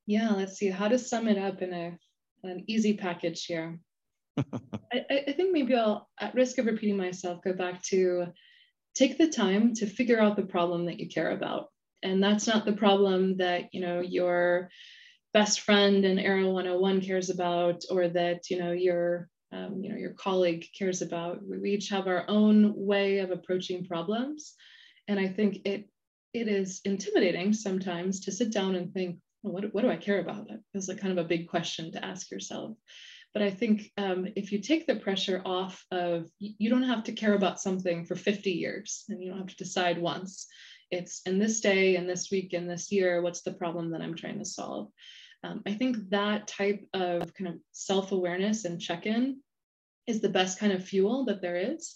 Yeah 0.05 0.31
let's 0.31 0.57
see. 0.57 0.69
How 0.69 0.87
to 0.87 0.97
sum 0.97 1.27
it 1.27 1.37
up 1.37 1.61
in 1.61 1.73
a 1.73 1.97
an 2.43 2.63
easy 2.67 2.95
package 2.97 3.45
here. 3.45 3.79
I, 4.37 5.05
I 5.27 5.33
think 5.33 5.51
maybe 5.51 5.75
i'll 5.75 6.09
at 6.19 6.33
risk 6.33 6.57
of 6.57 6.65
repeating 6.65 6.97
myself 6.97 7.43
go 7.43 7.53
back 7.53 7.83
to 7.83 8.27
take 8.95 9.17
the 9.17 9.29
time 9.29 9.73
to 9.75 9.85
figure 9.85 10.19
out 10.19 10.35
the 10.35 10.43
problem 10.43 10.85
that 10.85 10.99
you 10.99 11.07
care 11.07 11.31
about. 11.31 11.67
And 12.03 12.23
that's 12.23 12.47
not 12.47 12.65
the 12.65 12.73
problem 12.73 13.37
that 13.37 13.73
you 13.73 13.81
know 13.81 13.99
your 13.99 14.69
best 15.33 15.61
friend 15.61 16.03
in 16.05 16.19
Aero 16.19 16.51
101 16.51 17.01
cares 17.01 17.29
about, 17.29 17.81
or 17.89 18.07
that 18.09 18.49
you 18.49 18.59
know 18.59 18.71
your 18.71 19.29
um, 19.51 19.81
you 19.81 19.89
know 19.89 19.97
your 19.97 20.13
colleague 20.13 20.65
cares 20.77 21.01
about. 21.01 21.39
We 21.47 21.71
each 21.71 21.89
have 21.89 22.07
our 22.07 22.25
own 22.27 22.73
way 22.75 23.19
of 23.19 23.31
approaching 23.31 23.85
problems, 23.85 24.53
and 25.07 25.19
I 25.19 25.27
think 25.27 25.59
it 25.65 25.89
it 26.33 26.47
is 26.47 26.81
intimidating 26.85 27.53
sometimes 27.53 28.21
to 28.21 28.31
sit 28.31 28.53
down 28.53 28.75
and 28.75 28.93
think, 28.93 29.17
well, 29.43 29.53
what 29.53 29.73
what 29.73 29.81
do 29.81 29.89
I 29.89 29.97
care 29.97 30.19
about? 30.19 30.47
That 30.47 30.61
feels 30.71 30.87
like 30.87 30.99
kind 30.99 31.17
of 31.17 31.23
a 31.23 31.27
big 31.27 31.47
question 31.47 31.91
to 31.91 32.05
ask 32.05 32.31
yourself. 32.31 32.77
But 33.33 33.43
I 33.43 33.49
think 33.49 33.91
um, 33.97 34.27
if 34.35 34.51
you 34.51 34.59
take 34.59 34.85
the 34.85 34.97
pressure 34.97 35.41
off 35.45 35.85
of, 35.91 36.29
you 36.39 36.69
don't 36.69 36.83
have 36.83 37.05
to 37.05 37.13
care 37.13 37.33
about 37.33 37.61
something 37.61 38.05
for 38.05 38.15
50 38.15 38.51
years, 38.51 39.05
and 39.07 39.23
you 39.23 39.29
don't 39.29 39.39
have 39.39 39.47
to 39.47 39.55
decide 39.55 39.97
once. 39.97 40.47
It's 40.89 41.21
in 41.25 41.39
this 41.39 41.61
day, 41.61 41.95
in 41.95 42.07
this 42.07 42.29
week, 42.29 42.53
in 42.53 42.67
this 42.67 42.91
year, 42.91 43.21
what's 43.21 43.41
the 43.41 43.53
problem 43.53 43.91
that 43.91 44.01
I'm 44.01 44.15
trying 44.15 44.39
to 44.39 44.45
solve? 44.45 44.91
Um, 45.43 45.61
I 45.65 45.73
think 45.73 46.09
that 46.09 46.47
type 46.47 46.85
of 46.93 47.33
kind 47.33 47.49
of 47.49 47.55
self 47.71 48.11
awareness 48.11 48.65
and 48.65 48.79
check 48.79 49.05
in 49.05 49.41
is 50.07 50.21
the 50.21 50.29
best 50.29 50.59
kind 50.59 50.73
of 50.73 50.83
fuel 50.83 51.25
that 51.25 51.41
there 51.41 51.55
is. 51.55 51.95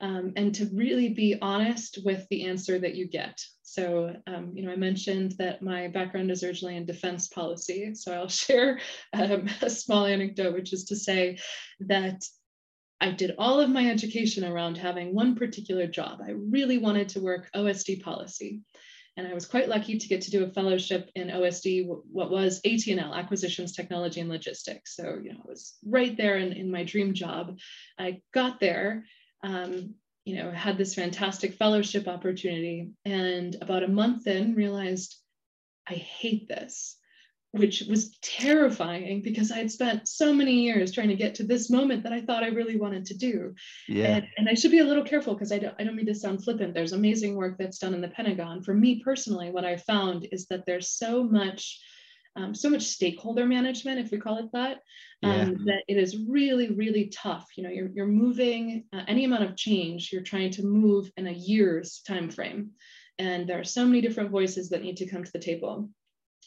Um, 0.00 0.32
and 0.36 0.54
to 0.54 0.70
really 0.72 1.10
be 1.10 1.36
honest 1.42 1.98
with 2.04 2.26
the 2.30 2.46
answer 2.46 2.78
that 2.78 2.94
you 2.94 3.06
get. 3.06 3.38
So, 3.62 4.16
um, 4.26 4.52
you 4.54 4.64
know, 4.64 4.72
I 4.72 4.76
mentioned 4.76 5.34
that 5.38 5.62
my 5.62 5.88
background 5.88 6.30
is 6.30 6.42
originally 6.42 6.76
in 6.76 6.86
defense 6.86 7.28
policy. 7.28 7.94
So 7.94 8.12
I'll 8.12 8.28
share 8.44 8.80
um, 9.12 9.48
a 9.60 9.68
small 9.68 10.06
anecdote, 10.06 10.54
which 10.54 10.72
is 10.72 10.84
to 10.86 10.96
say 10.96 11.38
that 11.80 12.24
I 13.00 13.12
did 13.12 13.34
all 13.38 13.60
of 13.60 13.70
my 13.70 13.88
education 13.88 14.44
around 14.44 14.76
having 14.76 15.14
one 15.14 15.34
particular 15.34 15.86
job. 15.86 16.20
I 16.26 16.32
really 16.32 16.78
wanted 16.78 17.10
to 17.10 17.20
work 17.20 17.48
OSD 17.54 18.02
policy. 18.02 18.60
And 19.16 19.26
I 19.26 19.34
was 19.34 19.46
quite 19.46 19.68
lucky 19.68 19.98
to 19.98 20.08
get 20.08 20.22
to 20.22 20.30
do 20.30 20.44
a 20.44 20.50
fellowship 20.50 21.10
in 21.14 21.28
OSD, 21.28 21.86
what 22.10 22.30
was 22.30 22.60
AT&L, 22.64 23.14
Acquisitions, 23.14 23.72
Technology, 23.72 24.20
and 24.20 24.30
Logistics. 24.30 24.96
So, 24.96 25.18
you 25.22 25.32
know, 25.32 25.40
I 25.44 25.48
was 25.48 25.74
right 25.84 26.16
there 26.16 26.36
in, 26.36 26.52
in 26.52 26.70
my 26.70 26.84
dream 26.84 27.12
job. 27.12 27.58
I 27.98 28.22
got 28.32 28.60
there, 28.60 29.04
um, 29.42 29.94
you 30.24 30.36
know, 30.36 30.50
had 30.52 30.78
this 30.78 30.94
fantastic 30.94 31.54
fellowship 31.54 32.08
opportunity. 32.08 32.90
And 33.04 33.56
about 33.60 33.82
a 33.82 33.88
month 33.88 34.26
in, 34.26 34.54
realized 34.54 35.16
I 35.88 35.94
hate 35.94 36.48
this 36.48 36.96
which 37.52 37.82
was 37.88 38.16
terrifying 38.22 39.22
because 39.22 39.50
I 39.50 39.58
had 39.58 39.72
spent 39.72 40.06
so 40.06 40.32
many 40.32 40.62
years 40.62 40.92
trying 40.92 41.08
to 41.08 41.16
get 41.16 41.34
to 41.36 41.42
this 41.42 41.68
moment 41.68 42.04
that 42.04 42.12
I 42.12 42.20
thought 42.20 42.44
I 42.44 42.48
really 42.48 42.76
wanted 42.76 43.06
to 43.06 43.16
do. 43.16 43.54
Yeah. 43.88 44.16
And, 44.16 44.28
and 44.38 44.48
I 44.48 44.54
should 44.54 44.70
be 44.70 44.78
a 44.78 44.84
little 44.84 45.04
careful 45.04 45.34
because 45.34 45.50
I 45.50 45.58
don't, 45.58 45.74
I 45.78 45.84
don't 45.84 45.96
mean 45.96 46.06
to 46.06 46.14
sound 46.14 46.44
flippant. 46.44 46.74
There's 46.74 46.92
amazing 46.92 47.34
work 47.34 47.58
that's 47.58 47.78
done 47.78 47.94
in 47.94 48.00
the 48.00 48.08
Pentagon. 48.08 48.62
For 48.62 48.72
me 48.72 49.02
personally, 49.02 49.50
what 49.50 49.64
I 49.64 49.76
found 49.76 50.28
is 50.30 50.46
that 50.46 50.64
there's 50.64 50.90
so 50.90 51.24
much, 51.24 51.80
um, 52.36 52.54
so 52.54 52.70
much 52.70 52.82
stakeholder 52.82 53.46
management, 53.46 53.98
if 53.98 54.12
we 54.12 54.18
call 54.18 54.38
it 54.38 54.52
that, 54.52 54.78
um, 55.24 55.32
yeah. 55.32 55.44
that 55.66 55.82
it 55.88 55.96
is 55.96 56.18
really, 56.28 56.70
really 56.70 57.08
tough. 57.08 57.48
You 57.56 57.64
know, 57.64 57.70
you're, 57.70 57.90
you're 57.92 58.06
moving 58.06 58.84
uh, 58.92 59.02
any 59.08 59.24
amount 59.24 59.42
of 59.42 59.56
change, 59.56 60.10
you're 60.12 60.22
trying 60.22 60.52
to 60.52 60.62
move 60.62 61.10
in 61.16 61.26
a 61.26 61.32
year's 61.32 62.00
time 62.06 62.30
frame. 62.30 62.70
And 63.18 63.48
there 63.48 63.58
are 63.58 63.64
so 63.64 63.84
many 63.84 64.00
different 64.00 64.30
voices 64.30 64.70
that 64.70 64.82
need 64.82 64.98
to 64.98 65.06
come 65.06 65.24
to 65.24 65.32
the 65.32 65.40
table 65.40 65.90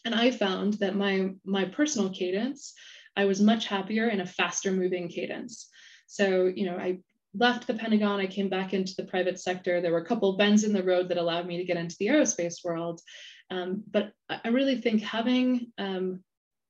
and 0.05 0.13
I 0.13 0.31
found 0.31 0.73
that 0.75 0.95
my 0.95 1.31
my 1.45 1.65
personal 1.65 2.09
cadence, 2.09 2.73
I 3.15 3.25
was 3.25 3.41
much 3.41 3.67
happier 3.67 4.09
in 4.09 4.21
a 4.21 4.25
faster 4.25 4.71
moving 4.71 5.07
cadence. 5.09 5.69
So, 6.07 6.45
you 6.45 6.65
know, 6.65 6.77
I 6.77 6.99
left 7.33 7.67
the 7.67 7.73
Pentagon, 7.73 8.19
I 8.19 8.27
came 8.27 8.49
back 8.49 8.73
into 8.73 8.93
the 8.95 9.05
private 9.05 9.39
sector. 9.39 9.81
There 9.81 9.91
were 9.91 9.99
a 9.99 10.05
couple 10.05 10.37
bends 10.37 10.63
in 10.63 10.73
the 10.73 10.83
road 10.83 11.09
that 11.09 11.17
allowed 11.17 11.47
me 11.47 11.57
to 11.57 11.63
get 11.63 11.77
into 11.77 11.95
the 11.99 12.07
aerospace 12.07 12.63
world. 12.63 13.01
Um, 13.49 13.83
but 13.89 14.11
I 14.29 14.49
really 14.49 14.79
think 14.79 15.01
having, 15.01 15.71
um, 15.77 16.23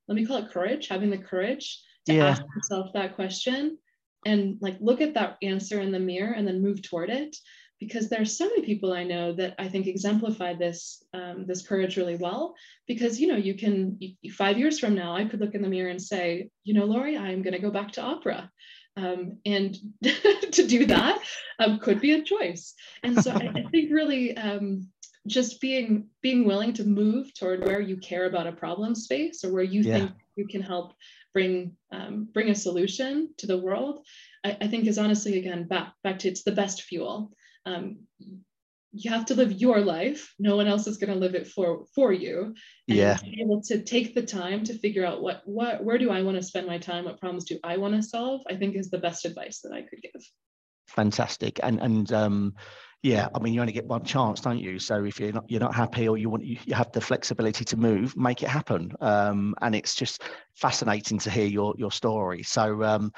let 0.08 0.14
me 0.14 0.26
call 0.26 0.38
it 0.38 0.50
courage, 0.50 0.88
having 0.88 1.10
the 1.10 1.18
courage 1.18 1.82
to 2.06 2.14
yeah. 2.14 2.28
ask 2.28 2.42
yourself 2.56 2.92
that 2.94 3.14
question 3.14 3.78
and 4.26 4.56
like 4.60 4.76
look 4.80 5.00
at 5.00 5.14
that 5.14 5.36
answer 5.42 5.80
in 5.80 5.92
the 5.92 5.98
mirror 5.98 6.32
and 6.32 6.46
then 6.46 6.62
move 6.62 6.82
toward 6.82 7.10
it 7.10 7.36
because 7.80 8.08
there 8.08 8.20
are 8.20 8.26
so 8.26 8.46
many 8.46 8.62
people 8.62 8.92
I 8.92 9.04
know 9.04 9.32
that 9.34 9.54
I 9.58 9.68
think 9.68 9.86
exemplify 9.86 10.54
this 10.54 11.02
um, 11.12 11.44
this 11.46 11.66
courage 11.66 11.96
really 11.96 12.16
well. 12.16 12.54
Because 12.86 13.20
you 13.20 13.26
know, 13.26 13.36
you 13.36 13.54
can 13.54 13.96
you, 14.00 14.32
five 14.32 14.58
years 14.58 14.78
from 14.78 14.94
now, 14.94 15.14
I 15.14 15.24
could 15.24 15.40
look 15.40 15.54
in 15.54 15.62
the 15.62 15.68
mirror 15.68 15.90
and 15.90 16.00
say, 16.00 16.50
you 16.64 16.74
know, 16.74 16.84
Laurie, 16.84 17.16
I'm 17.16 17.42
going 17.42 17.54
to 17.54 17.60
go 17.60 17.70
back 17.70 17.92
to 17.92 18.02
opera, 18.02 18.50
um, 18.96 19.38
and 19.44 19.76
to 20.02 20.66
do 20.66 20.86
that 20.86 21.20
um, 21.58 21.78
could 21.78 22.00
be 22.00 22.12
a 22.12 22.22
choice. 22.22 22.74
And 23.02 23.22
so 23.22 23.32
I, 23.32 23.50
I 23.54 23.62
think 23.70 23.90
really 23.90 24.36
um, 24.36 24.88
just 25.26 25.60
being 25.60 26.08
being 26.20 26.44
willing 26.44 26.72
to 26.74 26.84
move 26.84 27.32
toward 27.34 27.64
where 27.64 27.80
you 27.80 27.96
care 27.96 28.26
about 28.26 28.46
a 28.46 28.52
problem 28.52 28.94
space 28.94 29.44
or 29.44 29.52
where 29.52 29.64
you 29.64 29.82
yeah. 29.82 29.98
think 29.98 30.12
you 30.36 30.46
can 30.46 30.62
help 30.62 30.92
bring 31.32 31.72
um, 31.92 32.28
bring 32.32 32.50
a 32.50 32.54
solution 32.54 33.30
to 33.38 33.46
the 33.46 33.58
world 33.58 34.06
I, 34.44 34.56
I, 34.60 34.66
think 34.68 34.86
is 34.86 34.98
honestly 34.98 35.38
again 35.38 35.66
back 35.66 35.94
back 36.02 36.20
to 36.20 36.28
it's 36.28 36.44
the 36.44 36.52
best 36.52 36.82
fuel 36.82 37.32
um, 37.66 37.98
you 38.94 39.10
have 39.10 39.26
to 39.26 39.34
live 39.34 39.52
your 39.52 39.80
life. 39.80 40.32
No 40.38 40.56
one 40.56 40.68
else 40.68 40.86
is 40.86 40.98
going 40.98 41.12
to 41.12 41.18
live 41.18 41.34
it 41.34 41.48
for 41.48 41.84
for 41.94 42.12
you. 42.12 42.54
And 42.88 42.98
yeah. 42.98 43.18
be 43.22 43.42
able 43.42 43.60
to 43.62 43.82
take 43.82 44.14
the 44.14 44.22
time 44.22 44.62
to 44.64 44.78
figure 44.78 45.04
out 45.04 45.20
what 45.20 45.42
what 45.44 45.82
where 45.82 45.98
do 45.98 46.10
i 46.10 46.22
want 46.22 46.36
to 46.36 46.42
spend 46.42 46.66
my 46.66 46.78
time? 46.78 47.04
What 47.04 47.18
problems 47.18 47.44
do 47.44 47.58
i 47.64 47.76
want 47.76 47.94
to 47.94 48.02
solve? 48.02 48.42
I 48.48 48.54
think 48.54 48.76
is 48.76 48.90
the 48.90 48.98
best 48.98 49.24
advice 49.24 49.60
that 49.62 49.72
i 49.72 49.82
could 49.82 50.00
give. 50.00 50.22
Fantastic. 50.86 51.58
And 51.62 51.80
and 51.80 52.12
um 52.12 52.54
yeah 53.02 53.28
i 53.34 53.38
mean 53.38 53.52
you 53.52 53.60
only 53.60 53.72
get 53.72 53.86
one 53.86 54.04
chance 54.04 54.40
don't 54.40 54.60
you? 54.60 54.78
So 54.78 55.04
if 55.04 55.18
you're 55.18 55.32
not 55.32 55.50
you're 55.50 55.60
not 55.60 55.74
happy 55.74 56.06
or 56.08 56.16
you 56.16 56.30
want 56.30 56.44
you, 56.44 56.58
you 56.64 56.74
have 56.74 56.92
the 56.92 57.00
flexibility 57.00 57.64
to 57.64 57.76
move 57.76 58.16
make 58.16 58.44
it 58.44 58.48
happen. 58.48 58.92
Um 59.00 59.56
and 59.60 59.74
it's 59.74 59.96
just 59.96 60.22
fascinating 60.54 61.18
to 61.18 61.30
hear 61.30 61.46
your 61.46 61.74
your 61.76 61.90
story. 61.90 62.44
So 62.44 62.84
um 62.84 63.12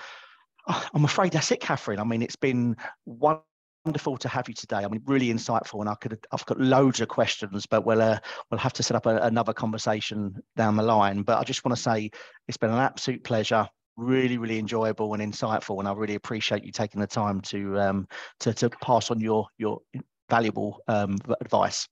I'm 0.66 1.04
afraid 1.04 1.32
that's 1.32 1.52
it, 1.52 1.60
Katherine. 1.60 2.00
I 2.00 2.04
mean, 2.04 2.22
it's 2.22 2.34
been 2.34 2.76
one 3.04 3.38
wonderful 3.86 4.16
to 4.18 4.28
have 4.28 4.48
you 4.48 4.54
today. 4.54 4.78
I 4.78 4.88
mean, 4.88 5.02
really 5.06 5.28
insightful, 5.28 5.80
and 5.80 5.88
I 5.88 5.94
could 5.94 6.18
I've 6.32 6.44
got 6.44 6.60
loads 6.60 7.00
of 7.00 7.08
questions, 7.08 7.66
but 7.66 7.86
we'll 7.86 8.02
uh, 8.02 8.18
we'll 8.50 8.58
have 8.58 8.72
to 8.74 8.82
set 8.82 8.96
up 8.96 9.06
a, 9.06 9.16
another 9.18 9.52
conversation 9.52 10.42
down 10.56 10.76
the 10.76 10.82
line. 10.82 11.22
But 11.22 11.38
I 11.38 11.44
just 11.44 11.64
want 11.64 11.76
to 11.76 11.82
say 11.82 12.10
it's 12.48 12.56
been 12.56 12.70
an 12.70 12.78
absolute 12.78 13.22
pleasure. 13.24 13.68
Really, 13.96 14.36
really 14.36 14.58
enjoyable 14.58 15.14
and 15.14 15.22
insightful, 15.22 15.78
and 15.78 15.88
I 15.88 15.92
really 15.92 16.16
appreciate 16.16 16.64
you 16.64 16.72
taking 16.72 17.00
the 17.00 17.06
time 17.06 17.40
to 17.42 17.80
um, 17.80 18.08
to 18.40 18.52
to 18.52 18.68
pass 18.68 19.10
on 19.10 19.20
your 19.20 19.46
your 19.56 19.80
valuable 20.28 20.80
um, 20.88 21.16
advice. 21.40 21.88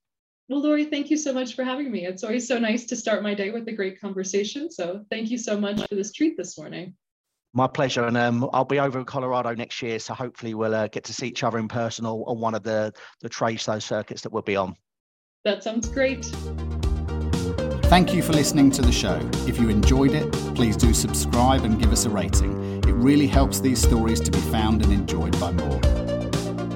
Well, 0.49 0.61
Laurie, 0.61 0.85
thank 0.85 1.09
you 1.09 1.17
so 1.17 1.33
much 1.33 1.55
for 1.55 1.63
having 1.63 1.91
me. 1.91 2.05
It's 2.05 2.23
always 2.23 2.47
so 2.47 2.59
nice 2.59 2.85
to 2.87 2.95
start 2.95 3.23
my 3.23 3.33
day 3.33 3.49
with 3.49 3.67
a 3.67 3.71
great 3.71 3.99
conversation. 3.99 4.69
So, 4.69 5.03
thank 5.09 5.31
you 5.31 5.39
so 5.39 5.57
much 5.57 5.87
for 5.87 5.95
this 5.95 6.11
treat 6.11 6.37
this 6.37 6.57
morning. 6.57 6.93
My 7.57 7.67
pleasure, 7.67 8.05
and 8.05 8.17
um, 8.17 8.49
I'll 8.51 8.65
be 8.65 8.81
over 8.81 8.99
in 8.99 9.05
Colorado 9.05 9.55
next 9.55 9.81
year, 9.81 9.97
so 9.97 10.13
hopefully 10.13 10.53
we'll 10.53 10.75
uh, 10.75 10.89
get 10.89 11.05
to 11.05 11.13
see 11.13 11.27
each 11.27 11.41
other 11.41 11.57
in 11.57 11.69
person 11.69 12.05
or 12.05 12.29
on 12.29 12.41
one 12.41 12.53
of 12.53 12.63
the 12.63 12.91
the 13.21 13.29
trade 13.29 13.61
show 13.61 13.79
circuits 13.79 14.23
that 14.23 14.33
we'll 14.33 14.43
be 14.43 14.57
on. 14.57 14.75
That 15.45 15.63
sounds 15.63 15.87
great. 15.87 16.25
Thank 17.85 18.13
you 18.13 18.21
for 18.21 18.33
listening 18.33 18.71
to 18.71 18.81
the 18.81 18.91
show. 18.91 19.21
If 19.47 19.57
you 19.57 19.69
enjoyed 19.69 20.11
it, 20.11 20.29
please 20.53 20.75
do 20.75 20.93
subscribe 20.93 21.63
and 21.63 21.79
give 21.79 21.93
us 21.93 22.03
a 22.03 22.09
rating. 22.09 22.83
It 22.83 22.91
really 22.91 23.27
helps 23.27 23.61
these 23.61 23.81
stories 23.81 24.19
to 24.21 24.31
be 24.31 24.39
found 24.39 24.83
and 24.83 24.91
enjoyed 24.91 25.39
by 25.39 25.53
more. 25.53 25.79